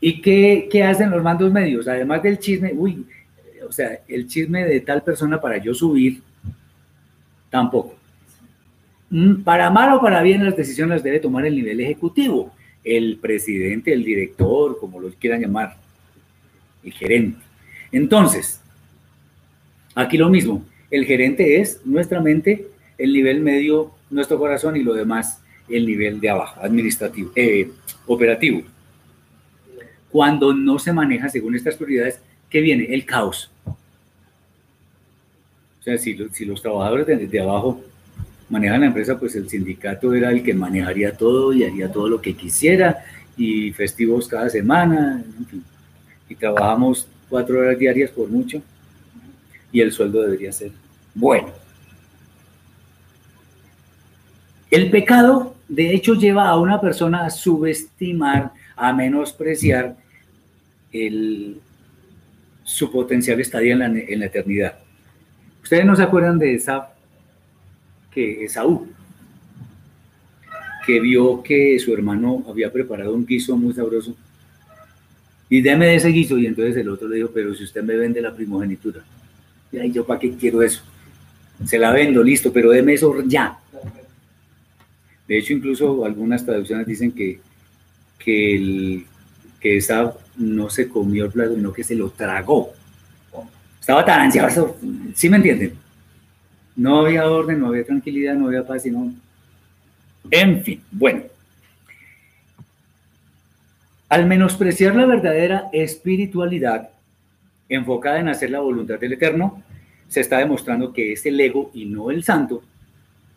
¿Y 0.00 0.20
qué, 0.20 0.68
qué 0.70 0.84
hacen 0.84 1.10
los 1.10 1.22
mandos 1.22 1.50
medios? 1.50 1.88
Además 1.88 2.22
del 2.22 2.38
chisme, 2.38 2.72
uy, 2.74 3.06
o 3.66 3.72
sea, 3.72 4.00
el 4.06 4.28
chisme 4.28 4.64
de 4.64 4.80
tal 4.80 5.02
persona 5.02 5.40
para 5.40 5.56
yo 5.58 5.74
subir, 5.74 6.22
tampoco. 7.50 7.96
Mm, 9.10 9.42
para 9.42 9.70
mal 9.70 9.94
o 9.94 10.00
para 10.00 10.22
bien, 10.22 10.44
las 10.44 10.56
decisiones 10.56 10.96
las 10.96 11.02
debe 11.02 11.18
tomar 11.18 11.46
el 11.46 11.56
nivel 11.56 11.80
ejecutivo 11.80 12.52
el 12.88 13.18
presidente, 13.18 13.92
el 13.92 14.04
director, 14.04 14.78
como 14.78 15.00
lo 15.00 15.10
quieran 15.10 15.40
llamar, 15.40 15.76
el 16.82 16.92
gerente. 16.92 17.40
Entonces, 17.92 18.60
aquí 19.94 20.16
lo 20.16 20.28
mismo, 20.28 20.64
el 20.90 21.04
gerente 21.04 21.60
es 21.60 21.84
nuestra 21.84 22.20
mente, 22.20 22.66
el 22.96 23.12
nivel 23.12 23.40
medio, 23.40 23.92
nuestro 24.10 24.38
corazón 24.38 24.76
y 24.76 24.82
lo 24.82 24.94
demás, 24.94 25.40
el 25.68 25.86
nivel 25.86 26.20
de 26.20 26.30
abajo, 26.30 26.60
administrativo, 26.62 27.30
eh, 27.34 27.70
operativo. 28.06 28.62
Cuando 30.10 30.54
no 30.54 30.78
se 30.78 30.92
maneja 30.92 31.28
según 31.28 31.54
estas 31.54 31.76
prioridades, 31.76 32.20
¿qué 32.48 32.60
viene? 32.60 32.94
El 32.94 33.04
caos. 33.04 33.50
O 33.66 33.76
sea, 35.82 35.98
si, 35.98 36.14
los 36.14 36.62
trabajadores 36.62 37.30
de 37.30 37.40
abajo 37.40 37.82
manejan 38.48 38.80
la 38.80 38.86
empresa, 38.86 39.18
pues 39.18 39.36
el 39.36 39.48
sindicato 39.48 40.14
era 40.14 40.30
el 40.30 40.42
que 40.42 40.54
manejaría 40.54 41.16
todo 41.16 41.52
y 41.52 41.64
haría 41.64 41.92
todo 41.92 42.08
lo 42.08 42.20
que 42.20 42.34
quisiera 42.34 43.04
y 43.36 43.72
festivos 43.72 44.28
cada 44.28 44.48
semana, 44.48 45.22
en 45.38 45.46
fin. 45.46 45.64
Y 46.28 46.34
trabajamos 46.34 47.06
cuatro 47.28 47.60
horas 47.60 47.78
diarias 47.78 48.10
por 48.10 48.28
mucho 48.28 48.62
y 49.70 49.80
el 49.80 49.92
sueldo 49.92 50.22
debería 50.22 50.52
ser 50.52 50.72
bueno. 51.14 51.67
El 54.70 54.90
pecado, 54.90 55.54
de 55.68 55.94
hecho, 55.94 56.14
lleva 56.14 56.48
a 56.48 56.58
una 56.58 56.80
persona 56.80 57.24
a 57.24 57.30
subestimar, 57.30 58.52
a 58.76 58.92
menospreciar 58.92 59.96
su 62.64 62.92
potencial 62.92 63.40
estadía 63.40 63.72
en 63.74 64.20
la, 64.20 64.26
eternidad. 64.26 64.78
Ustedes 65.62 65.86
no 65.86 65.96
se 65.96 66.02
acuerdan 66.02 66.38
de 66.38 66.54
esa 66.54 66.90
que 68.10 68.44
Esaú, 68.44 68.88
que 70.86 71.00
vio 71.00 71.42
que 71.42 71.78
su 71.78 71.92
hermano 71.92 72.44
había 72.48 72.72
preparado 72.72 73.14
un 73.14 73.26
guiso 73.26 73.56
muy 73.56 73.72
sabroso. 73.72 74.14
Y 75.50 75.62
déme 75.62 75.86
de 75.86 75.96
ese 75.96 76.08
guiso. 76.08 76.36
Y 76.38 76.46
entonces 76.46 76.76
el 76.76 76.88
otro 76.90 77.08
le 77.08 77.16
dijo, 77.16 77.30
pero 77.32 77.54
si 77.54 77.64
usted 77.64 77.82
me 77.82 77.96
vende 77.96 78.20
la 78.20 78.34
primogenitura. 78.34 79.00
Y 79.72 79.90
yo, 79.92 80.04
¿para 80.04 80.20
qué 80.20 80.30
quiero 80.32 80.62
eso? 80.62 80.82
Se 81.64 81.78
la 81.78 81.92
vendo, 81.92 82.22
listo, 82.22 82.52
pero 82.52 82.70
déme 82.70 82.94
eso 82.94 83.22
ya. 83.26 83.58
De 85.28 85.38
hecho, 85.38 85.52
incluso 85.52 86.06
algunas 86.06 86.44
traducciones 86.44 86.86
dicen 86.86 87.12
que, 87.12 87.38
que, 88.18 88.56
el, 88.56 89.06
que 89.60 89.76
Esaú 89.76 90.14
no 90.38 90.70
se 90.70 90.88
comió 90.88 91.26
el 91.26 91.30
plato, 91.30 91.54
sino 91.54 91.72
que 91.72 91.84
se 91.84 91.94
lo 91.94 92.10
tragó. 92.10 92.72
Estaba 93.78 94.04
tan 94.04 94.20
ansioso, 94.22 94.76
¿sí 95.14 95.28
me 95.28 95.36
entienden? 95.36 95.74
No 96.76 97.00
había 97.00 97.30
orden, 97.30 97.60
no 97.60 97.68
había 97.68 97.84
tranquilidad, 97.84 98.34
no 98.34 98.46
había 98.46 98.66
paz, 98.66 98.82
sino... 98.82 99.12
En 100.30 100.62
fin, 100.62 100.82
bueno. 100.90 101.22
Al 104.08 104.26
menospreciar 104.26 104.94
la 104.96 105.04
verdadera 105.04 105.68
espiritualidad 105.72 106.90
enfocada 107.68 108.20
en 108.20 108.28
hacer 108.28 108.50
la 108.50 108.60
voluntad 108.60 108.98
del 108.98 109.12
Eterno, 109.12 109.62
se 110.08 110.20
está 110.20 110.38
demostrando 110.38 110.92
que 110.92 111.12
es 111.12 111.26
el 111.26 111.38
ego 111.38 111.70
y 111.74 111.84
no 111.84 112.10
el 112.10 112.24
santo 112.24 112.62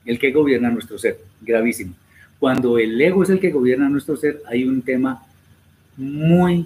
el 0.06 0.20
que 0.20 0.32
gobierna 0.32 0.70
nuestro 0.70 0.98
ser. 0.98 1.20
Gravísimo. 1.42 1.94
Cuando 2.40 2.78
el 2.80 3.00
ego 3.00 3.24
es 3.24 3.30
el 3.30 3.40
que 3.40 3.52
gobierna 3.52 3.90
nuestro 3.90 4.18
ser, 4.18 4.42
hay 4.48 4.64
un 4.64 4.82
tema 4.82 5.24
muy, 5.96 6.66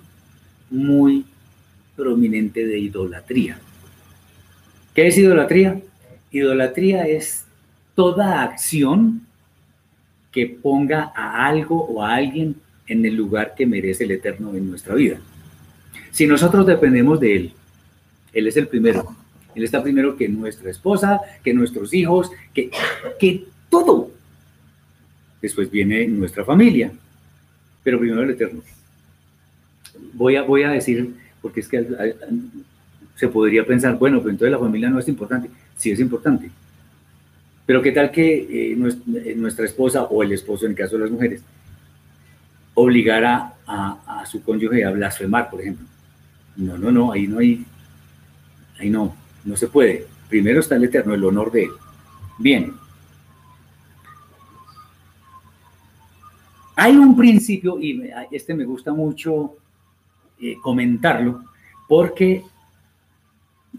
muy 0.70 1.26
prominente 1.96 2.66
de 2.66 2.80
idolatría. 2.80 3.60
¿Qué 4.94 5.08
es 5.08 5.18
idolatría? 5.18 5.82
Idolatría 6.32 7.08
es 7.08 7.46
toda 7.96 8.44
acción 8.44 9.22
que 10.32 10.48
ponga 10.48 11.12
a 11.16 11.48
algo 11.48 11.86
o 11.86 12.04
a 12.04 12.16
alguien 12.16 12.56
en 12.88 13.06
el 13.06 13.16
lugar 13.16 13.56
que 13.56 13.66
merece 13.66 14.04
el 14.04 14.12
Eterno 14.12 14.54
en 14.56 14.70
nuestra 14.70 14.96
vida. 14.96 15.18
Si 16.12 16.28
nosotros 16.28 16.66
dependemos 16.66 17.20
de 17.20 17.36
Él, 17.36 17.54
Él 18.34 18.48
es 18.48 18.58
el 18.58 18.68
primero. 18.68 19.16
Él 19.56 19.64
está 19.64 19.82
primero 19.82 20.16
que 20.18 20.28
nuestra 20.28 20.70
esposa, 20.70 21.22
que 21.43 21.53
nuestros 21.53 21.93
hijos, 21.93 22.32
que, 22.53 22.70
que 23.20 23.45
todo. 23.70 24.12
Después 25.41 25.72
viene 25.72 26.08
nuestra 26.08 26.43
familia, 26.43 26.91
pero 27.84 27.99
primero 27.99 28.24
el 28.24 28.32
Eterno. 28.32 28.62
Voy 30.14 30.36
a, 30.36 30.43
voy 30.43 30.64
a 30.64 30.72
decir, 30.72 31.14
porque 31.41 31.62
es 31.62 31.68
que 31.68 31.86
se 33.16 33.28
podría 33.30 33.66
pensar, 33.66 33.97
bueno, 33.97 34.20
pero 34.20 34.32
entonces 34.32 34.51
la 34.51 34.60
familia 34.60 34.89
no 34.89 34.99
es 34.99 35.08
importante 35.08 35.49
sí 35.78 35.91
es 35.91 35.99
importante. 35.99 36.49
Pero 37.66 37.82
qué 37.82 37.91
tal 37.91 38.12
que 38.12 38.36
eh, 38.36 38.72
eh, 38.74 39.36
nuestra 39.36 39.66
esposa 39.66 40.03
o 40.03 40.24
el 40.24 40.32
esposo, 40.32 40.66
en 40.66 40.72
el 40.72 40.78
caso 40.78 40.95
de 40.95 41.03
las 41.03 41.12
mujeres, 41.12 41.41
obligara 42.76 43.53
a, 43.66 44.22
a 44.22 44.26
su 44.26 44.43
cónyuge 44.43 44.86
a 44.86 44.91
blasfemar, 44.91 45.49
por 45.49 45.62
ejemplo. 45.62 45.86
No, 46.58 46.78
no, 46.78 46.91
no, 46.91 47.12
ahí 47.12 47.28
no 47.28 47.39
hay, 47.39 47.66
ahí 48.80 48.89
no, 48.89 49.16
no 49.46 49.56
se 49.56 49.68
puede. 49.68 50.08
Primero 50.28 50.60
está 50.60 50.76
el 50.76 50.84
Eterno, 50.84 51.14
el 51.14 51.24
honor 51.24 51.52
de 51.52 51.64
él. 51.64 51.72
Bien. 52.38 52.74
Hay 56.76 56.98
un 56.98 57.16
principio, 57.16 57.80
y 57.80 58.12
este 58.32 58.54
me 58.54 58.66
gusta 58.66 58.93
mucho 58.93 59.56
eh, 60.41 60.58
comentarlo, 60.62 61.41
porque 61.88 62.43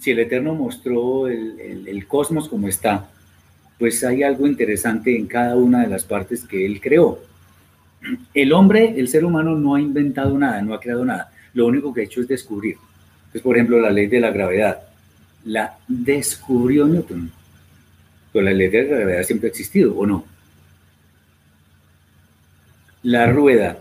si 0.01 0.13
el 0.13 0.21
Eterno 0.21 0.55
mostró 0.55 1.29
el, 1.29 2.07
cosmos 2.07 2.49
como 2.49 2.69
está, 2.69 3.11
pues 3.79 4.03
hay 4.05 4.23
algo 4.23 4.47
interesante 4.47 5.15
en 5.15 5.27
cada 5.27 5.57
una 5.57 5.83
de 5.83 5.89
las 5.89 6.05
partes 6.05 6.45
que 6.45 6.65
él 6.65 6.81
creó. 6.81 7.19
El 8.33 8.53
hombre, 8.53 8.95
el 8.97 9.09
ser 9.09 9.25
humano, 9.25 9.55
no 9.55 9.75
ha 9.75 9.81
inventado 9.81 10.39
nada, 10.39 10.63
no 10.63 10.73
ha 10.73 10.81
creado 10.81 11.05
nada. 11.05 11.31
Lo 11.53 11.67
único 11.67 11.93
que 11.93 12.03
ha 12.03 12.05
hecho 12.05 12.21
es 12.21 12.29
descubrir. 12.29 12.77
Entonces, 13.19 13.43
por 13.43 13.57
ejemplo, 13.57 13.81
la 13.81 13.91
ley 13.91 14.07
de 14.07 14.21
la 14.21 14.31
gravedad. 14.31 14.81
La 15.47 15.79
descubrió 15.89 16.87
Newton. 16.87 17.33
Pero 18.33 18.45
la 18.45 18.53
ley 18.53 18.69
de 18.69 18.83
la 18.83 18.97
gravedad 18.97 19.23
siempre 19.23 19.49
ha 19.49 19.51
existido, 19.51 19.97
¿o 19.97 20.05
no? 20.05 20.25
La 23.03 23.27
rueda. 23.31 23.79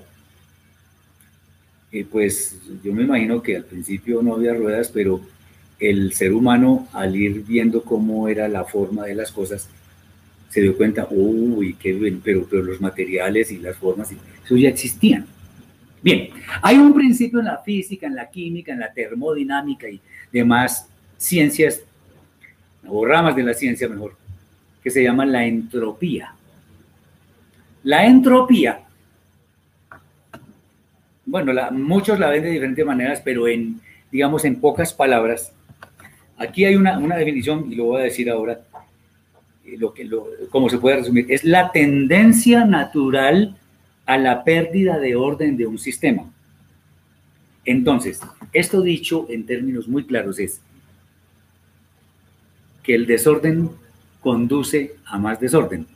Eh, 1.91 2.05
pues 2.09 2.57
yo 2.83 2.93
me 2.93 3.03
imagino 3.03 3.41
que 3.41 3.57
al 3.57 3.65
principio 3.65 4.21
no 4.21 4.35
había 4.35 4.53
ruedas, 4.53 4.89
pero 4.93 5.21
el 5.79 6.13
ser 6.13 6.33
humano 6.33 6.87
al 6.93 7.15
ir 7.15 7.43
viendo 7.43 7.83
cómo 7.83 8.29
era 8.29 8.47
la 8.47 8.63
forma 8.63 9.05
de 9.05 9.15
las 9.15 9.31
cosas, 9.31 9.67
se 10.49 10.61
dio 10.61 10.77
cuenta, 10.77 11.07
uy, 11.09 11.73
qué 11.73 11.93
bien, 11.93 12.21
pero, 12.23 12.47
pero 12.49 12.63
los 12.63 12.79
materiales 12.79 13.51
y 13.51 13.57
las 13.57 13.75
formas, 13.75 14.09
eso 14.11 14.55
ya 14.55 14.69
existían. 14.69 15.25
Bien, 16.01 16.29
hay 16.61 16.77
un 16.77 16.93
principio 16.93 17.39
en 17.39 17.45
la 17.45 17.57
física, 17.57 18.07
en 18.07 18.15
la 18.15 18.29
química, 18.29 18.71
en 18.71 18.79
la 18.79 18.93
termodinámica 18.93 19.89
y 19.89 19.99
demás 20.31 20.87
ciencias, 21.17 21.81
o 22.87 23.05
ramas 23.05 23.35
de 23.35 23.43
la 23.43 23.53
ciencia 23.53 23.87
mejor, 23.87 24.15
que 24.83 24.89
se 24.89 25.03
llama 25.03 25.25
la 25.25 25.45
entropía. 25.45 26.33
La 27.83 28.05
entropía, 28.05 28.81
bueno, 31.25 31.53
muchos 31.71 32.19
la 32.19 32.29
ven 32.29 32.43
de 32.43 32.51
diferentes 32.51 32.85
maneras, 32.85 33.21
pero 33.23 33.47
en, 33.47 33.79
digamos, 34.11 34.45
en 34.45 34.59
pocas 34.59 34.93
palabras, 34.93 35.51
Aquí 36.37 36.65
hay 36.65 36.75
una, 36.75 36.99
definición, 37.15 37.71
y 37.71 37.75
lo 37.75 37.85
voy 37.85 38.01
a 38.01 38.05
decir 38.05 38.29
ahora, 38.29 38.59
eh, 39.65 39.77
lo 39.77 39.93
que, 39.93 40.03
lo, 40.03 40.27
como 40.49 40.69
se 40.69 40.77
puede 40.77 40.97
resumir, 40.97 41.25
es 41.29 41.43
la 41.43 41.71
tendencia 41.71 42.65
natural 42.65 43.55
a 44.05 44.17
la 44.17 44.43
pérdida 44.43 44.99
de 44.99 45.15
orden 45.15 45.55
de 45.55 45.65
un 45.65 45.79
sistema. 45.79 46.29
Entonces, 47.63 48.19
esto 48.51 48.81
dicho 48.81 49.25
en 49.29 49.45
términos 49.45 49.87
muy 49.87 50.03
claros 50.03 50.39
es 50.39 50.61
que 52.85 52.95
el 52.95 53.05
desorden 53.05 53.69
conduce 54.21 54.95
a 55.05 55.17
más 55.17 55.39
desorden. 55.39 55.87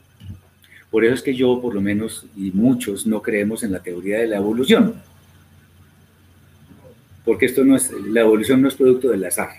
Por 0.90 1.04
eso 1.04 1.14
es 1.14 1.22
que 1.22 1.34
yo, 1.34 1.60
por 1.60 1.74
lo 1.74 1.80
menos, 1.80 2.26
y 2.36 2.50
muchos 2.50 3.06
no 3.06 3.22
creemos 3.22 3.62
en 3.62 3.72
la 3.72 3.80
teoría 3.80 4.18
de 4.18 4.26
la 4.26 4.38
evolución. 4.38 4.94
Porque 7.24 7.46
esto 7.46 7.64
no 7.64 7.76
es, 7.76 7.92
la 8.08 8.22
evolución 8.22 8.60
no 8.60 8.68
es 8.68 8.74
producto 8.74 9.08
del 9.10 9.24
azar. 9.24 9.50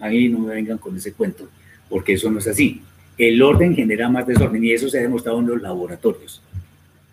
Ahí 0.00 0.28
no 0.28 0.40
me 0.40 0.54
vengan 0.54 0.78
con 0.78 0.96
ese 0.96 1.12
cuento, 1.12 1.48
porque 1.88 2.14
eso 2.14 2.30
no 2.30 2.40
es 2.40 2.48
así. 2.48 2.82
El 3.16 3.40
orden 3.40 3.76
genera 3.76 4.08
más 4.08 4.26
desorden 4.26 4.64
y 4.64 4.72
eso 4.72 4.88
se 4.88 4.98
ha 4.98 5.02
demostrado 5.02 5.38
en 5.38 5.46
los 5.46 5.62
laboratorios. 5.62 6.42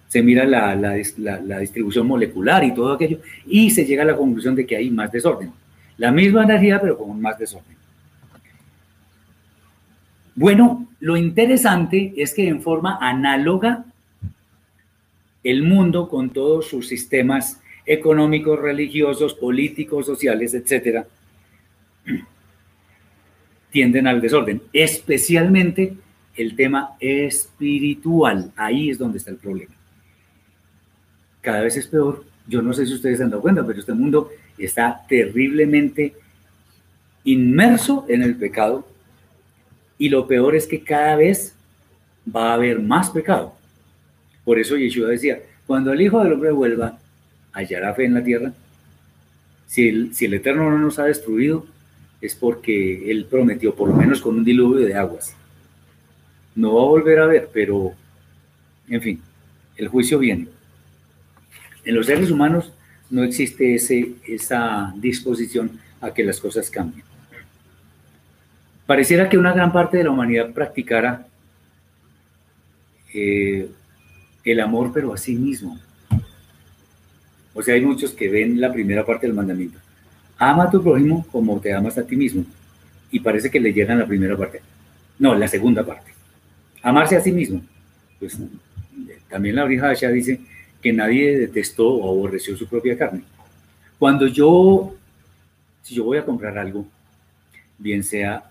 Se 0.08 0.24
mira 0.24 0.44
la, 0.44 0.76
la, 0.76 1.60
distribución 1.60 2.08
molecular 2.08 2.64
y 2.64 2.74
todo 2.74 2.92
aquello 2.92 3.20
y 3.46 3.70
se 3.70 3.86
llega 3.86 4.04
a 4.04 4.08
la 4.08 4.18
conclusión 4.18 4.56
de 4.56 4.66
que 4.66 4.76
hay 4.76 4.90
más 4.90 5.12
desorden. 5.12 5.52
La 5.98 6.12
misma 6.12 6.44
energía, 6.44 6.82
pero 6.82 6.98
con 6.98 7.22
más 7.22 7.38
desorden. 7.38 7.81
Bueno, 10.36 10.88
lo 11.00 11.18
interesante 11.18 12.14
es 12.16 12.34
que 12.34 12.48
en 12.48 12.62
forma 12.62 12.98
análoga, 13.02 13.86
el 15.44 15.64
mundo 15.64 16.08
con 16.08 16.30
todos 16.30 16.68
sus 16.70 16.88
sistemas 16.88 17.60
económicos, 17.86 18.60
religiosos, 18.60 19.34
políticos, 19.34 20.06
sociales, 20.06 20.54
etcétera, 20.54 21.08
tienden 23.72 24.08
al 24.08 24.22
desorden, 24.22 24.62
especialmente 24.72 25.96
el 26.36 26.56
tema 26.56 26.96
espiritual. 27.00 28.52
Ahí 28.56 28.90
es 28.90 28.98
donde 28.98 29.18
está 29.18 29.32
el 29.32 29.38
problema. 29.38 29.74
Cada 31.42 31.62
vez 31.62 31.76
es 31.78 31.88
peor. 31.88 32.24
Yo 32.48 32.62
no 32.62 32.74
sé 32.74 32.86
si 32.86 32.94
ustedes 32.94 33.18
se 33.18 33.24
han 33.24 33.30
dado 33.30 33.42
cuenta, 33.42 33.66
pero 33.66 33.80
este 33.80 33.94
mundo 33.94 34.30
está 34.58 35.04
terriblemente 35.08 36.14
inmerso 37.24 38.06
en 38.08 38.24
el 38.24 38.36
pecado 38.36 38.91
y 40.02 40.10
lo 40.10 40.26
peor 40.26 40.56
es 40.56 40.66
que 40.66 40.84
cada 40.84 41.16
vez 41.16 41.54
va 42.36 42.50
a 42.50 42.54
haber 42.56 42.80
más 42.80 43.12
pecado. 43.12 43.54
Por 44.44 44.58
eso 44.58 44.76
Yeshua 44.76 45.10
decía, 45.10 45.44
cuando 45.68 45.94
el 45.94 46.02
Hijo 46.02 46.24
del 46.24 46.34
Hombre 46.34 46.50
vuelva, 46.50 46.98
hallará 47.54 47.94
fe 47.94 48.06
en 48.06 48.16
la 48.16 48.24
tierra. 48.24 48.52
Si 49.68 49.88
el, 49.88 50.16
si 50.16 50.26
el 50.26 50.34
Eterno 50.34 50.72
no 50.72 50.80
nos 50.80 50.98
ha 50.98 51.04
destruido, 51.04 51.68
es 52.20 52.34
porque 52.34 53.12
él 53.12 53.28
prometió, 53.30 53.76
por 53.76 53.90
lo 53.90 53.96
menos 53.96 54.22
con 54.22 54.38
un 54.38 54.44
diluvio 54.44 54.88
de 54.88 54.96
aguas. 54.96 55.36
No 56.56 56.74
va 56.74 56.82
a 56.82 56.86
volver 56.86 57.20
a 57.20 57.28
ver, 57.28 57.52
pero, 57.54 57.94
en 58.90 59.02
fin, 59.04 59.22
el 59.78 59.88
juicio 59.88 60.18
viene. 60.18 60.48
En 61.86 61.94
los 61.94 62.08
seres 62.08 62.32
humanos 62.32 62.74
no 63.12 63.24
existe 63.24 63.76
ese, 63.76 64.14
esa 64.28 64.96
disposición 64.96 65.80
a 66.02 66.12
que 66.12 66.24
las 66.24 66.40
cosas 66.40 66.72
cambien. 66.72 67.11
Pareciera 68.92 69.30
que 69.30 69.38
una 69.38 69.54
gran 69.54 69.72
parte 69.72 69.96
de 69.96 70.04
la 70.04 70.12
humanidad 70.12 70.52
practicara 70.52 71.26
eh, 73.14 73.70
el 74.44 74.60
amor, 74.60 74.92
pero 74.94 75.14
a 75.14 75.18
sí 75.18 75.34
mismo. 75.34 75.80
O 77.54 77.64
sea, 77.64 77.76
hay 77.76 77.86
muchos 77.86 78.12
que 78.12 78.28
ven 78.28 78.60
la 78.60 78.70
primera 78.74 79.06
parte 79.06 79.28
del 79.28 79.34
mandamiento 79.34 79.80
ama 80.38 80.64
a 80.66 80.70
tu 80.70 80.84
prójimo 80.84 81.26
como 81.32 81.58
te 81.62 81.74
amas 81.74 81.98
a 81.98 82.06
ti 82.06 82.18
mismo. 82.18 82.44
Y 83.12 83.22
parece 83.22 83.50
que 83.50 83.62
le 83.62 83.72
llegan 83.72 83.98
la 83.98 84.06
primera 84.06 84.36
parte. 84.36 84.60
No, 85.20 85.36
la 85.36 85.48
segunda 85.48 85.86
parte. 85.86 86.12
Amarse 86.84 87.16
a 87.16 87.22
sí 87.22 87.32
mismo. 87.32 87.62
Pues 88.20 88.38
también 89.30 89.56
la 89.56 89.64
brija 89.64 89.94
ya 89.94 90.10
dice 90.10 90.42
que 90.82 90.92
nadie 90.92 91.40
detestó 91.40 91.88
o 91.88 92.12
aborreció 92.12 92.58
su 92.58 92.68
propia 92.68 92.98
carne. 92.98 93.24
Cuando 93.98 94.28
yo, 94.28 94.94
si 95.82 95.96
yo 95.96 96.04
voy 96.04 96.18
a 96.18 96.26
comprar 96.26 96.58
algo, 96.58 96.86
bien 97.78 98.04
sea, 98.04 98.51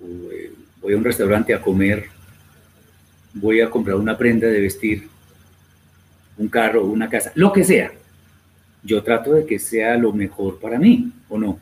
voy 0.00 0.92
a 0.92 0.96
un 0.96 1.04
restaurante 1.04 1.54
a 1.54 1.60
comer, 1.60 2.06
voy 3.34 3.60
a 3.60 3.70
comprar 3.70 3.96
una 3.96 4.16
prenda 4.16 4.46
de 4.48 4.60
vestir, 4.60 5.08
un 6.36 6.48
carro, 6.48 6.84
una 6.84 7.08
casa, 7.08 7.32
lo 7.34 7.52
que 7.52 7.64
sea, 7.64 7.92
yo 8.82 9.02
trato 9.02 9.32
de 9.32 9.46
que 9.46 9.58
sea 9.58 9.96
lo 9.96 10.12
mejor 10.12 10.58
para 10.58 10.78
mí, 10.78 11.10
¿o 11.28 11.38
no? 11.38 11.58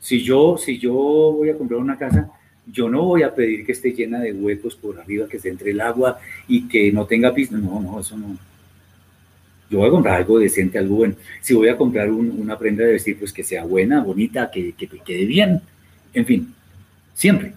Si 0.00 0.22
yo, 0.22 0.56
si 0.58 0.78
yo 0.78 0.92
voy 0.92 1.50
a 1.50 1.56
comprar 1.56 1.80
una 1.80 1.98
casa, 1.98 2.28
yo 2.66 2.88
no 2.88 3.04
voy 3.04 3.22
a 3.22 3.34
pedir 3.34 3.66
que 3.66 3.72
esté 3.72 3.92
llena 3.92 4.20
de 4.20 4.32
huecos 4.32 4.76
por 4.76 4.98
arriba, 4.98 5.28
que 5.28 5.38
se 5.38 5.48
entre 5.48 5.70
el 5.70 5.80
agua 5.80 6.18
y 6.48 6.68
que 6.68 6.92
no 6.92 7.06
tenga 7.06 7.34
piso. 7.34 7.56
No, 7.56 7.80
no, 7.80 8.00
eso 8.00 8.16
no. 8.16 8.36
Yo 9.70 9.78
voy 9.78 9.88
a 9.88 9.90
comprar 9.90 10.16
algo 10.16 10.38
decente, 10.38 10.78
algo 10.78 10.96
bueno. 10.96 11.14
Si 11.40 11.54
voy 11.54 11.68
a 11.68 11.76
comprar 11.76 12.10
una 12.10 12.58
prenda 12.58 12.84
de 12.84 12.92
vestir, 12.92 13.18
pues 13.18 13.32
que 13.32 13.42
sea 13.42 13.64
buena, 13.64 14.02
bonita, 14.02 14.50
que, 14.50 14.72
que 14.72 14.86
quede 14.88 15.24
bien. 15.24 15.60
En 16.14 16.26
fin, 16.26 16.54
siempre. 17.14 17.54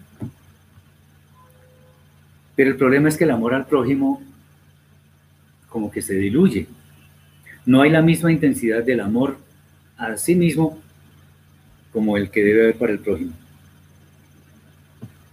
Pero 2.55 2.71
el 2.71 2.77
problema 2.77 3.09
es 3.09 3.17
que 3.17 3.25
el 3.25 3.31
amor 3.31 3.53
al 3.53 3.65
prójimo 3.65 4.21
como 5.69 5.91
que 5.91 6.01
se 6.01 6.13
diluye 6.13 6.67
no 7.65 7.81
hay 7.81 7.89
la 7.89 8.01
misma 8.01 8.31
intensidad 8.31 8.83
del 8.83 9.01
amor 9.01 9.37
a 9.97 10.15
sí 10.17 10.35
mismo 10.35 10.79
como 11.91 12.17
el 12.17 12.29
que 12.29 12.43
debe 12.43 12.63
haber 12.63 12.75
para 12.75 12.93
el 12.93 12.99
prójimo. 12.99 13.33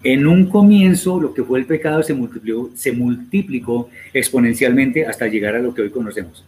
En 0.05 0.27
un 0.27 0.47
comienzo, 0.47 1.21
lo 1.21 1.33
que 1.33 1.45
fue 1.45 1.61
el 1.61 1.67
pecado 1.67 2.03
se 2.03 2.15
multiplicó, 2.15 2.71
se 2.75 2.93
multiplicó 2.93 3.89
exponencialmente 4.13 5.07
hasta 5.07 5.29
llegar 5.29 5.55
a 5.55 5.61
lo 5.61 5.75
que 5.75 5.83
hoy 5.83 5.91
conocemos. 5.91 6.45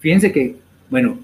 Fíjense 0.00 0.32
que, 0.32 0.56
bueno, 0.90 1.18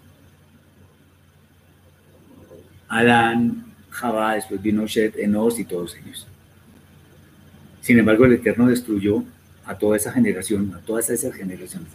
Adán, 2.88 3.64
Jabá, 3.98 4.34
después 4.34 4.62
vino 4.62 4.86
Shet, 4.86 5.18
Enos 5.18 5.58
y 5.58 5.64
todos 5.64 5.96
ellos. 5.96 6.26
Sin 7.80 7.98
embargo, 7.98 8.26
el 8.26 8.34
Eterno 8.34 8.68
destruyó 8.68 9.24
a 9.64 9.76
toda 9.76 9.96
esa 9.96 10.12
generación, 10.12 10.72
a 10.74 10.78
todas 10.78 11.10
esas 11.10 11.34
generaciones, 11.34 11.88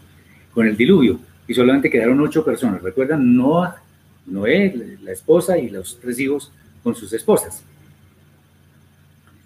con 0.54 0.68
el 0.68 0.76
diluvio 0.76 1.20
y 1.48 1.54
solamente 1.54 1.90
quedaron 1.90 2.20
ocho 2.20 2.44
personas. 2.44 2.82
Recuerdan, 2.82 3.36
Noah, 3.36 3.82
Noé, 4.26 4.98
la 5.02 5.12
esposa 5.12 5.58
y 5.58 5.70
los 5.70 5.98
tres 6.02 6.20
hijos 6.20 6.52
con 6.84 6.94
sus 6.94 7.14
esposas. 7.14 7.64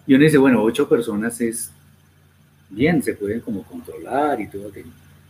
Y 0.07 0.15
uno 0.15 0.23
dice, 0.23 0.39
bueno, 0.39 0.63
ocho 0.63 0.89
personas 0.89 1.39
es 1.41 1.71
bien, 2.69 3.03
se 3.03 3.13
pueden 3.13 3.41
como 3.41 3.61
controlar 3.63 4.41
y 4.41 4.47
todo. 4.47 4.71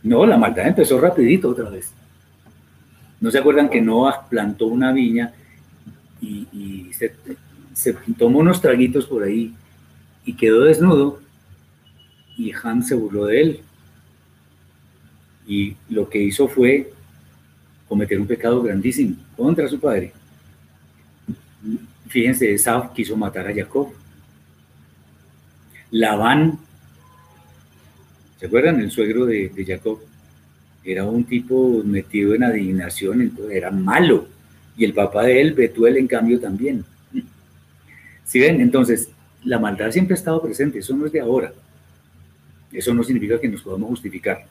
No, 0.02 0.24
la 0.24 0.38
maldad 0.38 0.68
empezó 0.68 0.98
rapidito 0.98 1.50
otra 1.50 1.68
vez. 1.68 1.92
¿No 3.20 3.30
se 3.30 3.38
acuerdan 3.38 3.68
que 3.68 3.82
Noah 3.82 4.26
plantó 4.30 4.66
una 4.66 4.92
viña 4.92 5.34
y, 6.20 6.90
se, 6.92 7.92
tomó 8.18 8.40
unos 8.40 8.60
traguitos 8.60 9.06
por 9.06 9.22
ahí 9.22 9.54
y 10.24 10.34
quedó 10.34 10.62
desnudo? 10.62 11.20
Y 12.36 12.52
Ham 12.62 12.82
se 12.82 12.94
burló 12.94 13.26
de 13.26 13.40
él. 13.40 13.60
Y 15.46 15.76
lo 15.88 16.08
que 16.08 16.22
hizo 16.22 16.48
fue 16.48 16.92
cometer 17.88 18.20
un 18.20 18.26
pecado 18.26 18.62
grandísimo 18.62 19.16
contra 19.36 19.66
su 19.68 19.80
padre. 19.80 20.12
Fíjense, 22.08 22.52
Esau 22.52 22.92
quiso 22.92 23.16
matar 23.16 23.46
a 23.48 23.54
Jacob. 23.54 23.92
Labán, 25.90 26.58
¿se 28.38 28.46
acuerdan? 28.46 28.80
El 28.80 28.90
suegro 28.90 29.24
de, 29.26 29.50
Jacob 29.66 30.00
era 30.84 31.04
un 31.04 31.24
tipo 31.24 31.82
metido 31.84 32.34
en 32.34 32.44
adivinación, 32.44 33.22
entonces 33.22 33.56
era 33.56 33.70
malo. 33.70 34.28
Y 34.78 34.84
el 34.84 34.94
papá 34.94 35.24
de 35.24 35.40
él, 35.40 35.54
Betuel, 35.54 35.96
en 35.96 36.06
cambio, 36.06 36.38
también. 36.38 36.84
¿Sí 38.24 38.38
ven? 38.38 38.60
Entonces, 38.60 39.10
la 39.42 39.58
maldad 39.58 39.90
siempre 39.90 40.14
ha 40.14 40.18
estado 40.18 40.40
presente, 40.40 40.78
eso 40.78 40.96
no 40.96 41.04
es 41.04 41.12
de 41.12 41.20
ahora. 41.20 41.52
Eso 42.70 42.94
no 42.94 43.02
significa 43.02 43.40
que 43.40 43.48
nos 43.48 43.62
podamos 43.62 43.88
justificar. 43.88 44.46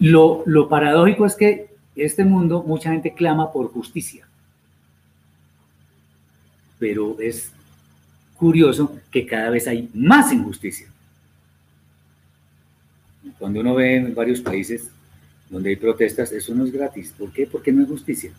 Lo, 0.00 0.42
lo 0.46 0.68
paradójico 0.68 1.24
es 1.24 1.36
que 1.36 1.68
este 1.94 2.24
mundo, 2.24 2.64
mucha 2.66 2.90
gente 2.90 3.14
clama 3.14 3.52
por 3.52 3.70
justicia. 3.70 4.26
Pero 6.80 7.20
es 7.20 7.52
curioso 8.36 8.98
que 9.12 9.24
cada 9.24 9.50
vez 9.50 9.68
hay 9.68 9.88
más 9.94 10.32
injusticia. 10.32 10.88
Cuando 13.38 13.60
uno 13.60 13.76
ve 13.76 13.96
en 13.96 14.12
varios 14.12 14.40
países 14.40 14.90
donde 15.52 15.70
hay 15.70 15.76
protestas, 15.76 16.32
eso 16.32 16.52
no 16.52 16.64
es 16.64 16.72
gratis. 16.72 17.14
¿Por 17.16 17.30
qué? 17.30 17.46
Porque 17.46 17.70
no 17.70 17.82
es 17.82 17.88
justicia. 17.88 18.32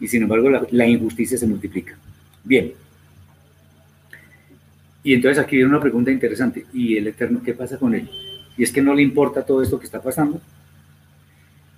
Y 0.00 0.08
sin 0.08 0.22
embargo, 0.22 0.50
la, 0.50 0.86
injusticia 0.88 1.38
se 1.38 1.46
multiplica. 1.46 1.96
Bien. 2.42 2.72
Y 5.04 5.14
entonces 5.14 5.38
aquí 5.38 5.54
viene 5.54 5.70
una 5.70 5.80
pregunta 5.80 6.10
interesante. 6.10 6.66
¿Y 6.72 6.96
el 6.96 7.06
Eterno 7.06 7.42
qué 7.44 7.54
pasa 7.54 7.78
con 7.78 7.94
él? 7.94 8.10
Y 8.56 8.64
es 8.64 8.72
que 8.72 8.82
no 8.82 8.92
le 8.92 9.02
importa 9.02 9.46
todo 9.46 9.62
esto 9.62 9.78
que 9.78 9.86
está 9.86 10.02
pasando. 10.02 10.40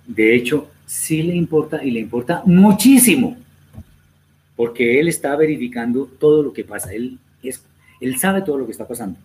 De 0.07 0.33
hecho, 0.35 0.71
sí 0.87 1.21
le 1.21 1.35
importa 1.35 1.83
y 1.83 1.91
le 1.91 1.99
importa 1.99 2.41
muchísimo. 2.45 3.37
Porque 4.55 4.99
él 4.99 5.09
está 5.09 5.35
verificando 5.35 6.09
todo 6.19 6.41
lo 6.41 6.53
que 6.53 6.63
pasa. 6.63 6.91
Él 6.91 7.19
él 7.99 8.17
sabe 8.17 8.41
todo 8.41 8.57
lo 8.57 8.65
que 8.65 8.71
está 8.71 8.87
pasando. 8.87 9.17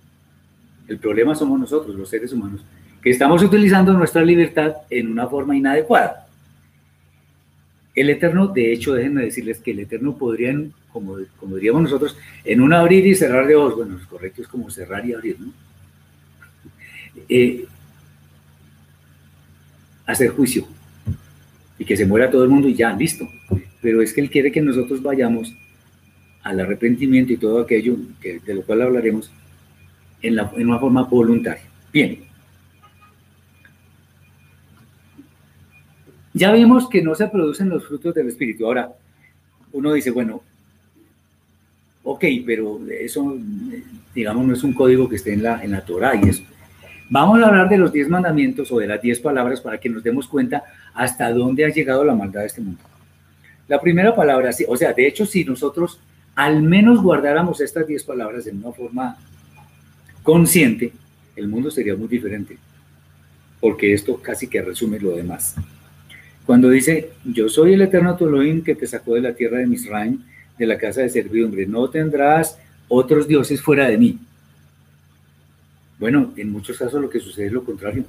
El 0.88 0.98
problema 0.98 1.34
somos 1.34 1.58
nosotros, 1.58 1.94
los 1.94 2.08
seres 2.08 2.32
humanos, 2.32 2.62
que 3.03 3.11
estamos 3.11 3.42
utilizando 3.42 3.92
nuestra 3.94 4.22
libertad 4.22 4.76
en 4.88 5.11
una 5.11 5.26
forma 5.26 5.57
inadecuada. 5.57 6.28
El 7.94 8.09
Eterno, 8.09 8.46
de 8.46 8.72
hecho, 8.72 8.94
déjenme 8.94 9.24
decirles 9.24 9.59
que 9.59 9.72
el 9.72 9.80
Eterno 9.80 10.16
podría, 10.16 10.57
como, 10.92 11.18
diríamos 11.57 11.82
nosotros, 11.82 12.16
en 12.44 12.61
un 12.61 12.72
abrir 12.72 13.05
y 13.07 13.14
cerrar 13.14 13.46
de 13.46 13.57
ojos, 13.57 13.76
bueno, 13.76 13.98
lo 13.98 14.09
correcto 14.09 14.40
es 14.40 14.48
como 14.48 14.70
cerrar 14.70 15.05
y 15.05 15.12
abrir, 15.12 15.36
¿no? 15.40 15.53
Eh, 17.28 17.66
hacer 20.07 20.30
juicio 20.30 20.66
y 21.78 21.84
que 21.84 21.96
se 21.96 22.07
muera 22.07 22.30
todo 22.30 22.44
el 22.44 22.50
mundo 22.50 22.68
y 22.68 22.74
ya, 22.74 22.92
listo. 22.94 23.28
Pero 23.82 24.00
es 24.00 24.12
que 24.14 24.20
Él 24.20 24.30
quiere 24.30 24.53
que 24.53 24.62
nosotros 24.62 25.03
vayamos 25.03 25.55
al 26.42 26.61
arrepentimiento 26.61 27.32
y 27.32 27.36
todo 27.36 27.61
aquello 27.61 27.96
que, 28.20 28.38
de 28.38 28.55
lo 28.55 28.62
cual 28.62 28.82
hablaremos 28.82 29.30
en, 30.22 30.38
en 30.38 30.68
una 30.68 30.78
forma 30.78 31.03
voluntaria. 31.03 31.64
Bien. 31.92 32.32
Ya 36.35 36.53
vimos 36.53 36.89
que 36.89 37.03
no 37.03 37.14
se 37.14 37.26
producen 37.28 37.68
los 37.68 37.87
frutos 37.87 38.14
del 38.14 38.28
Espíritu. 38.28 38.66
Ahora, 38.66 38.93
uno 39.72 39.93
dice, 39.93 40.11
bueno, 40.11 40.43
ok, 42.03 42.24
pero 42.47 42.80
eso, 42.89 43.37
digamos, 44.14 44.47
no 44.47 44.55
es 44.55 44.62
un 44.62 44.72
código 44.72 45.09
que 45.09 45.16
esté 45.16 45.35
en 45.35 45.43
la, 45.43 45.62
en 45.62 45.72
la 45.72 45.85
Torah 45.85 46.14
y 46.16 46.28
eso. 46.28 46.43
Vamos 47.11 47.43
a 47.43 47.49
hablar 47.49 47.68
de 47.68 47.76
los 47.76 47.93
diez 47.93 48.09
mandamientos 48.09 48.72
o 48.72 48.78
de 48.78 48.87
las 48.87 49.03
diez 49.03 49.20
palabras 49.20 49.61
para 49.61 49.78
que 49.78 49.89
nos 49.89 50.03
demos 50.03 50.26
cuenta 50.26 50.64
hasta 50.95 51.30
dónde 51.30 51.64
ha 51.64 51.68
llegado 51.68 52.05
la 52.05 52.14
maldad 52.14 52.41
de 52.41 52.47
este 52.47 52.62
mundo. 52.62 52.80
La 53.68 53.80
primera 53.80 54.14
palabra, 54.14 54.51
o 54.68 54.76
sea, 54.76 54.93
de 54.93 55.07
hecho, 55.07 55.26
si 55.26 55.45
nosotros 55.45 56.01
al 56.35 56.62
menos 56.62 57.03
guardáramos 57.03 57.61
estas 57.61 57.87
diez 57.87 58.03
palabras 58.05 58.47
en 58.47 58.59
una 58.64 58.72
forma 58.72 59.16
consciente, 60.22 60.93
el 61.37 61.49
mundo 61.49 61.70
sería 61.70 61.95
muy 61.95 62.09
diferente, 62.09 62.57
porque 63.61 63.93
esto 63.93 64.16
casi 64.16 64.49
que 64.49 64.62
resume 64.62 64.99
lo 64.99 65.14
demás. 65.14 65.55
Cuando 66.47 66.68
dice, 66.70 67.11
yo 67.24 67.49
soy 67.49 67.74
el 67.74 67.82
eterno 67.82 68.16
Toloín 68.16 68.64
que 68.64 68.74
te 68.74 68.86
sacó 68.86 69.14
de 69.14 69.20
la 69.20 69.34
tierra 69.34 69.59
de 69.59 69.66
Misraim, 69.66 70.22
de 70.59 70.66
la 70.66 70.78
casa 70.78 71.03
de 71.03 71.09
servidumbre, 71.09 71.66
no 71.66 71.88
tendrás 71.88 72.59
otros 72.88 73.28
dioses 73.28 73.61
fuera 73.61 73.88
de 73.88 73.99
mí. 73.99 74.18
Bueno, 75.99 76.32
en 76.36 76.51
muchos 76.51 76.76
casos 76.78 77.01
lo 77.01 77.09
que 77.09 77.20
sucede 77.20 77.47
es 77.47 77.53
lo 77.53 77.64
contrario. 77.64 78.05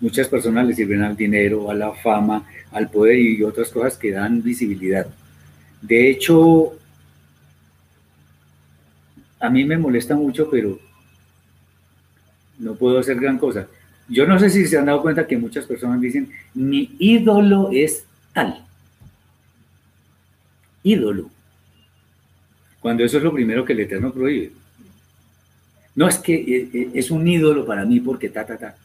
Muchas 0.00 0.28
personas 0.28 0.66
le 0.66 0.74
sirven 0.74 1.02
al 1.02 1.16
dinero, 1.16 1.70
a 1.70 1.74
la 1.74 1.92
fama, 1.92 2.44
al 2.72 2.90
poder 2.90 3.18
y 3.18 3.42
otras 3.42 3.70
cosas 3.70 3.96
que 3.96 4.12
dan 4.12 4.42
visibilidad. 4.42 5.06
De 5.80 6.10
hecho, 6.10 6.76
a 9.40 9.50
mí 9.50 9.64
me 9.64 9.78
molesta 9.78 10.14
mucho, 10.14 10.50
pero 10.50 10.78
no 12.58 12.74
puedo 12.74 12.98
hacer 12.98 13.18
gran 13.20 13.38
cosa. 13.38 13.68
Yo 14.08 14.26
no 14.26 14.38
sé 14.38 14.50
si 14.50 14.66
se 14.66 14.78
han 14.78 14.86
dado 14.86 15.02
cuenta 15.02 15.26
que 15.26 15.36
muchas 15.36 15.66
personas 15.66 16.00
dicen, 16.00 16.30
mi 16.54 16.94
ídolo 16.98 17.70
es 17.72 18.04
tal. 18.32 18.64
Ídolo. 20.82 21.30
Cuando 22.80 23.04
eso 23.04 23.18
es 23.18 23.22
lo 23.22 23.32
primero 23.32 23.64
que 23.64 23.72
el 23.72 23.80
Eterno 23.80 24.12
prohíbe. 24.12 24.52
No 25.94 26.08
es 26.08 26.18
que 26.18 26.34
eh, 26.34 26.68
eh, 26.72 26.90
es 26.94 27.10
un 27.10 27.26
ídolo 27.26 27.66
para 27.66 27.84
mí 27.84 28.00
porque 28.00 28.28
ta, 28.28 28.46
ta, 28.46 28.56
ta. 28.56 28.76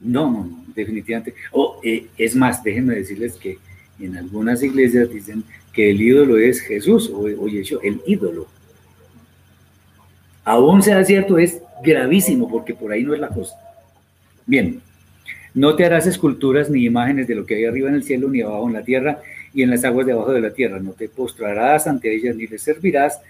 No, 0.00 0.30
no, 0.30 0.44
no, 0.44 0.64
definitivamente. 0.74 1.34
O 1.50 1.80
eh, 1.82 2.06
es 2.18 2.36
más, 2.36 2.62
déjenme 2.62 2.94
decirles 2.94 3.34
que 3.34 3.58
en 3.98 4.16
algunas 4.16 4.62
iglesias 4.62 5.10
dicen 5.10 5.42
que 5.72 5.90
el 5.90 6.00
ídolo 6.00 6.38
es 6.38 6.60
Jesús 6.60 7.10
o, 7.10 7.22
o 7.22 7.48
Yeshua, 7.48 7.80
el 7.82 8.00
ídolo 8.06 8.46
aún 10.44 10.82
sea 10.82 11.04
cierto, 11.04 11.38
es 11.38 11.60
gravísimo 11.82 12.48
porque 12.48 12.74
por 12.74 12.92
ahí 12.92 13.02
no 13.02 13.14
es 13.14 13.20
la 13.20 13.28
cosa. 13.28 13.54
Bien, 14.46 14.80
no 15.54 15.76
te 15.76 15.84
harás 15.84 16.06
esculturas 16.06 16.70
ni 16.70 16.84
imágenes 16.84 17.28
de 17.28 17.34
lo 17.34 17.44
que 17.44 17.56
hay 17.56 17.64
arriba 17.64 17.88
en 17.88 17.94
el 17.94 18.04
cielo, 18.04 18.28
ni 18.28 18.40
abajo 18.40 18.66
en 18.68 18.74
la 18.74 18.84
tierra, 18.84 19.20
y 19.54 19.62
en 19.62 19.70
las 19.70 19.84
aguas 19.84 20.06
debajo 20.06 20.32
de 20.32 20.40
la 20.40 20.52
tierra. 20.52 20.80
No 20.80 20.92
te 20.92 21.08
postrarás 21.08 21.86
ante 21.86 22.14
ellas 22.14 22.36
ni 22.36 22.46
les 22.46 22.62
servirás, 22.62 23.20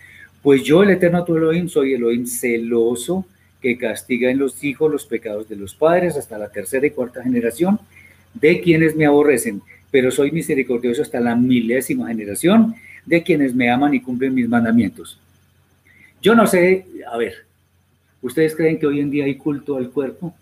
pues 0.42 0.62
yo, 0.62 0.82
el 0.82 0.90
eterno 0.90 1.24
tu 1.24 1.36
Elohim, 1.36 1.68
soy 1.68 1.94
Elohim 1.94 2.26
celoso, 2.26 3.26
que 3.60 3.78
castiga 3.78 4.28
en 4.30 4.38
los 4.38 4.62
hijos 4.64 4.90
los 4.90 5.06
pecados 5.06 5.48
de 5.48 5.54
los 5.54 5.74
padres 5.74 6.16
hasta 6.16 6.36
la 6.36 6.48
tercera 6.50 6.84
y 6.84 6.90
cuarta 6.90 7.22
generación 7.22 7.78
de 8.34 8.60
quienes 8.60 8.96
me 8.96 9.06
aborrecen, 9.06 9.62
pero 9.90 10.10
soy 10.10 10.32
misericordioso 10.32 11.02
hasta 11.02 11.20
la 11.20 11.36
milésima 11.36 12.08
generación 12.08 12.74
de 13.06 13.22
quienes 13.22 13.54
me 13.54 13.70
aman 13.70 13.94
y 13.94 14.00
cumplen 14.00 14.34
mis 14.34 14.48
mandamientos. 14.48 15.20
Yo 16.20 16.34
no 16.34 16.46
sé, 16.46 16.86
a 17.10 17.16
ver, 17.16 17.34
¿ustedes 18.20 18.56
creen 18.56 18.78
que 18.78 18.86
hoy 18.86 19.00
en 19.00 19.10
día 19.10 19.26
hay 19.26 19.36
culto 19.36 19.76
al 19.76 19.90
cuerpo? 19.90 20.34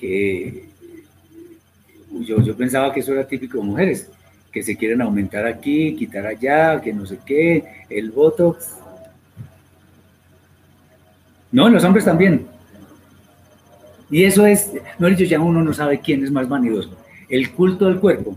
Que 0.00 0.64
yo, 2.20 2.40
yo 2.42 2.56
pensaba 2.56 2.92
que 2.92 3.00
eso 3.00 3.12
era 3.12 3.26
típico 3.26 3.58
de 3.58 3.64
mujeres, 3.64 4.10
que 4.50 4.62
se 4.62 4.76
quieren 4.76 5.02
aumentar 5.02 5.46
aquí, 5.46 5.94
quitar 5.94 6.26
allá, 6.26 6.80
que 6.80 6.92
no 6.92 7.04
sé 7.04 7.18
qué, 7.24 7.84
el 7.90 8.10
voto. 8.10 8.56
No, 11.52 11.68
los 11.68 11.84
hombres 11.84 12.04
también. 12.04 12.46
Y 14.10 14.24
eso 14.24 14.46
es, 14.46 14.72
no 14.98 15.08
dicho, 15.08 15.24
ya 15.24 15.38
uno 15.38 15.62
no 15.62 15.72
sabe 15.72 16.00
quién 16.00 16.24
es 16.24 16.30
más 16.30 16.48
vanidoso. 16.48 16.96
El 17.28 17.52
culto 17.52 17.86
al 17.86 18.00
cuerpo 18.00 18.36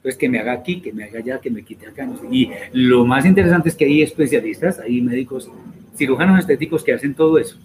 entonces, 0.00 0.18
que 0.18 0.30
me 0.30 0.38
haga 0.38 0.52
aquí, 0.52 0.80
que 0.80 0.94
me 0.94 1.04
haga 1.04 1.18
allá, 1.18 1.38
que 1.42 1.50
me 1.50 1.62
quite 1.62 1.86
acá. 1.86 2.08
Y 2.30 2.50
lo 2.72 3.04
más 3.04 3.26
interesante 3.26 3.68
es 3.68 3.74
que 3.74 3.84
hay 3.84 4.00
especialistas, 4.00 4.78
hay 4.78 5.02
médicos, 5.02 5.50
cirujanos 5.94 6.38
estéticos 6.38 6.82
que 6.82 6.94
hacen 6.94 7.14
todo 7.14 7.36
eso. 7.36 7.58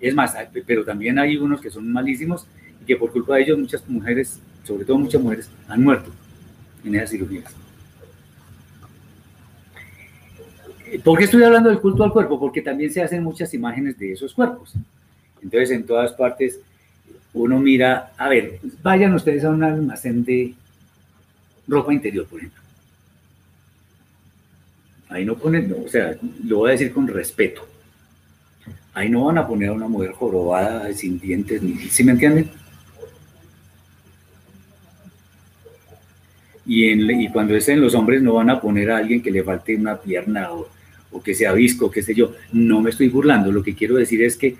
Es 0.00 0.14
más, 0.14 0.34
pero 0.66 0.84
también 0.84 1.18
hay 1.18 1.36
unos 1.36 1.60
que 1.60 1.70
son 1.70 1.90
malísimos 1.90 2.46
y 2.82 2.84
que 2.84 2.96
por 2.96 3.12
culpa 3.12 3.36
de 3.36 3.42
ellos 3.42 3.58
muchas 3.58 3.88
mujeres, 3.88 4.40
sobre 4.64 4.84
todo 4.84 4.98
muchas 4.98 5.22
mujeres, 5.22 5.50
han 5.68 5.82
muerto 5.82 6.10
en 6.84 6.94
esas 6.94 7.10
cirugías. 7.10 7.54
¿Por 11.02 11.18
qué 11.18 11.24
estoy 11.24 11.42
hablando 11.42 11.68
del 11.68 11.80
culto 11.80 12.04
al 12.04 12.12
cuerpo? 12.12 12.38
Porque 12.38 12.62
también 12.62 12.92
se 12.92 13.02
hacen 13.02 13.22
muchas 13.22 13.52
imágenes 13.54 13.98
de 13.98 14.12
esos 14.12 14.32
cuerpos. 14.32 14.72
Entonces, 15.42 15.70
en 15.70 15.84
todas 15.84 16.12
partes, 16.12 16.60
uno 17.34 17.58
mira, 17.58 18.12
a 18.16 18.28
ver, 18.28 18.60
vayan 18.82 19.14
ustedes 19.14 19.44
a 19.44 19.50
un 19.50 19.62
almacén 19.62 20.24
de, 20.24 20.54
ropa 21.68 21.92
interior, 21.92 22.26
por 22.26 22.38
ejemplo. 22.38 22.62
Ahí 25.08 25.24
no 25.24 25.36
ponen, 25.36 25.74
o 25.84 25.88
sea, 25.88 26.16
lo 26.44 26.58
voy 26.58 26.70
a 26.70 26.72
decir 26.72 26.92
con 26.92 27.06
respeto. 27.06 27.66
Ahí 28.96 29.10
no 29.10 29.26
van 29.26 29.36
a 29.36 29.46
poner 29.46 29.68
a 29.68 29.72
una 29.74 29.88
mujer 29.88 30.12
jorobada, 30.12 30.90
sin 30.94 31.20
dientes, 31.20 31.60
ni, 31.60 31.74
¿sí 31.76 32.02
me 32.02 32.12
entienden? 32.12 32.48
Y, 36.64 36.88
en, 36.88 37.20
y 37.20 37.28
cuando 37.28 37.54
es 37.54 37.68
en 37.68 37.82
los 37.82 37.94
hombres 37.94 38.22
no 38.22 38.32
van 38.32 38.48
a 38.48 38.58
poner 38.58 38.90
a 38.90 38.96
alguien 38.96 39.20
que 39.20 39.30
le 39.30 39.44
falte 39.44 39.76
una 39.76 40.00
pierna 40.00 40.48
o, 40.50 40.66
que 41.22 41.34
sea 41.34 41.52
visco, 41.52 41.90
qué 41.90 42.02
sé 42.02 42.14
yo. 42.14 42.32
No 42.52 42.80
me 42.80 42.88
estoy 42.88 43.10
burlando, 43.10 43.52
lo 43.52 43.62
que 43.62 43.74
quiero 43.74 43.96
decir 43.96 44.22
es 44.22 44.34
que 44.34 44.56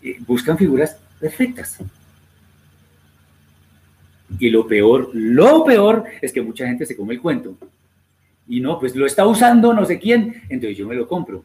eh, 0.00 0.16
buscan 0.24 0.56
figuras 0.56 0.96
perfectas. 1.18 1.78
Y 4.38 4.48
lo 4.50 4.68
peor, 4.68 5.10
lo 5.12 5.64
peor 5.64 6.04
es 6.22 6.32
que 6.32 6.40
mucha 6.40 6.68
gente 6.68 6.86
se 6.86 6.96
come 6.96 7.14
el 7.14 7.20
cuento. 7.20 7.56
Y 8.46 8.60
no, 8.60 8.78
pues 8.78 8.94
lo 8.94 9.06
está 9.06 9.26
usando 9.26 9.74
no 9.74 9.84
sé 9.84 9.98
quién, 9.98 10.44
entonces 10.48 10.78
yo 10.78 10.86
me 10.86 10.94
lo 10.94 11.08
compro. 11.08 11.44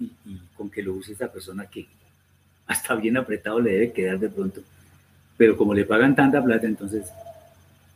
Y, 0.00 0.10
con 0.56 0.70
que 0.70 0.82
lo 0.82 0.94
use 0.94 1.12
esa 1.12 1.30
persona 1.30 1.66
que 1.66 1.86
hasta 2.66 2.94
bien 2.94 3.16
apretado 3.16 3.60
le 3.60 3.72
debe 3.72 3.92
quedar 3.92 4.18
de 4.18 4.28
pronto. 4.28 4.60
Pero 5.36 5.56
como 5.56 5.74
le 5.74 5.84
pagan 5.84 6.16
tanta 6.16 6.42
plata, 6.42 6.66
entonces, 6.66 7.06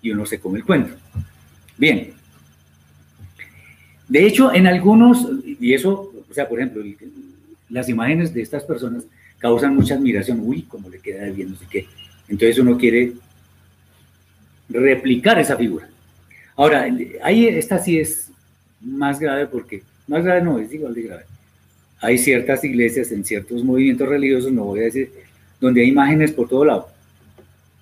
y 0.02 0.10
uno 0.10 0.26
se 0.26 0.38
come 0.38 0.58
el 0.58 0.64
cuento. 0.64 0.94
Bien. 1.76 2.12
De 4.08 4.26
hecho, 4.26 4.52
en 4.52 4.66
algunos, 4.66 5.26
y 5.44 5.72
eso, 5.72 6.12
o 6.28 6.34
sea, 6.34 6.48
por 6.48 6.60
ejemplo, 6.60 6.82
las 7.68 7.88
imágenes 7.88 8.34
de 8.34 8.42
estas 8.42 8.64
personas 8.64 9.04
causan 9.38 9.74
mucha 9.74 9.94
admiración. 9.94 10.40
Uy, 10.40 10.62
cómo 10.62 10.88
le 10.88 10.98
queda 10.98 11.24
bien, 11.30 11.50
no 11.50 11.56
sé 11.56 11.66
qué. 11.70 11.86
Entonces 12.28 12.58
uno 12.58 12.76
quiere 12.76 13.12
replicar 14.68 15.38
esa 15.38 15.56
figura. 15.56 15.88
Ahora, 16.56 16.86
ahí 17.22 17.46
esta 17.46 17.78
sí 17.78 17.98
es 17.98 18.30
más 18.80 19.18
grave 19.18 19.46
porque, 19.46 19.82
más 20.06 20.24
grave 20.24 20.42
no, 20.42 20.58
es 20.58 20.72
igual 20.72 20.94
de 20.94 21.02
grave. 21.02 21.24
Hay 22.00 22.18
ciertas 22.18 22.64
iglesias 22.64 23.12
en 23.12 23.24
ciertos 23.24 23.62
movimientos 23.62 24.08
religiosos, 24.08 24.52
no 24.52 24.64
voy 24.64 24.80
a 24.80 24.84
decir, 24.84 25.12
donde 25.60 25.82
hay 25.82 25.88
imágenes 25.88 26.32
por 26.32 26.48
todo 26.48 26.64
lado. 26.64 26.88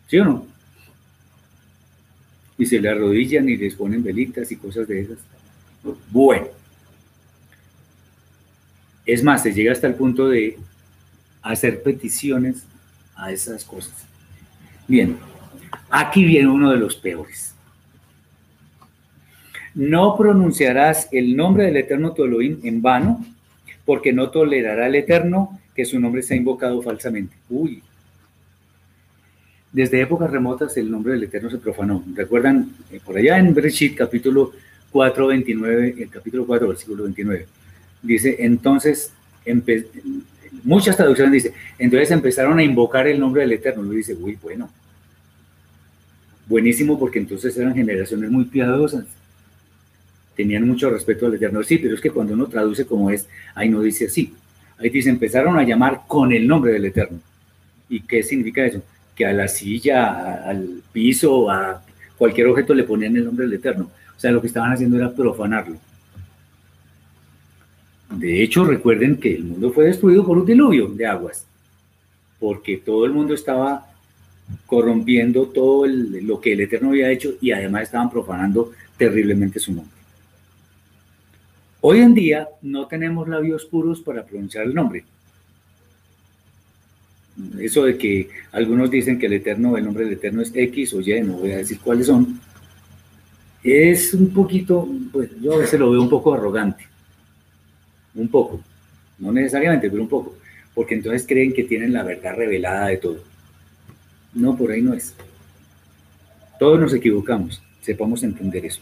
¿Sí 0.09 0.19
o 0.19 0.25
no? 0.25 0.47
Y 2.57 2.67
se 2.67 2.81
le 2.81 2.89
arrodillan 2.89 3.49
y 3.49 3.57
les 3.57 3.75
ponen 3.75 4.03
velitas 4.03 4.51
y 4.51 4.57
cosas 4.57 4.89
de 4.89 5.01
esas. 5.01 5.19
Bueno. 6.11 6.49
Es 9.07 9.23
más, 9.23 9.43
se 9.43 9.53
llega 9.53 9.73
hasta 9.73 9.87
el 9.87 9.95
punto 9.95 10.29
de 10.29 10.59
hacer 11.41 11.83
peticiones 11.83 12.65
a 13.15 13.33
esas 13.33 13.65
cosas. 13.65 13.95
Bien, 14.87 15.17
Aquí 15.91 16.25
viene 16.25 16.49
uno 16.49 16.71
de 16.71 16.77
los 16.77 16.97
peores. 16.97 17.55
No 19.75 20.17
pronunciarás 20.17 21.09
el 21.13 21.37
nombre 21.37 21.65
del 21.65 21.77
Eterno 21.77 22.13
tu 22.13 22.25
en 22.41 22.83
vano, 22.83 23.25
porque 23.89 24.13
no 24.13 24.29
tolerará 24.29 24.87
el 24.87 24.97
Eterno 24.97 25.59
que 25.75 25.87
su 25.87 25.99
nombre 25.99 26.23
sea 26.23 26.37
invocado 26.37 26.83
falsamente. 26.83 27.35
Uy. 27.49 27.83
Desde 29.73 30.03
épocas 30.03 30.31
remotas 30.31 30.77
el 30.77 30.91
nombre 30.91 31.15
del 31.15 31.23
Eterno 31.23 31.49
se 31.49 31.57
profanó. 31.57 32.05
¿Recuerdan? 32.15 32.71
Eh, 32.93 33.01
por 33.03 33.17
allá 33.17 33.39
en 33.39 33.55
Bereshit, 33.55 33.97
capítulo 33.97 34.53
4, 34.91 35.29
29, 35.29 35.95
el 36.01 36.11
capítulo 36.11 36.47
4, 36.47 36.69
versículo 36.69 37.05
29. 37.05 37.47
Dice, 38.03 38.37
entonces, 38.41 39.11
muchas 40.65 40.95
traducciones 40.95 41.33
dice, 41.33 41.55
entonces 41.79 42.11
empezaron 42.11 42.59
a 42.59 42.63
invocar 42.63 43.07
el 43.07 43.19
nombre 43.19 43.41
del 43.41 43.53
Eterno. 43.53 43.85
Lo 43.85 43.93
dice, 43.93 44.13
uy, 44.21 44.39
bueno, 44.43 44.69
buenísimo 46.47 46.99
porque 46.99 47.21
entonces 47.21 47.57
eran 47.57 47.75
generaciones 47.75 48.31
muy 48.31 48.45
piadosas. 48.45 49.07
Tenían 50.39 50.69
mucho 50.69 50.89
respeto 50.89 51.27
al 51.27 51.35
Eterno. 51.35 51.65
Sí, 51.65 51.79
pero 51.79 51.97
es 51.97 52.01
que 52.01 52.13
cuando 52.13 52.33
uno 52.33 52.47
traduce 52.47 52.87
como 52.87 53.11
es, 53.11 53.27
ahí 53.57 53.69
no 53.69 53.83
dice 53.83 54.07
así. 54.07 54.33
Ahí 54.79 54.89
dice, 54.89 55.11
empezaron 55.11 55.59
a 55.59 55.65
llamar 55.65 56.03
con 56.07 56.33
el 56.33 56.47
nombre 56.47 56.71
del 56.71 56.85
Eterno. 56.85 57.19
¿Y 57.89 58.03
qué 58.03 58.23
significa 58.23 58.65
eso? 58.65 58.81
Que 59.17 59.27
a 59.27 59.33
la 59.33 59.49
silla, 59.49 60.49
al 60.49 60.81
piso, 60.93 61.51
a 61.51 61.83
cualquier 62.17 62.47
objeto 62.47 62.73
le 62.73 62.85
ponían 62.85 63.17
el 63.17 63.25
nombre 63.25 63.47
del 63.47 63.55
Eterno. 63.55 63.91
O 64.17 64.21
sea, 64.21 64.31
lo 64.31 64.41
que 64.41 64.47
estaban 64.47 64.71
haciendo 64.71 64.97
era 64.97 65.13
profanarlo. 65.13 65.77
De 68.13 68.41
hecho, 68.41 68.65
recuerden 68.65 69.17
que 69.17 69.35
el 69.35 69.43
mundo 69.43 69.73
fue 69.73 69.87
destruido 69.87 70.25
por 70.25 70.39
un 70.39 70.47
diluvio 70.47 70.87
de 70.87 71.05
aguas, 71.05 71.47
porque 72.39 72.77
todo 72.77 73.05
el 73.07 73.11
mundo 73.11 73.35
estaba 73.35 73.89
corrompiendo 74.67 75.49
todo 75.49 75.85
lo 75.89 76.41
que 76.41 76.53
el 76.53 76.61
Eterno 76.61 76.91
había 76.91 77.11
hecho 77.11 77.35
y 77.41 77.51
además 77.51 77.83
estaban 77.83 78.09
profanando 78.09 78.71
terriblemente 78.97 79.59
su 79.59 79.73
nombre. 79.73 79.98
Hoy 81.81 82.01
en 82.01 82.15
día 82.15 82.49
no 82.63 82.87
tenemos 82.87 83.29
labios 83.29 83.65
puros 83.65 84.01
para 84.01 84.25
pronunciar 84.25 84.65
el 84.65 84.75
nombre. 84.75 85.05
Eso 87.61 87.85
de 87.85 87.97
que 87.97 88.29
algunos 88.51 88.91
dicen 88.91 89.19
que 89.19 89.27
el 89.27 89.35
Eterno, 89.35 89.77
el 89.77 89.85
nombre 89.85 90.05
del 90.05 90.15
Eterno 90.15 90.43
es 90.43 90.51
X 90.53 90.95
o 90.95 91.01
Y, 91.01 91.21
no 91.21 91.35
voy 91.35 91.53
a 91.53 91.59
decir 91.59 91.79
cuáles 91.79 92.09
son, 92.09 92.41
es 93.63 94.15
un 94.15 94.31
poquito, 94.31 94.89
pues 95.13 95.31
yo 95.41 95.55
a 95.55 95.59
veces 95.59 95.79
lo 95.79 95.91
veo 95.91 96.03
un 96.03 96.09
poco 96.09 96.35
arrogante. 96.35 96.87
Un 98.15 98.29
poco. 98.29 98.61
No 99.19 99.33
necesariamente, 99.33 99.91
pero 99.91 100.03
un 100.03 100.09
poco. 100.09 100.37
Porque 100.75 100.95
entonces 100.95 101.27
creen 101.27 101.53
que 101.53 101.65
tienen 101.65 101.93
la 101.93 102.03
verdad 102.03 102.37
revelada 102.37 102.89
de 102.89 102.97
todo. 102.97 103.23
No, 104.35 104.57
por 104.57 104.71
ahí 104.71 104.83
no 104.83 104.95
es. 104.95 105.15
Todos 106.59 106.81
nos 106.81 106.95
equivocamos, 106.95 107.63
sepamos 107.81 108.23
entender 108.23 108.67
eso. 108.67 108.81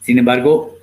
Sin 0.00 0.18
embargo, 0.18 0.76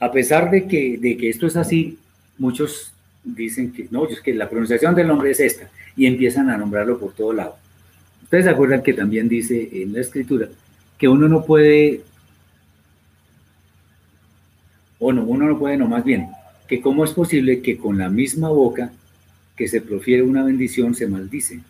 a 0.00 0.12
pesar 0.12 0.50
de 0.50 0.66
que, 0.66 0.98
de 0.98 1.16
que 1.16 1.28
esto 1.28 1.46
es 1.46 1.56
así, 1.56 1.98
muchos 2.38 2.92
dicen 3.24 3.72
que 3.72 3.88
no, 3.90 4.06
es 4.06 4.20
que 4.20 4.34
la 4.34 4.48
pronunciación 4.48 4.94
del 4.94 5.08
nombre 5.08 5.30
es 5.30 5.40
esta 5.40 5.68
y 5.96 6.06
empiezan 6.06 6.50
a 6.50 6.56
nombrarlo 6.56 6.98
por 6.98 7.12
todo 7.12 7.32
lado. 7.32 7.56
Ustedes 8.22 8.44
se 8.44 8.50
acuerdan 8.50 8.82
que 8.82 8.92
también 8.92 9.28
dice 9.28 9.68
en 9.72 9.92
la 9.92 10.00
escritura 10.00 10.48
que 10.98 11.08
uno 11.08 11.28
no 11.28 11.44
puede, 11.44 12.02
o 14.98 15.12
no, 15.12 15.24
uno 15.24 15.46
no 15.46 15.58
puede, 15.58 15.76
no 15.76 15.88
más 15.88 16.04
bien, 16.04 16.28
que 16.68 16.80
cómo 16.80 17.04
es 17.04 17.12
posible 17.12 17.62
que 17.62 17.76
con 17.76 17.98
la 17.98 18.08
misma 18.08 18.48
boca 18.48 18.92
que 19.56 19.68
se 19.68 19.80
profiere 19.80 20.22
una 20.22 20.44
bendición 20.44 20.94
se 20.94 21.06
maldice. 21.06 21.60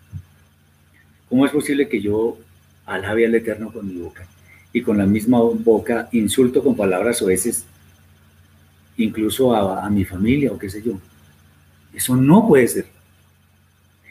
¿Cómo 1.28 1.46
es 1.46 1.52
posible 1.52 1.88
que 1.88 2.00
yo 2.00 2.38
alabe 2.86 3.26
al 3.26 3.34
Eterno 3.34 3.72
con 3.72 3.88
mi 3.88 4.00
boca 4.00 4.26
y 4.72 4.82
con 4.82 4.98
la 4.98 5.06
misma 5.06 5.40
boca 5.40 6.08
insulto 6.12 6.62
con 6.62 6.76
palabras 6.76 7.22
oeces 7.22 7.64
incluso 8.96 9.54
a, 9.54 9.88
mi 9.90 10.04
familia 10.04 10.52
o 10.52 10.58
qué 10.58 10.68
sé 10.70 10.82
yo? 10.82 10.98
Eso 11.94 12.16
no 12.16 12.46
puede 12.46 12.68
ser. 12.68 12.86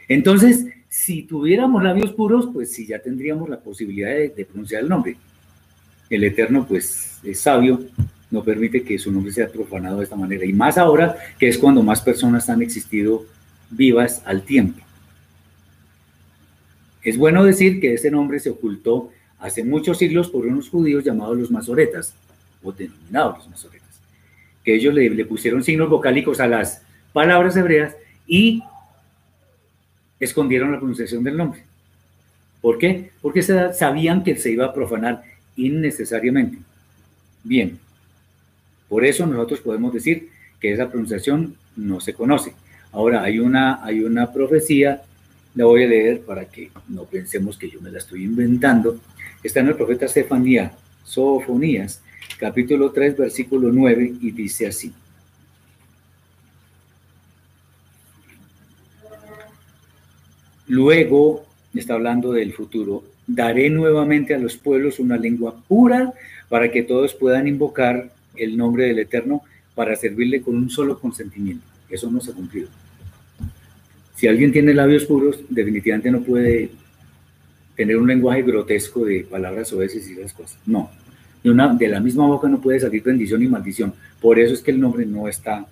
Entonces, 0.08 0.66
si 0.88 1.22
tuviéramos 1.22 1.82
labios 1.82 2.12
puros, 2.12 2.48
pues 2.52 2.72
sí, 2.72 2.86
ya 2.86 2.98
tendríamos 3.00 3.48
la 3.48 3.60
posibilidad 3.60 4.10
de, 4.10 4.46
pronunciar 4.48 4.82
el 4.82 4.88
nombre. 4.88 5.16
El 6.08 6.24
Eterno, 6.24 6.66
pues, 6.66 7.18
es 7.22 7.40
sabio, 7.40 7.80
no 8.30 8.42
permite 8.42 8.82
que 8.82 8.98
su 8.98 9.10
nombre 9.12 9.32
sea 9.32 9.48
profanado 9.48 9.98
de 9.98 10.04
esta 10.04 10.16
manera. 10.16 10.44
Y 10.44 10.52
más 10.52 10.78
ahora, 10.78 11.16
que 11.38 11.48
es 11.48 11.58
cuando 11.58 11.82
más 11.82 12.00
personas 12.00 12.48
han 12.48 12.62
existido 12.62 13.24
vivas 13.70 14.22
al 14.24 14.42
tiempo. 14.42 14.80
Es 17.02 17.16
bueno 17.16 17.44
decir 17.44 17.80
que 17.80 17.94
ese 17.94 18.10
nombre 18.10 18.40
se 18.40 18.50
ocultó 18.50 19.10
hace 19.38 19.62
muchos 19.62 19.98
siglos 19.98 20.28
por 20.28 20.44
unos 20.44 20.68
judíos 20.68 21.04
llamados 21.04 21.38
los 21.38 21.50
masoretas, 21.52 22.14
o 22.62 22.72
denominados 22.72 23.38
los 23.38 23.48
masoretas, 23.48 23.85
que 24.66 24.74
ellos 24.74 24.92
le, 24.92 25.24
pusieron 25.24 25.62
signos 25.62 25.88
vocálicos 25.88 26.40
a 26.40 26.48
las 26.48 26.82
palabras 27.12 27.56
hebreas 27.56 27.94
y 28.26 28.64
escondieron 30.18 30.72
la 30.72 30.78
pronunciación 30.78 31.22
del 31.22 31.36
nombre. 31.36 31.62
¿Por 32.60 32.76
qué? 32.76 33.12
Porque 33.22 33.42
sabían 33.44 34.24
que 34.24 34.34
se 34.34 34.50
iba 34.50 34.66
a 34.66 34.74
profanar 34.74 35.22
innecesariamente. 35.54 36.58
Bien, 37.44 37.78
por 38.88 39.04
eso 39.04 39.24
nosotros 39.24 39.60
podemos 39.60 39.94
decir 39.94 40.30
que 40.60 40.72
esa 40.72 40.88
pronunciación 40.88 41.54
no 41.76 42.00
se 42.00 42.12
conoce. 42.12 42.52
Ahora, 42.90 43.22
hay 43.22 43.38
una, 43.38 43.84
hay 43.84 44.00
una 44.00 44.32
profecía, 44.32 45.02
la 45.54 45.64
voy 45.66 45.84
a 45.84 45.86
leer 45.86 46.22
para 46.22 46.46
que 46.46 46.72
no 46.88 47.04
pensemos 47.04 47.56
que 47.56 47.70
yo 47.70 47.80
me 47.80 47.92
la 47.92 47.98
estoy 47.98 48.24
inventando. 48.24 48.98
Está 49.44 49.60
en 49.60 49.68
el 49.68 49.76
profeta 49.76 50.08
Stefanía, 50.08 50.72
Sofonías, 51.06 52.02
capítulo 52.38 52.90
3, 52.90 53.16
versículo 53.16 53.70
9, 53.72 54.14
y 54.20 54.30
dice 54.32 54.66
así. 54.66 54.92
Luego, 60.66 61.46
está 61.74 61.94
hablando 61.94 62.32
del 62.32 62.52
futuro, 62.52 63.04
daré 63.26 63.70
nuevamente 63.70 64.34
a 64.34 64.38
los 64.38 64.56
pueblos 64.56 64.98
una 64.98 65.16
lengua 65.16 65.54
pura 65.68 66.12
para 66.48 66.72
que 66.72 66.82
todos 66.82 67.14
puedan 67.14 67.46
invocar 67.46 68.10
el 68.34 68.56
nombre 68.56 68.86
del 68.86 68.98
Eterno 68.98 69.42
para 69.76 69.94
servirle 69.94 70.42
con 70.42 70.56
un 70.56 70.68
solo 70.68 70.98
consentimiento. 70.98 71.64
Eso 71.88 72.10
no 72.10 72.20
se 72.20 72.32
ha 72.32 72.34
cumplido. 72.34 72.68
Si 74.16 74.26
alguien 74.26 74.50
tiene 74.50 74.74
labios 74.74 75.04
puros, 75.04 75.38
definitivamente 75.48 76.10
no 76.10 76.22
puede 76.22 76.70
tener 77.76 77.96
un 77.96 78.06
lenguaje 78.06 78.42
grotesco 78.42 79.04
de 79.04 79.24
palabras 79.24 79.72
oeces 79.72 80.08
y 80.08 80.18
esas 80.18 80.32
cosas. 80.32 80.58
No. 80.66 80.90
De, 81.42 81.88
la 81.88 82.00
misma 82.00 82.26
boca 82.26 82.48
no 82.48 82.60
puede 82.60 82.80
salir 82.80 83.02
bendición 83.02 83.42
y 83.42 83.46
maldición. 83.46 83.94
Por 84.20 84.40
eso 84.40 84.54
es 84.54 84.62
que 84.62 84.72
el 84.72 84.80
nombre 84.80 85.06
no 85.06 85.28
está 85.28 85.64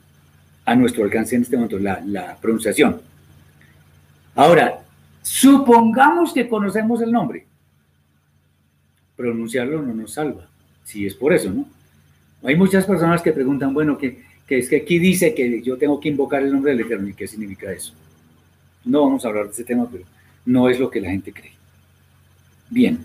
a 0.64 0.74
nuestro 0.76 1.02
alcance 1.02 1.34
en 1.34 1.42
este 1.42 1.56
momento, 1.56 1.78
la, 1.78 2.00
la 2.06 2.36
pronunciación. 2.36 3.00
Ahora, 4.36 4.84
supongamos 5.22 6.32
que 6.32 6.48
conocemos 6.48 7.00
el 7.02 7.10
nombre. 7.10 7.46
Pronunciarlo 9.16 9.82
no 9.82 9.94
nos 9.94 10.12
salva, 10.12 10.48
si 10.84 11.06
es 11.06 11.14
por 11.14 11.32
eso, 11.32 11.50
¿no? 11.50 11.66
Hay 12.44 12.56
muchas 12.56 12.84
personas 12.84 13.22
que 13.22 13.32
preguntan, 13.32 13.72
bueno, 13.72 13.96
que, 13.96 14.22
es 14.48 14.68
que 14.68 14.76
aquí 14.76 14.98
dice 14.98 15.34
que 15.34 15.62
yo 15.62 15.78
tengo 15.78 15.98
que 15.98 16.10
invocar 16.10 16.42
el 16.42 16.52
nombre 16.52 16.72
del 16.72 16.82
Eterno, 16.82 17.08
¿y 17.08 17.14
qué 17.14 17.26
significa 17.26 17.72
eso? 17.72 17.94
No 18.84 19.02
vamos 19.02 19.24
a 19.24 19.28
hablar 19.28 19.46
de 19.46 19.52
ese 19.52 19.64
tema, 19.64 19.88
pero 19.90 20.04
no 20.44 20.68
es 20.68 20.78
lo 20.78 20.90
que 20.90 21.00
la 21.00 21.10
gente 21.10 21.32
cree. 21.32 21.53
Bien. 22.74 22.98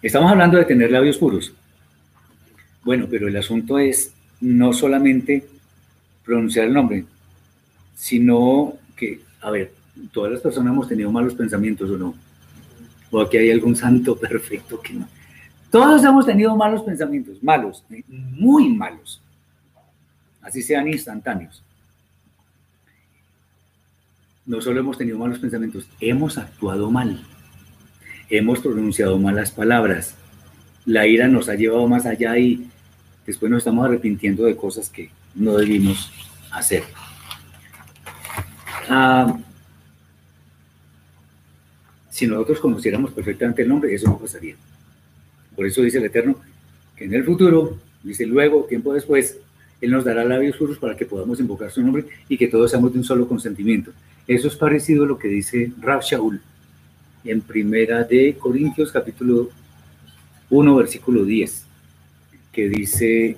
Estamos 0.00 0.30
hablando 0.30 0.58
de 0.58 0.64
tener 0.64 0.92
labios 0.92 1.18
puros. 1.18 1.52
Bueno, 2.84 3.08
pero 3.10 3.26
el 3.26 3.36
asunto 3.36 3.80
es 3.80 4.14
no 4.40 4.72
solamente 4.72 5.44
pronunciar 6.24 6.66
el 6.66 6.72
nombre, 6.72 7.04
sino 7.96 8.74
que, 8.94 9.22
a 9.40 9.50
ver, 9.50 9.72
todas 10.12 10.30
las 10.30 10.40
personas 10.40 10.72
hemos 10.72 10.86
tenido 10.86 11.10
malos 11.10 11.34
pensamientos 11.34 11.90
o 11.90 11.98
no. 11.98 12.14
O 13.10 13.20
aquí 13.20 13.38
hay 13.38 13.50
algún 13.50 13.74
santo 13.74 14.16
perfecto 14.20 14.80
que 14.80 14.92
no. 14.92 15.08
Todos 15.72 16.04
hemos 16.04 16.26
tenido 16.26 16.54
malos 16.56 16.82
pensamientos, 16.82 17.42
malos, 17.42 17.82
eh, 17.90 18.04
muy 18.08 18.68
malos. 18.68 19.20
Así 20.46 20.62
sean 20.62 20.86
instantáneos. 20.86 21.60
No 24.46 24.60
solo 24.60 24.78
hemos 24.78 24.96
tenido 24.96 25.18
malos 25.18 25.40
pensamientos, 25.40 25.88
hemos 26.00 26.38
actuado 26.38 26.88
mal. 26.88 27.20
Hemos 28.30 28.60
pronunciado 28.60 29.18
malas 29.18 29.50
palabras. 29.50 30.14
La 30.84 31.04
ira 31.08 31.26
nos 31.26 31.48
ha 31.48 31.56
llevado 31.56 31.88
más 31.88 32.06
allá 32.06 32.38
y 32.38 32.70
después 33.26 33.50
nos 33.50 33.58
estamos 33.58 33.84
arrepintiendo 33.84 34.44
de 34.44 34.54
cosas 34.54 34.88
que 34.88 35.10
no 35.34 35.56
debimos 35.56 36.12
hacer. 36.52 36.84
Ah, 38.88 39.36
si 42.08 42.28
nosotros 42.28 42.60
conociéramos 42.60 43.10
perfectamente 43.10 43.62
el 43.62 43.68
nombre, 43.68 43.92
eso 43.92 44.06
no 44.06 44.18
pasaría. 44.20 44.54
Por 45.56 45.66
eso 45.66 45.82
dice 45.82 45.98
el 45.98 46.04
Eterno 46.04 46.38
que 46.94 47.06
en 47.06 47.14
el 47.14 47.24
futuro, 47.24 47.80
dice 48.04 48.24
luego, 48.26 48.62
tiempo 48.66 48.94
después, 48.94 49.40
Él 49.80 49.90
nos 49.90 50.04
dará 50.04 50.24
labios 50.24 50.56
puros 50.56 50.78
para 50.78 50.96
que 50.96 51.06
podamos 51.06 51.38
invocar 51.40 51.70
su 51.70 51.82
nombre 51.82 52.06
y 52.28 52.38
que 52.38 52.48
todos 52.48 52.70
seamos 52.70 52.92
de 52.92 52.98
un 52.98 53.04
solo 53.04 53.28
consentimiento. 53.28 53.92
Eso 54.26 54.48
es 54.48 54.56
parecido 54.56 55.04
a 55.04 55.06
lo 55.06 55.18
que 55.18 55.28
dice 55.28 55.72
Rab 55.80 56.02
Shaul 56.02 56.40
en 57.24 57.40
Primera 57.40 58.04
de 58.04 58.36
Corintios 58.38 58.90
capítulo 58.90 59.50
1, 60.50 60.76
versículo 60.76 61.24
10, 61.24 61.64
que 62.52 62.68
dice 62.68 63.36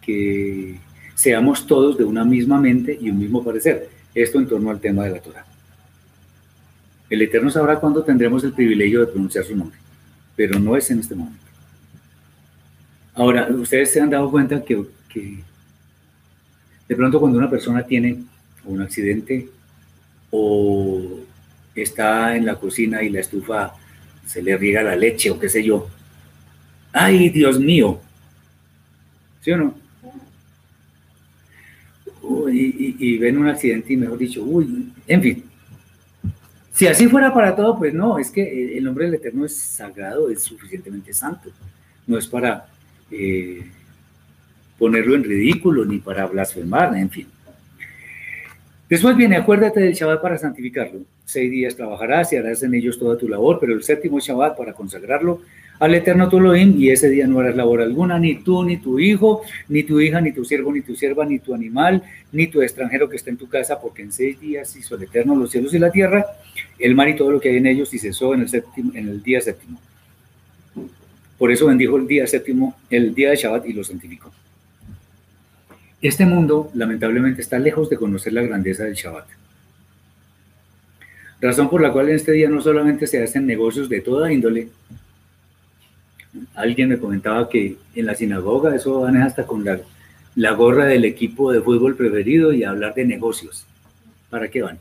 que 0.00 0.78
seamos 1.14 1.66
todos 1.66 1.96
de 1.96 2.04
una 2.04 2.24
misma 2.24 2.60
mente 2.60 2.98
y 3.00 3.10
un 3.10 3.18
mismo 3.18 3.42
parecer. 3.44 3.88
Esto 4.14 4.38
en 4.38 4.46
torno 4.46 4.70
al 4.70 4.80
tema 4.80 5.04
de 5.04 5.10
la 5.10 5.20
Torah. 5.20 5.46
El 7.08 7.22
Eterno 7.22 7.50
sabrá 7.50 7.78
cuándo 7.78 8.02
tendremos 8.02 8.42
el 8.44 8.52
privilegio 8.52 9.00
de 9.00 9.06
pronunciar 9.06 9.44
su 9.44 9.56
nombre, 9.56 9.78
pero 10.36 10.58
no 10.58 10.76
es 10.76 10.90
en 10.90 11.00
este 11.00 11.14
momento. 11.14 11.51
Ahora, 13.14 13.48
ustedes 13.50 13.92
se 13.92 14.00
han 14.00 14.10
dado 14.10 14.30
cuenta 14.30 14.64
que, 14.64 14.84
de 16.88 16.96
pronto 16.96 17.20
cuando 17.20 17.38
una 17.38 17.50
persona 17.50 17.84
tiene 17.84 18.24
un 18.64 18.80
accidente 18.80 19.48
o 20.30 21.20
está 21.74 22.36
en 22.36 22.46
la 22.46 22.56
cocina 22.56 23.02
y 23.02 23.10
la 23.10 23.20
estufa 23.20 23.74
se 24.26 24.42
le 24.42 24.56
riega 24.56 24.82
la 24.82 24.96
leche 24.96 25.30
o 25.30 25.38
qué 25.38 25.48
sé 25.48 25.62
yo, 25.62 25.88
¡ay, 26.92 27.28
Dios 27.28 27.58
mío! 27.58 28.00
¿Sí 29.40 29.50
o 29.52 29.56
no? 29.56 29.82
y, 32.50 32.96
y, 32.98 33.18
ven 33.18 33.38
un 33.38 33.48
accidente 33.48 33.92
y 33.92 33.96
mejor 33.96 34.18
dicho, 34.18 34.42
uy, 34.44 34.92
en 35.06 35.22
fin, 35.22 35.44
si 36.72 36.86
así 36.86 37.08
fuera 37.08 37.34
para 37.34 37.54
todo, 37.54 37.76
pues 37.78 37.92
no, 37.92 38.18
es 38.18 38.30
que 38.30 38.76
el 38.76 38.84
nombre 38.84 39.04
del 39.04 39.14
Eterno 39.14 39.44
es 39.44 39.56
sagrado, 39.56 40.30
es 40.30 40.42
suficientemente 40.42 41.12
santo. 41.12 41.50
No 42.06 42.18
es 42.18 42.26
para 42.26 42.66
eh, 43.12 43.62
ponerlo 44.78 45.14
en 45.14 45.24
ridículo 45.24 45.84
ni 45.84 45.98
para 45.98 46.26
blasfemar, 46.26 46.96
en 46.96 47.10
fin. 47.10 47.26
Después 48.88 49.16
viene, 49.16 49.36
acuérdate 49.36 49.80
del 49.80 49.94
Shabbat 49.94 50.20
para 50.20 50.38
santificarlo. 50.38 51.00
Seis 51.24 51.50
días 51.50 51.76
trabajarás 51.76 52.32
y 52.32 52.36
harás 52.36 52.62
en 52.62 52.74
ellos 52.74 52.98
toda 52.98 53.16
tu 53.16 53.28
labor, 53.28 53.58
pero 53.60 53.72
el 53.72 53.82
séptimo 53.82 54.20
Shabbat 54.20 54.56
para 54.56 54.72
consagrarlo 54.72 55.40
al 55.78 55.94
eterno 55.94 56.28
tu 56.28 56.38
Elohim, 56.38 56.74
y 56.78 56.90
ese 56.90 57.08
día 57.10 57.26
no 57.26 57.40
harás 57.40 57.56
labor 57.56 57.80
alguna, 57.80 58.18
ni 58.18 58.36
tú, 58.36 58.64
ni 58.64 58.76
tu 58.76 59.00
hijo, 59.00 59.42
ni 59.68 59.82
tu 59.82 60.00
hija, 60.00 60.20
ni 60.20 60.30
tu 60.30 60.44
siervo, 60.44 60.72
ni 60.72 60.80
tu 60.80 60.94
sierva, 60.94 61.24
ni 61.24 61.40
tu 61.40 61.54
animal, 61.54 62.04
ni 62.30 62.46
tu 62.46 62.62
extranjero 62.62 63.08
que 63.08 63.16
esté 63.16 63.30
en 63.30 63.36
tu 63.36 63.48
casa, 63.48 63.80
porque 63.80 64.02
en 64.02 64.12
seis 64.12 64.38
días 64.38 64.76
hizo 64.76 64.94
el 64.94 65.02
eterno 65.02 65.34
los 65.34 65.50
cielos 65.50 65.74
y 65.74 65.80
la 65.80 65.90
tierra, 65.90 66.24
el 66.78 66.94
mar 66.94 67.08
y 67.08 67.16
todo 67.16 67.32
lo 67.32 67.40
que 67.40 67.48
hay 67.48 67.56
en 67.56 67.66
ellos, 67.66 67.92
y 67.94 67.98
cesó 67.98 68.32
en 68.34 68.42
el, 68.42 68.48
séptimo, 68.48 68.92
en 68.94 69.08
el 69.08 69.22
día 69.22 69.40
séptimo. 69.40 69.80
Por 71.42 71.50
eso 71.50 71.66
bendijo 71.66 71.96
el 71.96 72.06
día 72.06 72.24
séptimo, 72.28 72.76
el 72.88 73.16
día 73.16 73.30
de 73.30 73.34
Shabbat, 73.34 73.66
y 73.66 73.72
lo 73.72 73.82
santificó. 73.82 74.30
Este 76.00 76.24
mundo, 76.24 76.70
lamentablemente, 76.72 77.42
está 77.42 77.58
lejos 77.58 77.90
de 77.90 77.96
conocer 77.96 78.32
la 78.32 78.42
grandeza 78.42 78.84
del 78.84 78.94
Shabbat. 78.94 79.26
Razón 81.40 81.68
por 81.68 81.82
la 81.82 81.92
cual 81.92 82.10
en 82.10 82.14
este 82.14 82.30
día 82.30 82.48
no 82.48 82.60
solamente 82.60 83.08
se 83.08 83.20
hacen 83.20 83.44
negocios 83.44 83.88
de 83.88 84.00
toda 84.00 84.32
índole, 84.32 84.68
Alguien 86.54 86.90
me 86.90 86.98
comentaba 86.98 87.48
que 87.48 87.76
en 87.96 88.06
la 88.06 88.14
sinagoga 88.14 88.76
eso 88.76 89.00
van 89.00 89.16
hasta 89.16 89.44
con 89.44 89.64
la, 89.64 90.50
gorra 90.52 90.84
del 90.84 91.04
equipo 91.04 91.50
de 91.50 91.60
fútbol 91.60 91.96
preferido 91.96 92.52
y 92.52 92.62
hablar 92.62 92.94
de 92.94 93.04
negocios. 93.04 93.66
¿Para 94.30 94.46
qué 94.46 94.62
van? 94.62 94.78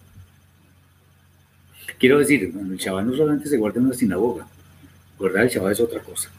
Quiero 1.98 2.20
decir, 2.20 2.54
el 2.56 2.78
Shabbat 2.78 3.06
no 3.06 3.16
solamente 3.18 3.50
se 3.50 3.58
guarda 3.58 3.80
en 3.80 3.88
una 3.88 3.96
sinagoga, 3.96 4.46
guardar 5.18 5.46
el 5.46 5.50
Shabbat 5.50 5.72
es 5.72 5.80
otra 5.80 6.02
cosa. 6.02 6.30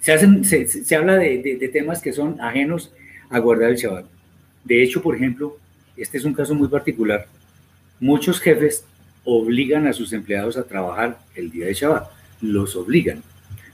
Se, 0.00 0.12
hacen, 0.12 0.44
se, 0.44 0.96
habla 0.96 1.16
de, 1.16 1.38
de, 1.38 1.68
temas 1.68 2.02
que 2.02 2.12
son 2.12 2.40
ajenos 2.40 2.92
a 3.30 3.38
guardar 3.38 3.70
el 3.70 3.76
Shabbat. 3.76 4.06
De 4.64 4.82
hecho, 4.82 5.00
por 5.00 5.14
ejemplo, 5.14 5.56
este 5.96 6.18
es 6.18 6.24
un 6.24 6.34
caso 6.34 6.54
muy 6.54 6.68
particular 6.68 7.26
Muchos 8.00 8.40
jefes 8.40 8.84
obligan 9.24 9.86
a 9.86 9.92
sus 9.92 10.14
empleados 10.14 10.56
a 10.56 10.64
trabajar 10.64 11.18
el 11.34 11.50
día 11.50 11.66
de 11.66 11.74
Shabbat, 11.74 12.10
los 12.40 12.74
obligan, 12.74 13.22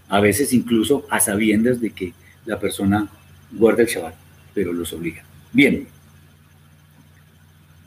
a 0.08 0.18
veces 0.18 0.52
incluso 0.52 1.06
a 1.10 1.20
sabiendas 1.20 1.80
de 1.80 1.90
que 1.90 2.12
la 2.44 2.58
persona 2.58 3.08
guarda 3.52 3.82
el 3.82 3.88
Shabbat, 3.88 4.16
pero 4.52 4.72
los 4.72 4.92
obligan. 4.92 5.24
Bien, 5.52 5.86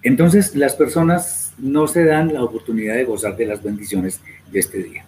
entonces 0.01 0.55
las 0.55 0.75
personas 0.75 1.38
no 1.59 1.87
se 1.87 2.05
dan 2.05 2.33
la 2.33 2.43
oportunidad 2.43 2.95
de 2.95 3.03
gozar 3.03 3.35
de 3.35 3.45
las 3.45 3.61
bendiciones 3.61 4.21
de 4.51 4.59
este 4.59 4.83
día. 4.83 5.05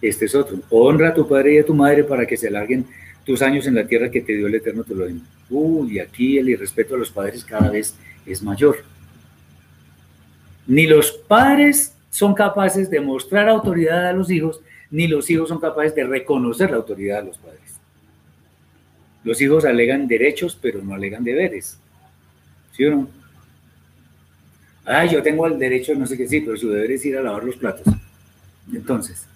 Este 0.00 0.24
es 0.24 0.34
otro. 0.34 0.58
Honra 0.70 1.08
a 1.08 1.14
tu 1.14 1.28
padre 1.28 1.54
y 1.54 1.58
a 1.58 1.64
tu 1.64 1.74
madre 1.74 2.04
para 2.04 2.26
que 2.26 2.36
se 2.36 2.48
alarguen 2.48 2.86
tus 3.24 3.40
años 3.42 3.66
en 3.66 3.76
la 3.76 3.86
tierra 3.86 4.10
que 4.10 4.20
te 4.20 4.34
dio 4.34 4.48
el 4.48 4.54
Eterno 4.54 4.84
te 4.84 4.94
lo 4.94 5.06
Uy, 5.48 6.00
aquí 6.00 6.38
el 6.38 6.48
irrespeto 6.48 6.94
a 6.94 6.98
los 6.98 7.10
padres 7.10 7.44
cada 7.44 7.70
vez 7.70 7.94
es 8.26 8.42
mayor. 8.42 8.78
Ni 10.66 10.86
los 10.86 11.12
padres 11.12 11.94
son 12.10 12.34
capaces 12.34 12.90
de 12.90 13.00
mostrar 13.00 13.48
autoridad 13.48 14.08
a 14.08 14.12
los 14.12 14.30
hijos, 14.30 14.60
ni 14.90 15.06
los 15.06 15.28
hijos 15.30 15.48
son 15.48 15.60
capaces 15.60 15.94
de 15.94 16.04
reconocer 16.04 16.70
la 16.70 16.78
autoridad 16.78 17.20
de 17.20 17.28
los 17.28 17.38
padres. 17.38 17.60
Los 19.24 19.40
hijos 19.40 19.64
alegan 19.64 20.08
derechos, 20.08 20.58
pero 20.60 20.82
no 20.82 20.94
alegan 20.94 21.22
deberes. 21.22 21.78
¿Sí 22.72 22.84
o 22.86 22.90
no? 22.90 23.21
Ah, 24.84 25.04
yo 25.04 25.22
tengo 25.22 25.46
el 25.46 25.58
derecho, 25.58 25.94
no 25.94 26.06
sé 26.06 26.16
qué 26.16 26.26
sí, 26.26 26.40
pero 26.40 26.56
su 26.56 26.68
deber 26.70 26.90
es 26.92 27.04
ir 27.04 27.16
a 27.16 27.22
lavar 27.22 27.44
los 27.44 27.56
platos. 27.56 27.86
Entonces, 28.72 29.26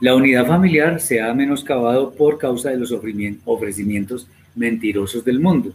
la 0.00 0.14
unidad 0.16 0.46
familiar 0.46 1.00
se 1.00 1.20
ha 1.20 1.32
menoscabado 1.32 2.12
por 2.12 2.38
causa 2.38 2.70
de 2.70 2.78
los 2.78 2.92
ofrecimientos 2.92 4.26
mentirosos 4.54 5.24
del 5.24 5.38
mundo. 5.38 5.72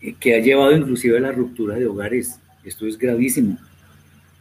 Eh, 0.00 0.14
que 0.18 0.34
ha 0.34 0.40
llevado 0.40 0.76
inclusive 0.76 1.16
a 1.16 1.20
la 1.20 1.32
ruptura 1.32 1.74
de 1.76 1.86
hogares. 1.86 2.38
Esto 2.64 2.86
es 2.86 2.98
gravísimo. 2.98 3.58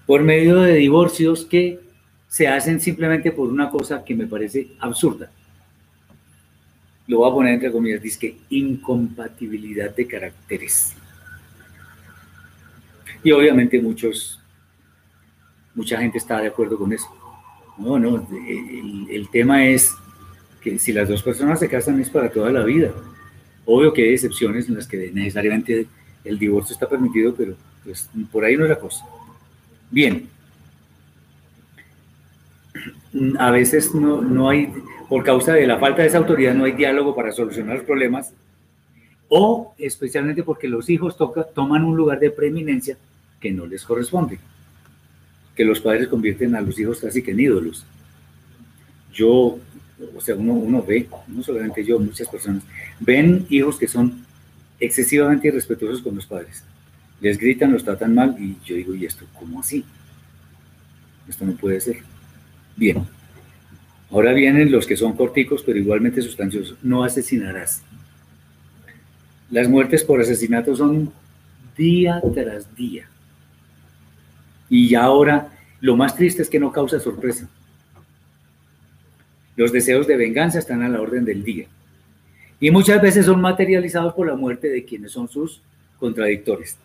Por 0.05 0.22
medio 0.22 0.62
de 0.62 0.76
divorcios 0.76 1.45
que 1.45 1.80
se 2.28 2.47
hacen 2.47 2.80
simplemente 2.80 3.32
por 3.32 3.49
una 3.49 3.70
cosa 3.70 4.03
que 4.03 4.16
me 4.16 4.28
parece 4.28 4.68
absurda. 4.80 5.32
Lo 7.08 7.20
voy 7.20 7.30
a 7.30 7.34
poner 7.34 7.53
entre 7.53 7.72
comillas, 7.72 8.01
dice 8.01 8.20
que 8.20 8.38
incompatibilidad 8.49 9.95
de 9.95 10.08
caracteres. 10.08 10.93
Y 13.24 13.32
obviamente 13.32 13.82
muchos, 13.82 14.39
mucha 15.74 15.97
gente 15.99 16.18
está 16.18 16.41
de 16.41 16.47
acuerdo 16.47 16.78
con 16.78 16.91
eso. 16.93 17.08
No, 17.78 17.97
no, 17.97 18.28
el, 18.47 19.08
el 19.10 19.30
tema 19.30 19.66
es 19.66 19.93
que 20.62 20.78
si 20.80 20.91
las 20.91 21.08
dos 21.08 21.24
personas 21.24 21.60
se 21.60 21.70
casan 21.70 21.99
es 21.99 22.10
para 22.10 22.30
toda 22.30 22.51
la 22.51 22.64
vida 22.64 22.91
Obvio 23.70 23.91
que 23.91 24.01
hay 24.01 24.14
excepciones 24.14 24.70
en 24.70 24.76
las 24.76 24.88
que 24.88 25.12
necesariamente 25.14 25.88
el 26.24 26.39
divorcio 26.39 26.74
está 26.74 26.88
permitido, 26.88 27.36
pero 27.36 27.53
pues, 27.84 28.10
por 28.32 28.45
ahí 28.45 28.55
no 28.55 28.64
es 28.64 28.70
la 28.70 28.80
cosa. 28.80 29.03
Bien. 29.91 30.30
A 33.38 33.51
veces 33.51 33.93
no, 33.93 34.22
no 34.22 34.49
hay, 34.49 34.72
por 35.10 35.24
causa 35.24 35.53
de 35.53 35.68
la 35.68 35.80
falta 35.80 36.01
de 36.01 36.10
esa 36.10 36.18
autoridad, 36.18 36.53
no 36.53 36.66
hay 36.66 36.74
diálogo 36.74 37.16
para 37.16 37.32
solucionar 37.32 37.78
los 37.78 37.86
problemas, 37.86 38.34
o 39.30 39.74
especialmente 39.78 40.43
porque 40.43 40.68
los 40.68 40.89
hijos 40.89 41.18
toca, 41.18 41.43
toman 41.43 41.84
un 41.84 41.95
lugar 41.95 42.20
de 42.20 42.32
preeminencia 42.32 42.97
que 43.39 43.51
no 43.51 43.66
les 43.66 43.84
corresponde, 43.84 44.39
que 45.55 45.66
los 45.66 45.80
padres 45.80 46.08
convierten 46.08 46.55
a 46.55 46.62
los 46.62 46.80
hijos 46.80 46.99
casi 46.99 47.22
que 47.22 47.32
en 47.32 47.39
ídolos. 47.39 47.86
Yo, 49.14 49.58
o 50.16 50.22
sea, 50.22 50.36
uno, 50.36 50.53
uno 50.53 50.84
ve, 50.84 51.08
no 51.28 51.41
solamente 51.41 51.84
yo, 51.84 51.99
muchas 51.99 52.28
personas, 52.28 52.64
ven 52.99 53.45
hijos 53.49 53.78
que 53.78 53.88
son 53.88 54.26
excesivamente 54.80 55.47
irrespetuosos 55.47 56.01
con 56.01 56.16
los 56.16 56.26
padres. 56.26 56.64
Les 57.20 57.38
gritan, 57.38 57.72
los 57.72 57.84
tratan 57.84 58.14
mal 58.14 58.36
y 58.39 58.58
yo 58.64 58.76
digo, 58.76 58.93
¿y 58.93 59.05
esto 59.05 59.26
cómo 59.34 59.60
así? 59.60 59.84
Esto 61.28 61.45
no 61.45 61.53
puede 61.53 61.82
ser. 61.82 61.97
Bien. 62.76 63.16
Ahora 64.10 64.34
vienen 64.34 64.72
los 64.72 64.88
que 64.88 64.95
son 64.95 65.14
corticos, 65.14 65.64
pero 65.64 65.78
igualmente 65.78 66.22
sustanciosos. 66.22 66.78
No 66.82 67.03
asesinarás. 67.03 67.84
Las 69.49 69.68
muertes 69.68 70.03
por 70.03 70.22
asesinato 70.22 70.76
son 70.76 71.12
día 71.78 72.22
tras 72.34 72.74
día. 72.76 73.10
Y 74.70 74.95
ahora, 74.95 75.49
lo 75.80 75.95
más 75.95 76.16
triste 76.16 76.41
es 76.41 76.49
que 76.49 76.60
no 76.60 76.72
causa 76.72 76.99
sorpresa. 76.99 77.49
Los 79.55 79.72
deseos 79.72 80.08
de 80.08 80.18
venganza 80.18 80.60
están 80.60 80.84
a 80.84 80.89
la 80.89 81.01
orden 81.01 81.26
del 81.26 81.43
día. 81.43 81.68
Y 82.60 82.72
muchas 82.72 83.01
veces 83.01 83.26
son 83.26 83.41
materializados 83.41 84.14
por 84.14 84.28
la 84.28 84.36
muerte 84.36 84.70
de 84.70 84.84
quienes 84.84 85.12
son 85.12 85.28
sus 85.28 85.62
contradictores. 85.99 86.78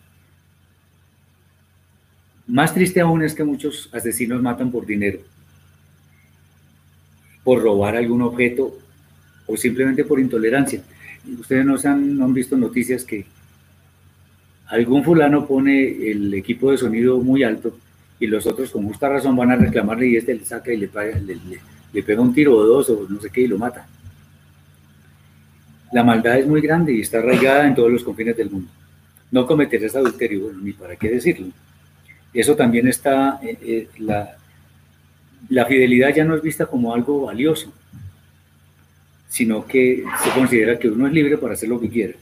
Más 2.47 2.73
triste 2.73 2.99
aún 2.99 3.23
es 3.23 3.33
que 3.33 3.43
muchos 3.43 3.89
asesinos 3.93 4.41
matan 4.41 4.71
por 4.71 4.85
dinero, 4.85 5.19
por 7.43 7.61
robar 7.61 7.95
algún 7.95 8.21
objeto 8.21 8.77
o 9.45 9.57
simplemente 9.57 10.05
por 10.05 10.19
intolerancia. 10.19 10.81
Ustedes 11.39 11.65
no, 11.65 11.75
han, 11.83 12.17
no 12.17 12.25
han 12.25 12.33
visto 12.33 12.57
noticias 12.57 13.03
que 13.03 13.25
algún 14.67 15.03
fulano 15.03 15.45
pone 15.45 16.09
el 16.09 16.33
equipo 16.33 16.71
de 16.71 16.77
sonido 16.77 17.19
muy 17.19 17.43
alto 17.43 17.77
y 18.19 18.27
los 18.27 18.45
otros 18.47 18.71
con 18.71 18.87
justa 18.87 19.09
razón 19.09 19.35
van 19.35 19.51
a 19.51 19.55
reclamarle 19.55 20.07
y 20.07 20.15
este 20.15 20.33
le 20.33 20.45
saca 20.45 20.71
y 20.71 20.77
le, 20.77 20.89
le, 21.93 22.03
pega 22.03 22.21
un 22.21 22.33
tiro 22.33 22.55
o 22.55 22.63
dos 22.63 22.89
o 22.89 23.05
no 23.09 23.21
sé 23.21 23.29
qué 23.29 23.41
y 23.41 23.47
lo 23.47 23.57
mata. 23.57 23.87
La 25.91 26.03
maldad 26.03 26.39
es 26.39 26.47
muy 26.47 26.61
grande 26.61 26.93
y 26.93 27.01
está 27.01 27.19
arraigada 27.19 27.67
en 27.67 27.75
todos 27.75 27.91
los 27.91 28.03
confines 28.03 28.35
del 28.35 28.49
mundo. 28.49 28.71
No 29.29 29.45
cometerás 29.45 29.95
adulterio, 29.95 30.41
bueno, 30.41 30.59
ni 30.61 30.73
para 30.73 30.95
qué 30.95 31.09
decirlo. 31.09 31.47
Eso 32.33 32.55
también 32.55 32.87
está, 32.87 33.39
eh, 33.43 33.57
eh, 33.61 33.87
la, 33.99 34.37
la 35.49 35.65
fidelidad 35.65 36.13
ya 36.13 36.25
no 36.25 36.35
es 36.35 36.41
vista 36.41 36.65
como 36.65 36.93
algo 36.93 37.25
valioso, 37.25 37.71
sino 39.29 39.65
que 39.65 40.03
se 40.23 40.29
considera 40.31 40.77
que 40.77 40.89
uno 40.89 41.07
es 41.07 41.13
libre 41.13 41.37
para 41.37 41.53
hacer 41.53 41.69
lo 41.69 41.79
que 41.79 41.89
quiera. 41.89 42.13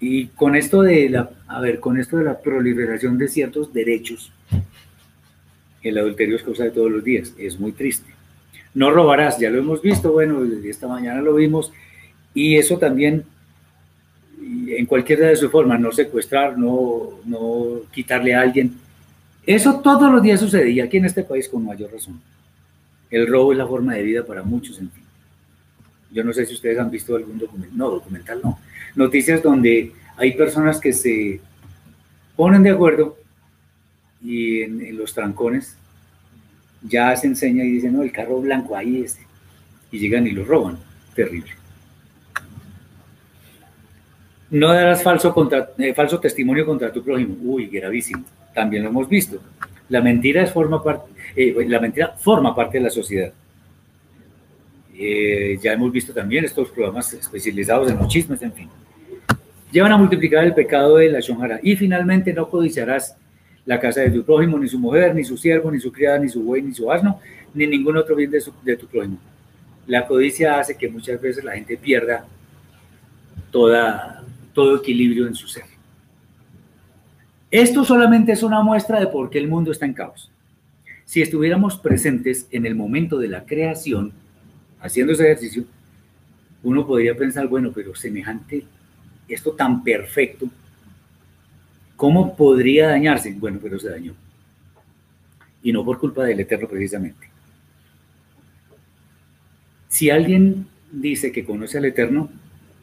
Y 0.00 0.26
con 0.28 0.54
esto 0.54 0.82
de 0.82 1.08
la, 1.08 1.30
a 1.48 1.60
ver, 1.60 1.80
con 1.80 1.98
esto 1.98 2.16
de 2.16 2.24
la 2.24 2.38
proliferación 2.38 3.18
de 3.18 3.28
ciertos 3.28 3.72
derechos, 3.72 4.30
el 5.82 5.98
adulterio 5.98 6.36
es 6.36 6.42
cosa 6.42 6.64
de 6.64 6.70
todos 6.70 6.90
los 6.90 7.02
días, 7.02 7.34
es 7.38 7.58
muy 7.58 7.72
triste. 7.72 8.10
No 8.74 8.90
robarás, 8.90 9.38
ya 9.38 9.50
lo 9.50 9.58
hemos 9.58 9.82
visto, 9.82 10.12
bueno, 10.12 10.44
esta 10.64 10.86
mañana 10.86 11.20
lo 11.20 11.34
vimos, 11.34 11.72
y 12.34 12.56
eso 12.56 12.78
también, 12.78 13.24
en 14.40 14.86
cualquiera 14.86 15.26
de 15.26 15.36
sus 15.36 15.50
formas, 15.50 15.80
no 15.80 15.90
secuestrar, 15.90 16.56
no, 16.56 17.18
no 17.24 17.80
quitarle 17.92 18.34
a 18.34 18.42
alguien, 18.42 18.74
eso 19.54 19.80
todos 19.80 20.12
los 20.12 20.22
días 20.22 20.40
sucedía 20.40 20.84
aquí 20.84 20.98
en 20.98 21.06
este 21.06 21.24
país 21.24 21.48
con 21.48 21.64
mayor 21.64 21.90
razón. 21.90 22.20
El 23.10 23.26
robo 23.26 23.52
es 23.52 23.56
la 23.56 23.66
forma 23.66 23.94
de 23.94 24.02
vida 24.02 24.22
para 24.22 24.42
muchos, 24.42 24.78
en 24.78 24.90
fin. 24.90 25.04
Yo 26.10 26.22
no 26.22 26.34
sé 26.34 26.44
si 26.44 26.52
ustedes 26.52 26.78
han 26.78 26.90
visto 26.90 27.16
algún 27.16 27.38
documental, 27.38 27.78
no, 27.78 27.90
documental 27.90 28.40
no, 28.44 28.58
noticias 28.94 29.42
donde 29.42 29.94
hay 30.18 30.36
personas 30.36 30.78
que 30.78 30.92
se 30.92 31.40
ponen 32.36 32.62
de 32.62 32.72
acuerdo 32.72 33.16
y 34.22 34.60
en, 34.60 34.94
los 34.98 35.14
trancones 35.14 35.78
ya 36.82 37.16
se 37.16 37.26
enseña 37.26 37.64
y 37.64 37.70
dicen, 37.70 37.94
no, 37.94 38.02
el 38.02 38.12
carro 38.12 38.42
blanco 38.42 38.76
ahí 38.76 39.02
es, 39.02 39.18
y 39.90 39.98
llegan 39.98 40.26
y 40.26 40.32
lo 40.32 40.44
roban. 40.44 40.78
Terrible. 41.14 41.52
No 44.50 44.74
darás 44.74 45.02
falso, 45.02 45.34
eh, 45.78 45.94
falso 45.94 46.20
testimonio 46.20 46.66
contra 46.66 46.92
tu 46.92 47.02
prójimo. 47.02 47.34
Uy, 47.40 47.66
gravísimo. 47.68 48.26
También 48.58 48.82
lo 48.82 48.88
hemos 48.88 49.08
visto. 49.08 49.40
La 49.88 50.00
mentira, 50.00 50.44
forma 50.48 50.82
parte, 50.82 51.12
eh, 51.36 51.54
la 51.68 51.78
mentira 51.78 52.08
forma 52.18 52.56
parte 52.56 52.78
de 52.78 52.82
la 52.82 52.90
sociedad. 52.90 53.32
Eh, 54.98 55.56
ya 55.62 55.74
hemos 55.74 55.92
visto 55.92 56.12
también 56.12 56.44
estos 56.44 56.68
programas 56.70 57.12
especializados 57.12 57.88
en 57.88 57.98
los 57.98 58.08
chismes, 58.08 58.42
en 58.42 58.52
fin. 58.52 58.68
Llevan 59.70 59.92
a 59.92 59.96
multiplicar 59.96 60.42
el 60.44 60.54
pecado 60.54 60.96
de 60.96 61.08
la 61.08 61.20
shonjara. 61.20 61.60
Y 61.62 61.76
finalmente 61.76 62.32
no 62.32 62.50
codiciarás 62.50 63.16
la 63.64 63.78
casa 63.78 64.00
de 64.00 64.10
tu 64.10 64.24
prójimo, 64.24 64.58
ni 64.58 64.66
su 64.66 64.80
mujer, 64.80 65.14
ni 65.14 65.22
su 65.22 65.36
siervo, 65.36 65.70
ni 65.70 65.78
su 65.78 65.92
criada, 65.92 66.18
ni 66.18 66.28
su 66.28 66.42
buey, 66.42 66.60
ni 66.60 66.74
su 66.74 66.90
asno, 66.90 67.20
ni 67.54 67.64
ningún 67.64 67.96
otro 67.96 68.16
bien 68.16 68.32
de, 68.32 68.42
de 68.64 68.76
tu 68.76 68.88
prójimo. 68.88 69.18
La 69.86 70.04
codicia 70.04 70.58
hace 70.58 70.76
que 70.76 70.88
muchas 70.88 71.20
veces 71.20 71.44
la 71.44 71.52
gente 71.52 71.76
pierda 71.76 72.26
toda, 73.52 74.24
todo 74.52 74.78
equilibrio 74.78 75.28
en 75.28 75.36
su 75.36 75.46
ser. 75.46 75.77
Esto 77.50 77.84
solamente 77.84 78.32
es 78.32 78.42
una 78.42 78.62
muestra 78.62 79.00
de 79.00 79.06
por 79.06 79.30
qué 79.30 79.38
el 79.38 79.48
mundo 79.48 79.72
está 79.72 79.86
en 79.86 79.94
caos. 79.94 80.30
Si 81.06 81.22
estuviéramos 81.22 81.78
presentes 81.78 82.46
en 82.50 82.66
el 82.66 82.74
momento 82.74 83.18
de 83.18 83.28
la 83.28 83.46
creación, 83.46 84.12
haciendo 84.80 85.14
ese 85.14 85.24
ejercicio, 85.24 85.64
uno 86.62 86.86
podría 86.86 87.16
pensar, 87.16 87.48
bueno, 87.48 87.72
pero 87.74 87.94
semejante, 87.94 88.64
esto 89.26 89.52
tan 89.52 89.82
perfecto, 89.82 90.48
¿cómo 91.96 92.36
podría 92.36 92.88
dañarse? 92.88 93.32
Bueno, 93.32 93.58
pero 93.62 93.78
se 93.78 93.88
dañó. 93.88 94.14
Y 95.62 95.72
no 95.72 95.84
por 95.84 95.98
culpa 95.98 96.24
del 96.24 96.40
Eterno 96.40 96.68
precisamente. 96.68 97.30
Si 99.88 100.10
alguien 100.10 100.66
dice 100.92 101.32
que 101.32 101.46
conoce 101.46 101.78
al 101.78 101.86
Eterno, 101.86 102.28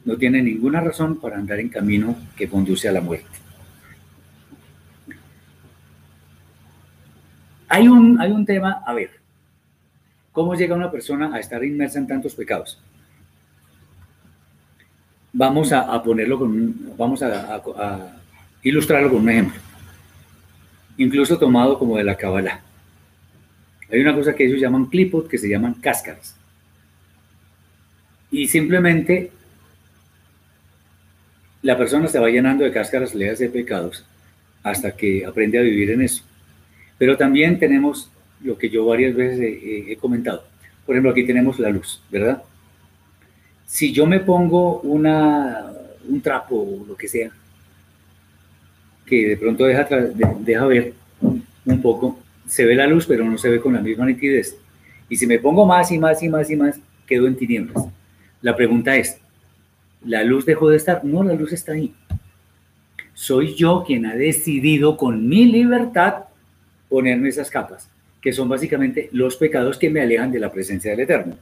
no 0.04 0.16
tiene 0.16 0.42
ninguna 0.42 0.80
razón 0.80 1.20
para 1.20 1.36
andar 1.36 1.60
en 1.60 1.68
camino 1.68 2.16
que 2.36 2.48
conduce 2.48 2.88
a 2.88 2.92
la 2.92 3.00
muerte. 3.00 3.45
Hay 7.68 7.88
un, 7.88 8.20
hay 8.20 8.30
un 8.30 8.44
tema, 8.44 8.82
a 8.86 8.94
ver, 8.94 9.10
¿Cómo 10.36 10.54
llega 10.54 10.74
una 10.74 10.90
persona 10.90 11.34
a 11.34 11.40
estar 11.40 11.64
inmersa 11.64 11.98
en 11.98 12.06
tantos 12.06 12.34
pecados? 12.34 12.78
Vamos 15.32 15.72
a, 15.72 16.02
ponerlo 16.02 16.38
con, 16.38 16.94
vamos 16.94 17.22
a, 17.22 18.12
ilustrarlo 18.62 19.08
con 19.08 19.22
un 19.22 19.30
ejemplo, 19.30 19.58
incluso 20.98 21.38
tomado 21.38 21.78
como 21.78 21.96
de 21.96 22.04
la 22.04 22.18
Kabbalah. 22.18 22.60
Hay 23.90 23.98
una 23.98 24.14
cosa 24.14 24.34
que 24.34 24.44
ellos 24.44 24.60
llaman 24.60 24.90
clipot, 24.90 25.26
que 25.26 25.38
se 25.38 25.48
llaman 25.48 25.72
cáscaras. 25.72 26.36
Y 28.30 28.46
simplemente 28.48 29.32
la 31.62 31.78
persona 31.78 32.08
se 32.08 32.18
va 32.18 32.28
llenando 32.28 32.62
de 32.62 32.72
cáscaras, 32.72 33.14
le 33.14 33.30
hace 33.30 33.48
pecados, 33.48 34.04
hasta 34.62 34.94
que 34.94 35.24
aprende 35.24 35.58
a 35.58 35.62
vivir 35.62 35.92
en 35.92 36.02
eso. 36.02 36.25
Pero 36.98 37.16
también 37.16 37.58
tenemos 37.58 38.10
lo 38.42 38.56
que 38.56 38.68
yo 38.68 38.86
varias 38.86 39.14
veces 39.14 39.40
he, 39.40 39.96
comentado. 39.96 40.44
Por 40.84 40.94
ejemplo, 40.94 41.10
aquí 41.10 41.24
tenemos 41.24 41.58
la 41.58 41.70
luz, 41.70 42.02
¿verdad? 42.10 42.42
Si 43.66 43.92
yo 43.92 44.06
me 44.06 44.20
pongo 44.20 44.80
una, 44.80 45.66
un 46.08 46.20
trapo 46.20 46.56
o 46.56 46.86
lo 46.86 46.96
que 46.96 47.08
sea, 47.08 47.30
que 49.04 49.28
de 49.28 49.36
pronto 49.36 49.64
deja, 49.64 49.84
deja 50.40 50.66
ver 50.66 50.94
un 51.64 51.82
poco, 51.82 52.18
se 52.48 52.64
ve 52.64 52.74
la 52.74 52.86
luz, 52.86 53.06
pero 53.06 53.24
no 53.24 53.36
se 53.38 53.48
ve 53.48 53.60
con 53.60 53.74
la 53.74 53.80
misma 53.80 54.06
nitidez. 54.06 54.56
Y 55.08 55.16
si 55.16 55.26
me 55.26 55.38
pongo 55.38 55.66
más 55.66 55.90
y 55.90 55.98
más 55.98 56.22
y 56.22 56.28
más 56.28 56.50
y 56.50 56.56
más, 56.56 56.78
quedo 57.06 57.26
en 57.26 57.36
tinieblas. 57.36 57.86
La 58.42 58.54
pregunta 58.54 58.96
es, 58.96 59.18
¿la 60.04 60.22
luz 60.24 60.46
dejó 60.46 60.68
de 60.70 60.76
estar? 60.76 61.04
No, 61.04 61.22
la 61.22 61.34
luz 61.34 61.52
está 61.52 61.72
ahí. 61.72 61.94
Soy 63.14 63.54
yo 63.54 63.84
quien 63.86 64.06
ha 64.06 64.14
decidido 64.14 64.96
con 64.96 65.28
mi 65.28 65.46
libertad 65.46 66.25
ponerme 66.88 67.28
esas 67.28 67.50
capas 67.50 67.88
que 68.26 68.32
son 68.32 68.48
básicamente 68.48 69.08
los 69.12 69.36
pecados 69.36 69.78
que 69.78 69.88
me 69.88 70.00
alejan 70.00 70.32
de 70.32 70.40
la 70.40 70.50
presencia 70.50 70.90
del 70.90 70.98
Eterno. 70.98 71.36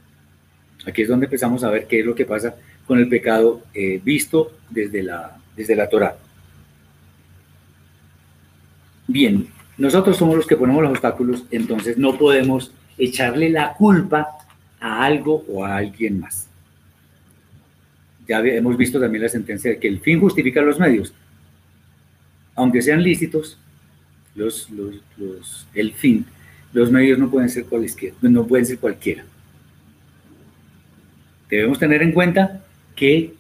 Aquí 0.87 1.01
es 1.01 1.09
donde 1.09 1.25
empezamos 1.25 1.65
a 1.65 1.71
ver 1.71 1.87
qué 1.87 2.01
es 2.01 2.05
lo 2.05 2.15
que 2.15 2.27
pasa 2.27 2.57
con 2.87 2.99
el 2.99 3.09
pecado 3.09 3.63
eh, 3.73 4.01
visto 4.05 4.53
desde 4.69 5.03
la, 5.03 5.35
desde 5.57 5.77
la 5.77 5.89
Torah. 5.89 6.15
Bien, 9.07 9.49
nosotros 9.79 10.17
somos 10.17 10.37
los 10.37 10.47
que 10.47 10.57
ponemos 10.57 10.83
los 10.83 10.93
obstáculos, 10.93 11.45
entonces 11.51 11.97
no 11.97 12.19
podemos 12.19 12.75
echarle 12.99 13.49
la 13.49 13.73
culpa 13.73 14.29
a 14.79 15.05
algo 15.05 15.43
o 15.49 15.65
a 15.65 15.77
alguien 15.77 16.21
más. 16.21 16.49
ya 18.29 18.41
hemos 18.41 18.77
visto 18.77 19.01
también 19.01 19.23
la 19.23 19.31
sentencia 19.31 19.71
de 19.71 19.79
que 19.79 19.89
el 19.89 20.01
fin 20.01 20.21
justifica 20.21 20.61
los 20.61 20.79
medios. 20.79 21.15
Aunque 22.55 22.83
sean 22.83 23.03
lícitos, 23.03 23.59
los, 24.35 24.69
los, 24.71 25.67
el 25.75 25.93
fin, 25.93 26.27
los 26.73 26.91
medios 26.91 27.19
no 27.19 27.31
pueden 27.31 27.49
ser 27.49 27.65
cualquiera, 27.67 28.17
no 28.21 28.47
pueden 28.47 28.67
ser 28.67 28.79
cualquiera. 28.79 29.25
Debemos 31.49 31.79
tener 31.79 32.03
en 32.03 32.13
cuenta 32.13 32.65
que 32.97 33.35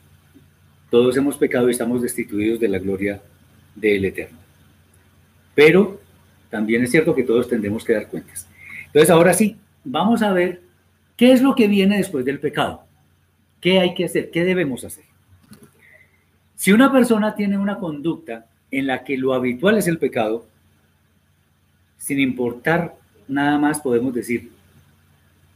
todos 0.90 1.16
hemos 1.16 1.36
pecado 1.36 1.68
y 1.68 1.72
estamos 1.72 2.02
destituidos 2.02 2.60
de 2.60 2.68
la 2.68 2.78
gloria 2.78 3.20
del 3.74 4.04
Eterno. 4.04 4.38
Pero 5.54 6.00
también 6.50 6.84
es 6.84 6.90
cierto 6.90 7.14
que 7.14 7.24
todos 7.24 7.48
tendremos 7.48 7.84
que 7.84 7.94
dar 7.94 8.08
cuentas. 8.08 8.46
Entonces, 8.86 9.10
ahora 9.10 9.34
sí, 9.34 9.56
vamos 9.82 10.22
a 10.22 10.32
ver 10.32 10.62
qué 11.16 11.32
es 11.32 11.42
lo 11.42 11.56
que 11.56 11.66
viene 11.66 11.96
después 11.96 12.24
del 12.24 12.38
pecado. 12.38 12.84
¿Qué 13.60 13.80
hay 13.80 13.94
que 13.94 14.04
hacer? 14.04 14.30
¿Qué 14.30 14.44
debemos 14.44 14.84
hacer? 14.84 15.04
Si 16.54 16.70
una 16.72 16.92
persona 16.92 17.34
tiene 17.34 17.58
una 17.58 17.78
conducta 17.78 18.46
en 18.70 18.86
la 18.86 19.02
que 19.02 19.18
lo 19.18 19.34
habitual 19.34 19.76
es 19.78 19.88
el 19.88 19.98
pecado, 19.98 20.46
sin 22.04 22.20
importar 22.20 22.94
nada 23.28 23.58
más 23.58 23.80
podemos 23.80 24.12
decir 24.12 24.50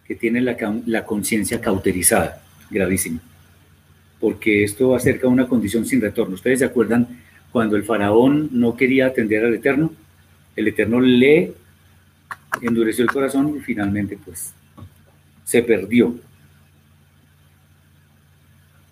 que 0.06 0.14
tiene 0.14 0.40
la, 0.40 0.56
la 0.86 1.04
conciencia 1.04 1.60
cauterizada, 1.60 2.42
gravísimo, 2.70 3.20
porque 4.18 4.64
esto 4.64 4.94
acerca 4.94 5.26
a 5.26 5.30
una 5.30 5.46
condición 5.46 5.84
sin 5.84 6.00
retorno. 6.00 6.36
¿Ustedes 6.36 6.60
se 6.60 6.64
acuerdan 6.64 7.06
cuando 7.52 7.76
el 7.76 7.84
faraón 7.84 8.48
no 8.50 8.76
quería 8.76 9.08
atender 9.08 9.44
al 9.44 9.56
Eterno? 9.56 9.92
El 10.56 10.68
Eterno 10.68 11.02
le 11.02 11.52
endureció 12.62 13.04
el 13.04 13.10
corazón 13.10 13.54
y 13.54 13.60
finalmente 13.60 14.18
pues 14.24 14.54
se 15.44 15.62
perdió. 15.62 16.16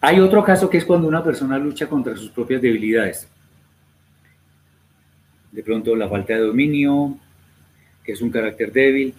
Hay 0.02 0.20
otro 0.20 0.44
caso 0.44 0.68
que 0.68 0.76
es 0.76 0.84
cuando 0.84 1.08
una 1.08 1.24
persona 1.24 1.56
lucha 1.56 1.88
contra 1.88 2.14
sus 2.18 2.28
propias 2.28 2.60
debilidades. 2.60 3.26
De 5.52 5.62
pronto 5.62 5.96
la 5.96 6.06
falta 6.06 6.34
de 6.34 6.40
dominio, 6.40 7.18
que 8.06 8.12
es 8.12 8.22
un 8.22 8.30
carácter 8.30 8.72
débil. 8.72 9.12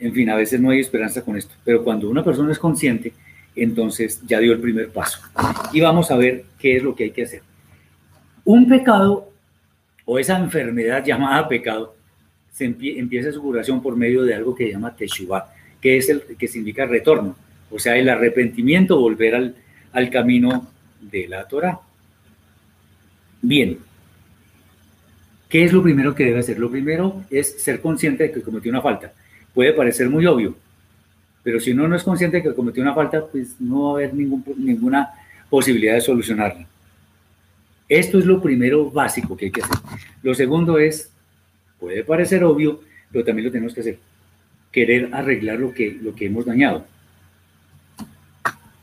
En 0.00 0.12
fin, 0.12 0.30
a 0.30 0.36
veces 0.36 0.58
no 0.60 0.70
hay 0.70 0.80
esperanza 0.80 1.22
con 1.22 1.36
esto. 1.36 1.54
Pero 1.62 1.84
cuando 1.84 2.08
una 2.08 2.24
persona 2.24 2.50
es 2.50 2.58
consciente, 2.58 3.12
entonces 3.54 4.22
ya 4.26 4.40
dio 4.40 4.52
el 4.52 4.60
primer 4.60 4.88
paso. 4.88 5.20
Y 5.72 5.80
vamos 5.80 6.10
a 6.10 6.16
ver 6.16 6.44
qué 6.58 6.76
es 6.76 6.82
lo 6.82 6.94
que 6.96 7.04
hay 7.04 7.10
que 7.10 7.24
hacer. 7.24 7.42
Un 8.44 8.66
pecado 8.66 9.30
o 10.06 10.18
esa 10.18 10.38
enfermedad 10.38 11.04
llamada 11.04 11.46
pecado 11.46 11.94
se 12.50 12.64
empieza 12.64 13.30
su 13.30 13.40
curación 13.40 13.82
por 13.82 13.96
medio 13.96 14.22
de 14.22 14.34
algo 14.34 14.54
que 14.54 14.66
se 14.66 14.72
llama 14.72 14.96
Teshuvah, 14.96 15.54
que 15.80 15.98
es 15.98 16.08
el 16.08 16.22
que 16.38 16.48
significa 16.48 16.86
retorno, 16.86 17.36
o 17.70 17.78
sea, 17.78 17.96
el 17.96 18.08
arrepentimiento, 18.08 18.98
volver 18.98 19.34
al, 19.34 19.54
al 19.92 20.10
camino 20.10 20.68
de 21.00 21.28
la 21.28 21.46
Torah. 21.46 21.78
Bien, 23.40 23.78
¿qué 25.52 25.64
es 25.64 25.72
lo 25.74 25.82
primero 25.82 26.14
que 26.14 26.24
debe 26.24 26.38
hacer? 26.38 26.58
Lo 26.58 26.70
primero 26.70 27.24
es 27.30 27.62
ser 27.62 27.82
consciente 27.82 28.24
de 28.24 28.32
que 28.32 28.40
cometió 28.40 28.70
una 28.70 28.80
falta. 28.80 29.12
Puede 29.52 29.74
parecer 29.74 30.08
muy 30.08 30.24
obvio, 30.24 30.56
pero 31.42 31.60
si 31.60 31.72
uno 31.72 31.86
no 31.86 31.94
es 31.94 32.02
consciente 32.02 32.38
de 32.38 32.42
que 32.42 32.54
cometió 32.54 32.82
una 32.82 32.94
falta, 32.94 33.26
pues 33.26 33.60
no 33.60 33.82
va 33.82 33.90
a 33.90 33.92
haber 33.96 34.14
ninguna 34.14 35.10
posibilidad 35.50 35.92
de 35.92 36.00
solucionarla. 36.00 36.66
Esto 37.86 38.18
es 38.18 38.24
lo 38.24 38.40
primero 38.40 38.90
básico 38.90 39.36
que 39.36 39.44
hay 39.44 39.50
que 39.50 39.60
hacer. 39.60 39.76
Lo 40.22 40.34
segundo 40.34 40.78
es, 40.78 41.12
puede 41.78 42.02
parecer 42.02 42.42
obvio, 42.44 42.80
pero 43.10 43.22
también 43.22 43.44
lo 43.44 43.52
tenemos 43.52 43.74
que 43.74 43.80
hacer, 43.82 43.98
querer 44.70 45.10
arreglar 45.12 45.58
lo 45.58 45.74
que, 45.74 45.98
lo 46.00 46.14
que 46.14 46.24
hemos 46.24 46.46
dañado. 46.46 46.86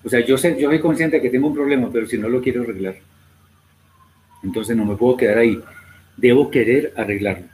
O 0.04 0.10
sea, 0.10 0.20
yo, 0.20 0.38
sé, 0.38 0.56
yo 0.62 0.70
soy 0.70 0.80
consciente 0.80 1.16
de 1.16 1.24
que 1.24 1.32
tengo 1.32 1.48
un 1.48 1.56
problema, 1.56 1.90
pero 1.92 2.06
si 2.06 2.20
no 2.20 2.30
lo 2.30 2.40
quiero 2.44 2.62
arreglar, 2.62 2.98
entonces 4.44 4.78
no 4.78 4.86
me 4.86 4.96
puedo 4.96 5.18
quedar 5.18 5.40
ahí. 5.40 5.60
Debo 6.20 6.52
querer 6.52 6.94
arreglarlo. 6.98 7.48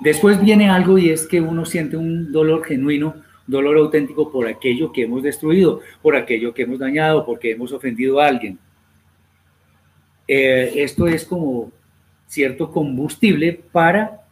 Después 0.00 0.40
viene 0.42 0.70
algo 0.70 0.98
y 0.98 1.10
es 1.10 1.26
que 1.26 1.40
uno 1.40 1.64
siente 1.64 1.96
un 1.96 2.32
dolor 2.32 2.64
genuino, 2.64 3.14
dolor 3.46 3.76
auténtico 3.76 4.30
por 4.30 4.46
aquello 4.46 4.92
que 4.92 5.02
hemos 5.02 5.22
destruido, 5.22 5.80
por 6.02 6.16
aquello 6.16 6.54
que 6.54 6.62
hemos 6.62 6.78
dañado, 6.78 7.24
porque 7.24 7.52
hemos 7.52 7.72
ofendido 7.72 8.20
a 8.20 8.26
alguien. 8.26 8.58
Eh, 10.28 10.72
esto 10.76 11.06
es 11.06 11.24
como 11.24 11.70
cierto 12.26 12.70
combustible 12.70 13.60
para 13.72 14.22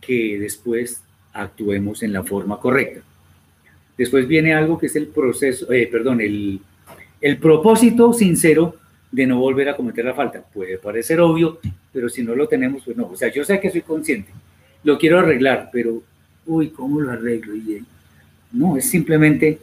que 0.00 0.38
después 0.38 1.02
actuemos 1.32 2.02
en 2.02 2.12
la 2.12 2.22
forma 2.22 2.60
correcta. 2.60 3.00
Después 3.96 4.26
viene 4.26 4.54
algo 4.54 4.78
que 4.78 4.86
es 4.86 4.96
el 4.96 5.08
proceso, 5.08 5.70
eh, 5.72 5.88
perdón, 5.90 6.20
el, 6.20 6.60
el 7.20 7.38
propósito 7.38 8.12
sincero 8.12 8.76
de 9.12 9.26
no 9.26 9.38
volver 9.38 9.68
a 9.68 9.76
cometer 9.76 10.04
la 10.04 10.14
falta. 10.14 10.42
Puede 10.42 10.78
parecer 10.78 11.20
obvio, 11.20 11.60
pero 11.92 12.08
si 12.08 12.22
no 12.22 12.34
lo 12.34 12.48
tenemos, 12.48 12.82
pues 12.84 12.96
no. 12.96 13.06
O 13.06 13.16
sea, 13.16 13.30
yo 13.30 13.44
sé 13.44 13.60
que 13.60 13.70
soy 13.70 13.82
consciente, 13.82 14.32
lo 14.82 14.98
quiero 14.98 15.20
arreglar, 15.20 15.68
pero, 15.72 16.02
uy, 16.46 16.70
¿cómo 16.70 17.00
lo 17.00 17.12
arreglo? 17.12 17.54
Y, 17.54 17.84
no, 18.52 18.76
es 18.76 18.88
simplemente 18.88 19.58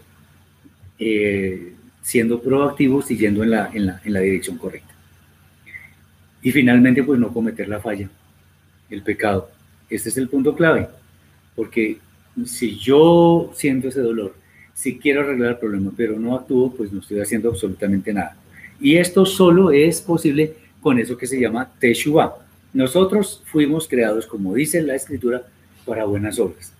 eh, 0.97 1.73
siendo 2.01 2.41
proactivo, 2.41 3.01
siguiendo 3.01 3.43
en 3.43 3.51
la, 3.51 3.69
en, 3.73 3.87
la, 3.87 4.01
en 4.03 4.13
la 4.13 4.19
dirección 4.19 4.57
correcta. 4.57 4.93
Y 6.41 6.51
finalmente, 6.51 7.03
pues 7.03 7.19
no 7.19 7.33
cometer 7.33 7.67
la 7.67 7.79
falla, 7.79 8.09
el 8.89 9.03
pecado. 9.03 9.49
Este 9.89 10.09
es 10.09 10.17
el 10.17 10.29
punto 10.29 10.55
clave, 10.55 10.87
porque 11.55 11.97
si 12.45 12.77
yo 12.77 13.51
siento 13.55 13.89
ese 13.89 14.01
dolor, 14.01 14.35
si 14.73 14.97
quiero 14.97 15.21
arreglar 15.21 15.51
el 15.51 15.57
problema, 15.57 15.91
pero 15.95 16.17
no 16.17 16.35
actúo, 16.35 16.73
pues 16.73 16.91
no 16.93 17.01
estoy 17.01 17.19
haciendo 17.19 17.49
absolutamente 17.49 18.13
nada. 18.13 18.37
Y 18.79 18.97
esto 18.97 19.25
solo 19.25 19.71
es 19.71 20.01
posible 20.01 20.55
con 20.81 20.99
eso 20.99 21.17
que 21.17 21.27
se 21.27 21.39
llama 21.39 21.69
Teshuvah. 21.79 22.35
Nosotros 22.73 23.41
fuimos 23.45 23.87
creados, 23.87 24.25
como 24.25 24.53
dice 24.53 24.81
la 24.81 24.95
escritura, 24.95 25.43
para 25.85 26.05
buenas 26.05 26.39
obras. 26.39 26.73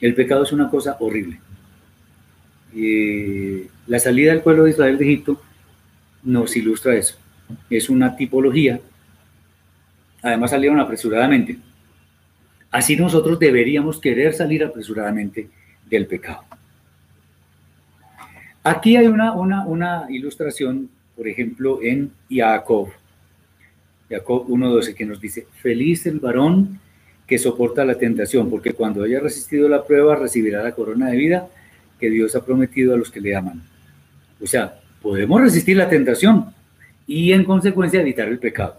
El 0.00 0.14
pecado 0.14 0.42
es 0.42 0.52
una 0.52 0.68
cosa 0.70 0.96
horrible. 1.00 1.40
y 2.74 3.68
la 3.86 4.00
salida 4.00 4.32
del 4.32 4.42
pueblo 4.42 4.64
de 4.64 4.70
Israel 4.70 4.98
de 4.98 5.04
Egipto 5.04 5.40
nos 6.22 6.56
ilustra 6.56 6.96
eso. 6.96 7.16
Es 7.70 7.88
una 7.88 8.16
tipología. 8.16 8.80
Además 10.22 10.50
salieron 10.50 10.80
apresuradamente. 10.80 11.58
Así 12.70 12.96
nosotros 12.96 13.38
deberíamos 13.38 14.00
querer 14.00 14.34
salir 14.34 14.64
apresuradamente 14.64 15.48
del 15.88 16.06
pecado. 16.06 16.42
Aquí 18.64 18.96
hay 18.96 19.06
una, 19.06 19.32
una, 19.32 19.66
una 19.66 20.06
ilustración, 20.08 20.90
por 21.16 21.28
ejemplo, 21.28 21.80
en 21.82 22.10
Jacob. 22.28 22.88
Jacob 24.10 24.48
1.12 24.48 24.94
que 24.94 25.06
nos 25.06 25.20
dice, 25.20 25.46
feliz 25.62 26.06
el 26.06 26.18
varón 26.18 26.80
que 27.26 27.38
soporta 27.38 27.84
la 27.84 27.96
tentación, 27.96 28.50
porque 28.50 28.72
cuando 28.72 29.04
haya 29.04 29.20
resistido 29.20 29.68
la 29.68 29.84
prueba 29.84 30.16
recibirá 30.16 30.62
la 30.62 30.72
corona 30.72 31.10
de 31.10 31.16
vida 31.16 31.48
que 31.98 32.10
Dios 32.10 32.34
ha 32.34 32.44
prometido 32.44 32.94
a 32.94 32.96
los 32.96 33.10
que 33.10 33.20
le 33.20 33.36
aman. 33.36 33.62
O 34.42 34.46
sea, 34.46 34.80
podemos 35.00 35.40
resistir 35.40 35.76
la 35.76 35.88
tentación 35.88 36.46
y 37.06 37.32
en 37.32 37.44
consecuencia 37.44 38.00
evitar 38.00 38.28
el 38.28 38.38
pecado. 38.38 38.76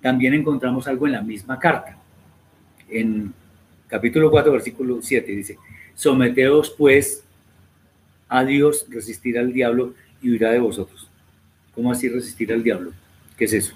También 0.00 0.34
encontramos 0.34 0.88
algo 0.88 1.06
en 1.06 1.12
la 1.12 1.22
misma 1.22 1.58
carta 1.58 2.02
en 2.92 3.32
capítulo 3.88 4.30
4, 4.30 4.52
versículo 4.52 4.98
7, 5.02 5.32
dice, 5.32 5.58
someteos 5.94 6.70
pues 6.76 7.24
a 8.32 8.46
Dios, 8.46 8.86
resistir 8.88 9.38
al 9.38 9.52
diablo 9.52 9.92
y 10.22 10.30
huirá 10.30 10.50
de 10.52 10.58
vosotros. 10.58 11.06
¿Cómo 11.74 11.92
así 11.92 12.08
resistir 12.08 12.50
al 12.50 12.62
diablo? 12.62 12.92
¿Qué 13.36 13.44
es 13.44 13.52
eso? 13.52 13.74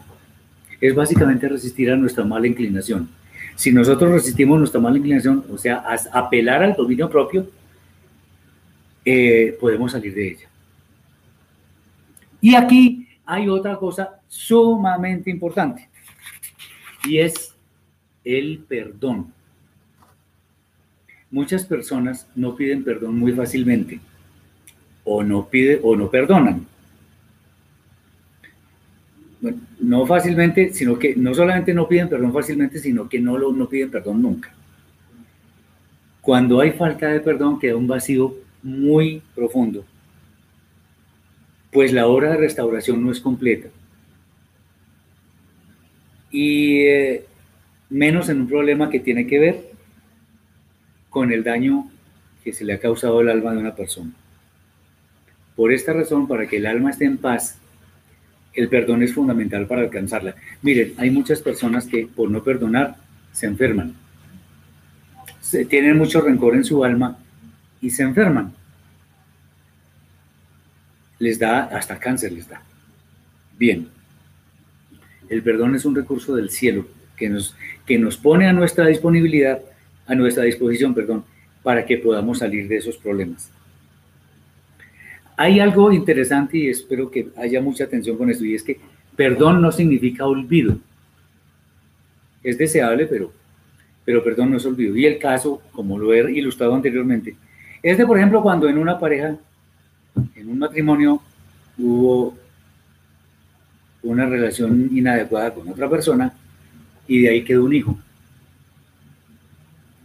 Es 0.81 0.95
básicamente 0.95 1.47
resistir 1.47 1.91
a 1.91 1.97
nuestra 1.97 2.24
mala 2.24 2.47
inclinación. 2.47 3.11
Si 3.55 3.70
nosotros 3.70 4.11
resistimos 4.11 4.59
nuestra 4.59 4.81
mala 4.81 4.97
inclinación, 4.97 5.45
o 5.53 5.59
sea, 5.59 5.85
apelar 6.11 6.62
al 6.62 6.74
dominio 6.74 7.11
propio, 7.11 7.51
eh, 9.05 9.59
podemos 9.61 9.93
salir 9.93 10.15
de 10.15 10.28
ella. 10.28 10.49
Y 12.41 12.55
aquí 12.55 13.09
hay 13.27 13.51
otra 13.51 13.77
cosa 13.77 14.20
sumamente 14.27 15.31
importante, 15.31 15.87
y 17.05 17.19
es 17.19 17.55
el 18.24 18.65
perdón. 18.66 19.35
Muchas 21.31 21.65
personas 21.66 22.27
no 22.35 22.57
piden 22.57 22.85
perdón 22.85 23.19
muy 23.19 23.33
fácilmente 23.33 24.01
o 25.07 25.23
no 25.23 25.49
pide 25.49 25.81
o 25.83 25.97
no 25.97 26.11
perdonan. 26.11 26.66
no 29.81 30.07
fácilmente, 30.07 30.73
sino 30.74 30.99
que 30.99 31.15
no 31.15 31.33
solamente 31.33 31.73
no 31.73 31.87
piden 31.87 32.09
perdón 32.09 32.33
fácilmente, 32.33 32.78
sino 32.81 33.09
que 33.09 33.20
no, 33.20 33.39
lo, 33.39 33.53
no 33.53 33.69
piden 33.69 33.91
perdón 33.91 34.20
nunca. 34.20 34.53
Cuando 36.20 36.61
hay 36.61 36.73
falta 36.73 37.07
de 37.07 37.20
perdón 37.20 37.61
queda 37.61 37.77
un 37.77 37.87
vacío 37.87 38.35
muy 38.62 39.23
profundo, 39.35 39.85
pues 41.70 41.93
la 41.93 42.09
obra 42.09 42.31
de 42.31 42.39
restauración 42.39 43.05
no 43.05 43.12
es 43.12 43.20
completa. 43.20 43.69
Y 46.33 46.81
eh, 46.81 47.24
menos 47.89 48.28
en 48.28 48.41
un 48.41 48.49
problema 48.49 48.91
que 48.91 48.99
tiene 48.99 49.27
que 49.27 49.39
ver 49.39 49.70
con 51.11 51.33
el 51.33 51.45
daño 51.45 51.89
que 52.43 52.53
se 52.53 52.65
le 52.65 52.73
ha 52.73 52.81
causado 52.81 53.20
al 53.20 53.28
alma 53.28 53.53
de 53.53 53.59
una 53.59 53.74
persona. 53.77 54.12
Por 55.57 55.73
esta 55.73 55.95
razón, 55.95 56.28
para 56.28 56.47
que 56.47 56.59
el 56.59 56.66
alma 56.66 56.91
esté 56.91 57.07
en 57.07 57.16
paz, 57.16 57.59
el 58.53 58.69
perdón 58.69 59.03
es 59.03 59.15
fundamental 59.15 59.66
para 59.66 59.83
alcanzarla. 59.83 60.35
Miren, 60.62 60.95
hay 60.99 61.11
muchas 61.11 61.41
personas 61.41 61.87
que 61.87 62.07
por 62.07 62.31
no 62.31 62.43
perdonar 62.43 62.97
se 63.33 63.47
enferman. 63.47 63.95
Se, 65.41 65.65
tienen 65.65 65.97
mucho 65.97 66.20
rencor 66.20 66.55
en 66.55 66.65
su 66.65 66.85
alma 66.85 67.19
y 67.81 67.91
se 67.91 68.03
enferman. 68.03 68.53
Les 71.19 71.39
da, 71.39 71.65
hasta 71.65 71.99
cáncer 71.99 72.33
les 72.33 72.49
da. 72.49 72.62
Bien, 73.59 73.89
el 75.28 75.43
perdón 75.43 75.74
es 75.74 75.85
un 75.85 75.95
recurso 75.95 76.35
del 76.35 76.51
cielo 76.51 76.87
que 77.16 77.28
nos, 77.28 77.55
que 77.87 77.99
nos 77.99 78.16
pone 78.16 78.47
a 78.47 78.53
nuestra 78.53 78.87
disponibilidad, 78.87 79.61
a 80.07 80.15
nuestra 80.15 80.45
disposición, 80.45 80.95
perdón, 80.95 81.24
para 81.62 81.87
que 81.87 81.99
podamos 81.99 82.39
salir 82.39 82.69
de 82.69 82.77
esos 82.77 82.97
problemas. 82.97 83.51
Hay 85.36 85.60
algo 85.60 85.92
interesante 85.92 86.56
y 86.58 86.68
espero 86.68 87.10
que 87.10 87.28
haya 87.36 87.60
mucha 87.60 87.84
atención 87.84 88.16
con 88.16 88.30
esto, 88.30 88.44
y 88.44 88.54
es 88.54 88.62
que 88.62 88.78
perdón 89.14 89.60
no 89.60 89.70
significa 89.70 90.26
olvido. 90.26 90.78
Es 92.42 92.56
deseable, 92.56 93.06
pero, 93.06 93.32
pero 94.04 94.24
perdón 94.24 94.52
no 94.52 94.56
es 94.56 94.64
olvido. 94.64 94.96
Y 94.96 95.04
el 95.04 95.18
caso, 95.18 95.60
como 95.72 95.98
lo 95.98 96.14
he 96.14 96.30
ilustrado 96.32 96.74
anteriormente, 96.74 97.36
es 97.82 97.98
de, 97.98 98.06
por 98.06 98.16
ejemplo, 98.16 98.42
cuando 98.42 98.68
en 98.68 98.78
una 98.78 98.98
pareja, 98.98 99.36
en 100.34 100.48
un 100.48 100.58
matrimonio, 100.58 101.20
hubo 101.78 102.34
una 104.02 104.26
relación 104.26 104.88
inadecuada 104.92 105.52
con 105.52 105.68
otra 105.68 105.90
persona 105.90 106.32
y 107.06 107.22
de 107.22 107.28
ahí 107.28 107.44
quedó 107.44 107.64
un 107.64 107.74
hijo. 107.74 107.98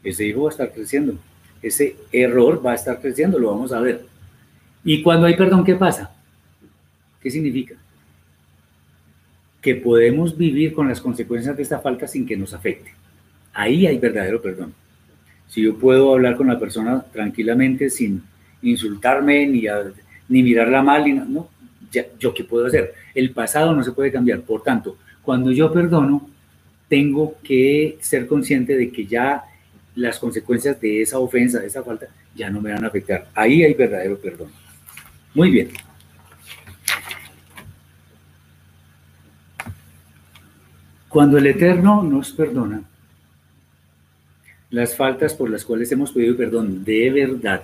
Ese 0.03 0.25
hijo 0.25 0.43
va 0.43 0.49
a 0.49 0.51
estar 0.51 0.71
creciendo. 0.73 1.15
Ese 1.61 1.95
error 2.11 2.65
va 2.65 2.71
a 2.71 2.75
estar 2.75 2.99
creciendo, 2.99 3.37
lo 3.37 3.51
vamos 3.51 3.71
a 3.71 3.79
ver. 3.79 4.10
Y 4.83 5.01
cuando 5.03 5.27
hay 5.27 5.35
perdón, 5.35 5.63
¿qué 5.63 5.75
pasa? 5.75 6.11
¿Qué 7.21 7.29
significa? 7.29 7.75
Que 9.61 9.75
podemos 9.75 10.35
vivir 10.37 10.73
con 10.73 10.87
las 10.87 10.99
consecuencias 10.99 11.55
de 11.55 11.63
esta 11.63 11.79
falta 11.79 12.07
sin 12.07 12.25
que 12.25 12.35
nos 12.35 12.53
afecte. 12.53 12.91
Ahí 13.53 13.85
hay 13.85 13.97
verdadero 13.97 14.41
perdón. 14.41 14.73
Si 15.47 15.61
yo 15.61 15.77
puedo 15.77 16.13
hablar 16.13 16.37
con 16.37 16.47
la 16.47 16.57
persona 16.57 17.03
tranquilamente 17.11 17.89
sin 17.89 18.23
insultarme 18.61 19.45
ni, 19.47 19.65
ni 20.29 20.43
mirarla 20.43 20.81
mal, 20.81 21.07
y 21.07 21.13
no, 21.13 21.49
¿yo 22.19 22.33
qué 22.33 22.43
puedo 22.43 22.67
hacer? 22.67 22.93
El 23.13 23.31
pasado 23.31 23.75
no 23.75 23.83
se 23.83 23.91
puede 23.91 24.11
cambiar. 24.11 24.41
Por 24.41 24.63
tanto, 24.63 24.97
cuando 25.21 25.51
yo 25.51 25.71
perdono, 25.71 26.29
tengo 26.87 27.35
que 27.43 27.97
ser 28.01 28.27
consciente 28.27 28.75
de 28.75 28.91
que 28.91 29.05
ya 29.05 29.43
las 29.95 30.19
consecuencias 30.19 30.79
de 30.79 31.01
esa 31.01 31.19
ofensa, 31.19 31.59
de 31.59 31.67
esa 31.67 31.83
falta, 31.83 32.07
ya 32.35 32.49
no 32.49 32.61
me 32.61 32.71
van 32.71 32.83
a 32.83 32.87
afectar. 32.87 33.27
Ahí 33.35 33.63
hay 33.63 33.73
verdadero 33.73 34.17
perdón. 34.17 34.49
Muy 35.33 35.49
bien. 35.49 35.69
Cuando 41.07 41.37
el 41.37 41.47
Eterno 41.47 42.03
nos 42.03 42.31
perdona, 42.31 42.83
las 44.69 44.95
faltas 44.95 45.33
por 45.33 45.49
las 45.49 45.65
cuales 45.65 45.91
hemos 45.91 46.11
pedido 46.11 46.37
perdón 46.37 46.85
de 46.85 47.09
verdad 47.09 47.63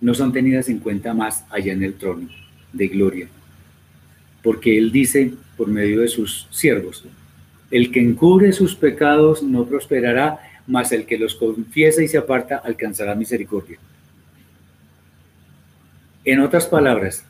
no 0.00 0.14
son 0.14 0.32
tenidas 0.32 0.68
en 0.68 0.78
cuenta 0.78 1.14
más 1.14 1.44
allá 1.50 1.72
en 1.72 1.82
el 1.82 1.94
trono 1.94 2.28
de 2.72 2.88
gloria. 2.88 3.28
Porque 4.42 4.78
Él 4.78 4.92
dice 4.92 5.32
por 5.56 5.68
medio 5.68 6.02
de 6.02 6.08
sus 6.08 6.46
siervos, 6.50 7.04
el 7.70 7.90
que 7.90 8.00
encubre 8.00 8.52
sus 8.52 8.76
pecados 8.76 9.42
no 9.42 9.66
prosperará, 9.66 10.38
mas 10.66 10.92
el 10.92 11.06
que 11.06 11.18
los 11.18 11.34
confiesa 11.34 12.02
y 12.02 12.08
se 12.08 12.18
aparta 12.18 12.58
alcanzará 12.58 13.14
misericordia. 13.14 13.78
En 16.26 16.40
otras 16.40 16.66
palabras, 16.66 17.24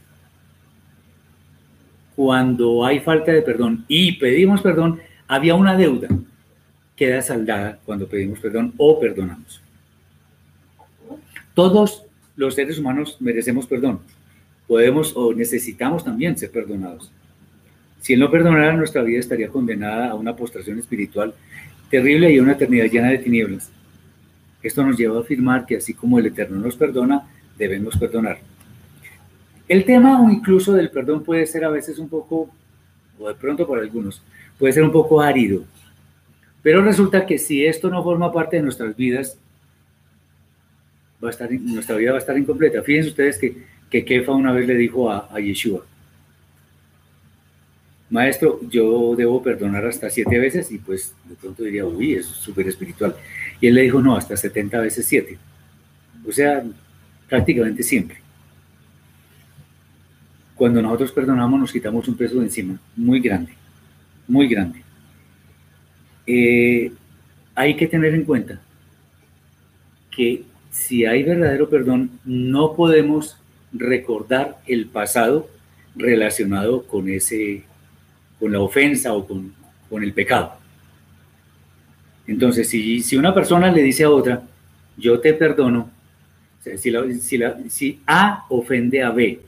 cuando 2.16 2.82
hay 2.82 3.01
falta 3.01 3.31
de 3.31 3.43
perdón 3.43 3.85
y 3.89 4.12
pedimos 4.12 4.62
perdón, 4.62 5.01
había 5.28 5.55
una 5.55 5.77
deuda. 5.77 6.09
Queda 6.97 7.20
saldada 7.20 7.78
cuando 7.85 8.09
pedimos 8.09 8.39
perdón 8.39 8.73
o 8.78 8.98
perdonamos. 8.98 9.60
Todos 11.52 12.05
los 12.36 12.55
seres 12.55 12.78
humanos 12.78 13.18
merecemos 13.20 13.66
perdón. 13.66 14.01
Podemos 14.66 15.12
o 15.14 15.35
necesitamos 15.35 16.02
también 16.02 16.39
ser 16.39 16.51
perdonados. 16.51 17.12
Si 18.01 18.14
Él 18.14 18.20
no 18.20 18.31
perdonara, 18.31 18.73
nuestra 18.73 19.02
vida 19.02 19.20
estaría 19.20 19.48
condenada 19.48 20.09
a 20.10 20.14
una 20.14 20.35
postración 20.35 20.78
espiritual 20.78 21.35
terrible 21.90 22.32
y 22.32 22.39
a 22.39 22.43
una 22.43 22.52
eternidad 22.52 22.86
llena 22.86 23.10
de 23.10 23.18
tinieblas. 23.18 23.70
Esto 24.62 24.82
nos 24.82 24.97
lleva 24.97 25.18
a 25.18 25.20
afirmar 25.20 25.66
que 25.66 25.77
así 25.77 25.93
como 25.93 26.18
el 26.18 26.24
Eterno 26.24 26.59
nos 26.59 26.77
perdona, 26.77 27.28
debemos 27.59 27.94
perdonar. 27.98 28.55
El 29.68 29.84
tema 29.84 30.22
o 30.22 30.30
incluso 30.30 30.72
del 30.72 30.90
perdón 30.90 31.24
puede 31.24 31.47
ser 31.47 31.64
a 31.64 31.70
veces 31.70 31.98
un 31.98 32.09
poco, 32.09 32.48
o 33.18 33.28
de 33.28 33.34
pronto 33.34 33.66
para 33.66 33.82
algunos, 33.82 34.22
puede 34.59 34.72
ser 34.72 34.82
un 34.82 34.93
poco 34.93 35.20
árido. 35.20 35.64
Pero 36.62 36.82
resulta 36.82 37.26
que 37.26 37.38
si 37.38 37.64
esto 37.64 37.90
no 37.90 38.02
forma 38.02 38.32
parte 38.32 38.56
de 38.56 38.62
nuestras 38.62 38.97
vidas, 38.97 39.38
va 41.22 41.28
a 41.28 41.30
estar, 41.30 41.51
nuestra 41.51 41.97
vida 41.97 42.10
va 42.10 42.18
a 42.18 42.20
estar 42.20 42.36
incompleta. 42.36 42.82
Fíjense 42.82 43.10
ustedes 43.10 43.38
que, 43.38 43.56
que 43.90 44.05
Kefa 44.05 44.32
una 44.32 44.52
vez 44.52 44.66
le 44.66 44.74
dijo 44.74 45.10
a, 45.10 45.28
a 45.32 45.40
Yeshua, 45.40 45.84
maestro, 48.10 48.60
yo 48.68 49.14
debo 49.16 49.43
perdonar 49.43 49.84
hasta 49.86 50.10
siete 50.10 50.38
veces 50.38 50.70
y 50.70 50.78
pues 50.78 51.14
de 51.24 51.34
pronto 51.34 51.64
diría, 51.64 51.84
uy, 51.84 52.14
es 52.14 52.26
súper 52.26 52.68
espiritual. 52.68 53.16
Y 53.60 53.66
él 53.66 53.74
le 53.74 53.82
dijo, 53.82 54.01
no, 54.01 54.16
hasta 54.16 54.36
70 54.36 54.80
veces 54.80 55.06
siete. 55.06 55.38
O 56.26 56.32
sea, 56.32 56.64
prácticamente 57.28 57.82
siempre. 57.82 58.26
Cuando 60.56 60.80
nosotros 60.80 61.12
perdonamos 61.12 61.60
nos 61.60 61.72
quitamos 61.72 62.08
un 62.08 62.16
peso 62.16 62.36
de 62.36 62.46
encima, 62.46 62.78
muy 62.96 63.20
grande, 63.20 63.52
muy 64.26 64.48
grande. 64.48 64.82
Eh, 66.26 66.90
hay 67.54 67.76
que 67.76 67.86
tener 67.86 68.14
en 68.14 68.24
cuenta 68.24 68.60
que 70.10 70.44
si 70.70 71.04
hay 71.04 71.22
verdadero 71.22 71.68
perdón, 71.68 72.10
no 72.24 72.74
podemos 72.74 73.38
recordar 73.72 74.58
el 74.66 74.86
pasado 74.86 75.48
relacionado 75.94 76.84
con 76.84 77.08
ese, 77.10 77.64
con 78.40 78.50
la 78.52 78.60
ofensa 78.60 79.12
o 79.12 79.26
con, 79.26 79.52
con 79.90 80.02
el 80.02 80.14
pecado. 80.14 80.54
Entonces, 82.26 82.68
si, 82.68 83.02
si, 83.02 83.16
una 83.16 83.32
persona 83.32 83.70
le 83.70 83.82
dice 83.82 84.04
a 84.04 84.10
otra, 84.10 84.42
yo 84.96 85.20
te 85.20 85.34
perdono, 85.34 85.90
si, 86.60 86.90
si, 87.20 87.40
si 87.68 88.00
A 88.06 88.46
ofende 88.48 89.02
a 89.02 89.10
B 89.10 89.40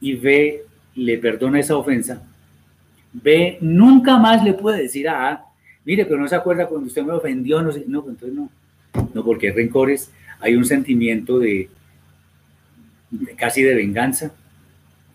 y 0.00 0.14
B 0.14 0.62
le 0.94 1.18
perdona 1.18 1.60
esa 1.60 1.76
ofensa, 1.76 2.22
B 3.12 3.58
nunca 3.60 4.18
más 4.18 4.44
le 4.44 4.54
puede 4.54 4.82
decir 4.82 5.08
a 5.08 5.30
A, 5.30 5.44
mire, 5.84 6.04
pero 6.04 6.20
no 6.20 6.28
se 6.28 6.36
acuerda 6.36 6.66
cuando 6.66 6.86
usted 6.86 7.02
me 7.02 7.12
ofendió, 7.12 7.62
no 7.62 7.72
sé, 7.72 7.84
no, 7.86 8.04
entonces 8.08 8.32
no, 8.32 8.50
no, 9.14 9.24
porque 9.24 9.48
hay 9.48 9.54
rencores, 9.54 10.12
hay 10.40 10.54
un 10.54 10.64
sentimiento 10.64 11.38
de, 11.38 11.68
casi 13.36 13.62
de 13.62 13.74
venganza 13.74 14.32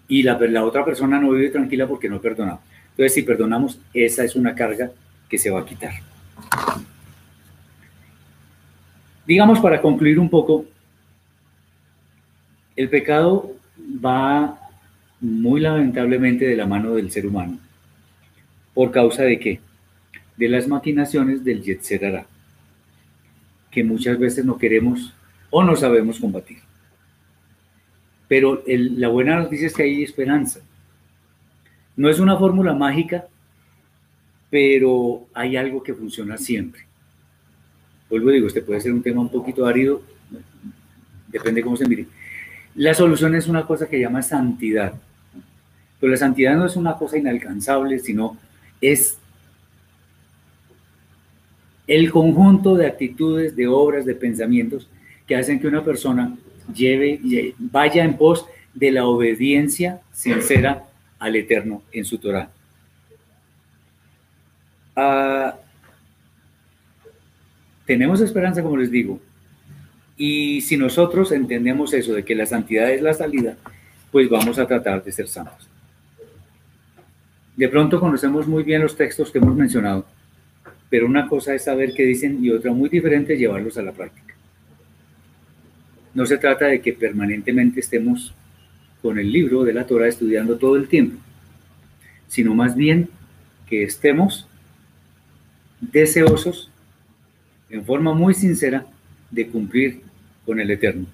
y 0.07 0.23
la, 0.23 0.37
la, 0.39 0.65
otra 0.65 0.83
persona 0.83 1.19
no 1.19 1.31
vive 1.31 1.49
tranquila 1.49 1.87
porque 1.87 2.09
no 2.09 2.19
perdonamos. 2.19 2.61
Entonces, 2.91 3.13
si 3.13 3.21
perdonamos, 3.23 3.79
esa 3.93 4.23
es 4.23 4.35
una 4.35 4.53
carga 4.53 4.91
que 5.29 5.37
se 5.37 5.49
va 5.49 5.61
a 5.61 5.65
quitar. 5.65 5.93
Digamos, 9.25 9.59
para 9.59 9.81
concluir 9.81 10.19
un 10.19 10.29
poco, 10.29 10.65
el 12.75 12.89
pecado 12.89 13.51
va 14.03 14.59
muy 15.23 15.61
lamentablemente 15.61 16.45
de 16.45 16.57
la 16.57 16.67
mano 16.67 16.95
del 16.95 17.09
ser 17.09 17.25
humano. 17.25 17.57
¿Por 18.73 18.91
causa 18.91 19.23
de 19.23 19.39
qué? 19.39 19.61
De 20.35 20.49
las 20.49 20.67
maquinaciones 20.67 21.45
del 21.45 21.63
Yetzerara, 21.63 22.25
que 23.71 23.85
muchas 23.85 24.19
veces 24.19 24.43
no 24.43 24.57
queremos 24.57 25.13
o 25.49 25.63
no 25.63 25.77
sabemos 25.77 26.19
combatir. 26.19 26.57
Pero 28.27 28.63
la 28.65 29.07
buena 29.07 29.37
noticia 29.37 29.67
es 29.67 29.73
que 29.73 29.83
hay 29.83 30.03
esperanza. 30.03 30.59
No 31.95 32.09
es 32.09 32.19
una 32.19 32.35
fórmula 32.35 32.73
mágica, 32.73 33.25
pero 34.49 35.25
hay 35.33 35.55
algo 35.55 35.81
que 35.81 35.93
funciona 35.93 36.37
siempre. 36.37 36.81
Vuelvo 38.09 38.29
digo, 38.29 38.47
este 38.47 38.61
puede 38.61 38.81
ser 38.81 38.91
un 38.91 39.01
tema 39.01 39.21
un 39.21 39.29
poquito 39.29 39.65
árido, 39.65 40.01
depende 41.29 41.61
cómo 41.61 41.77
se 41.77 41.87
mire. 41.87 42.07
La 42.75 42.93
solución 42.93 43.35
es 43.35 43.47
una 43.47 43.65
cosa 43.65 43.87
que 43.87 43.99
llama 43.99 44.21
santidad. 44.21 44.93
Pero 46.03 46.11
la 46.11 46.17
santidad 46.17 46.57
no 46.57 46.65
es 46.65 46.75
una 46.75 46.97
cosa 46.97 47.17
inalcanzable, 47.17 47.97
sino 47.97 48.35
es 48.81 49.17
el 51.87 52.11
conjunto 52.11 52.75
de 52.75 52.87
actitudes, 52.87 53.55
de 53.55 53.67
obras, 53.67 54.03
de 54.03 54.13
pensamientos 54.13 54.89
que 55.25 55.37
hacen 55.37 55.61
que 55.61 55.67
una 55.67 55.81
persona 55.81 56.35
lleve, 56.75 57.21
vaya 57.57 58.03
en 58.03 58.17
pos 58.17 58.45
de 58.73 58.91
la 58.91 59.05
obediencia 59.05 60.01
sincera 60.11 60.83
al 61.19 61.37
Eterno 61.37 61.83
en 61.93 62.03
su 62.03 62.17
Torah. 62.17 62.49
Ah, 64.97 65.55
tenemos 67.85 68.19
esperanza, 68.19 68.61
como 68.61 68.75
les 68.75 68.91
digo, 68.91 69.21
Y 70.17 70.59
si 70.59 70.75
nosotros 70.75 71.31
entendemos 71.31 71.93
eso 71.93 72.13
de 72.13 72.25
que 72.25 72.35
la 72.35 72.45
santidad 72.45 72.91
es 72.91 73.01
la 73.01 73.13
salida, 73.13 73.55
pues 74.11 74.29
vamos 74.29 74.59
a 74.59 74.67
tratar 74.67 75.01
de 75.01 75.13
ser 75.13 75.29
santos. 75.29 75.69
De 77.55 77.69
pronto 77.69 77.99
conocemos 77.99 78.47
muy 78.47 78.63
bien 78.63 78.81
los 78.81 78.97
textos 78.97 79.31
que 79.31 79.37
hemos 79.37 79.55
mencionado, 79.55 80.05
pero 80.89 81.05
una 81.05 81.27
cosa 81.27 81.53
es 81.53 81.63
saber 81.63 81.93
qué 81.93 82.03
dicen 82.03 82.43
y 82.43 82.49
otra 82.49 82.71
muy 82.71 82.89
diferente 82.89 83.33
es 83.33 83.39
llevarlos 83.39 83.77
a 83.77 83.83
la 83.83 83.91
práctica. 83.91 84.33
No 86.15 86.25
se 86.25 86.37
trata 86.37 86.65
de 86.65 86.81
que 86.81 86.93
permanentemente 86.93 87.79
estemos 87.79 88.33
con 89.01 89.19
el 89.19 89.31
libro 89.31 89.63
de 89.63 89.73
la 89.73 89.85
Torah 89.85 90.07
estudiando 90.07 90.57
todo 90.57 90.77
el 90.77 90.87
tiempo, 90.87 91.19
sino 92.27 92.55
más 92.55 92.75
bien 92.75 93.09
que 93.69 93.83
estemos 93.83 94.47
deseosos, 95.79 96.71
en 97.69 97.85
forma 97.85 98.13
muy 98.13 98.33
sincera, 98.33 98.85
de 99.29 99.47
cumplir 99.47 100.01
con 100.45 100.59
el 100.59 100.71
Eterno. 100.71 101.05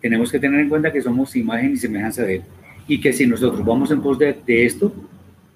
Tenemos 0.00 0.30
que 0.30 0.38
tener 0.38 0.60
en 0.60 0.68
cuenta 0.68 0.92
que 0.92 1.00
somos 1.00 1.34
imagen 1.36 1.72
y 1.72 1.76
semejanza 1.76 2.22
de 2.24 2.36
Él 2.36 2.42
y 2.86 3.00
que 3.00 3.12
si 3.12 3.26
nosotros 3.26 3.64
vamos 3.64 3.90
en 3.90 4.02
pos 4.02 4.18
de, 4.18 4.36
esto, 4.46 4.92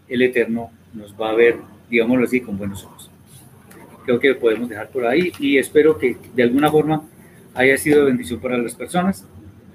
el 0.08 0.22
Eterno 0.22 0.70
nos 0.94 1.14
va 1.14 1.30
a 1.30 1.34
ver, 1.34 1.56
digámoslo 1.90 2.24
así, 2.24 2.40
con 2.40 2.56
buenos 2.56 2.84
ojos. 2.84 3.10
Creo 4.04 4.18
que 4.18 4.34
podemos 4.34 4.68
dejar 4.68 4.88
por 4.88 5.06
ahí 5.06 5.32
y 5.38 5.58
espero 5.58 5.98
que 5.98 6.16
de 6.34 6.42
alguna 6.42 6.70
forma 6.70 7.02
haya 7.54 7.76
sido 7.76 8.06
bendición 8.06 8.40
para 8.40 8.56
las 8.56 8.74
personas. 8.74 9.26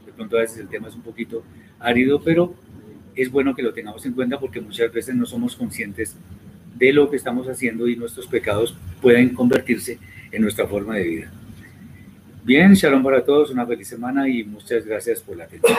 De 0.05 0.11
pronto 0.11 0.37
a 0.37 0.41
veces 0.41 0.57
el 0.57 0.67
tema 0.67 0.87
es 0.87 0.95
un 0.95 1.01
poquito 1.01 1.43
árido, 1.79 2.21
pero 2.23 2.55
es 3.15 3.31
bueno 3.31 3.53
que 3.53 3.61
lo 3.61 3.73
tengamos 3.73 4.03
en 4.05 4.13
cuenta 4.13 4.39
porque 4.39 4.59
muchas 4.59 4.91
veces 4.91 5.13
no 5.13 5.25
somos 5.25 5.55
conscientes 5.55 6.15
de 6.75 6.91
lo 6.91 7.09
que 7.11 7.17
estamos 7.17 7.47
haciendo 7.47 7.87
y 7.87 7.95
nuestros 7.95 8.25
pecados 8.25 8.75
pueden 9.01 9.29
convertirse 9.29 9.99
en 10.31 10.41
nuestra 10.41 10.65
forma 10.65 10.95
de 10.95 11.03
vida. 11.03 11.31
Bien, 12.43 12.73
shalom 12.73 13.03
para 13.03 13.23
todos, 13.23 13.51
una 13.51 13.65
feliz 13.65 13.87
semana 13.87 14.27
y 14.27 14.43
muchas 14.43 14.85
gracias 14.85 15.21
por 15.21 15.37
la 15.37 15.43
atención. 15.45 15.77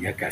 Ya 0.00 0.12
casi. 0.16 0.28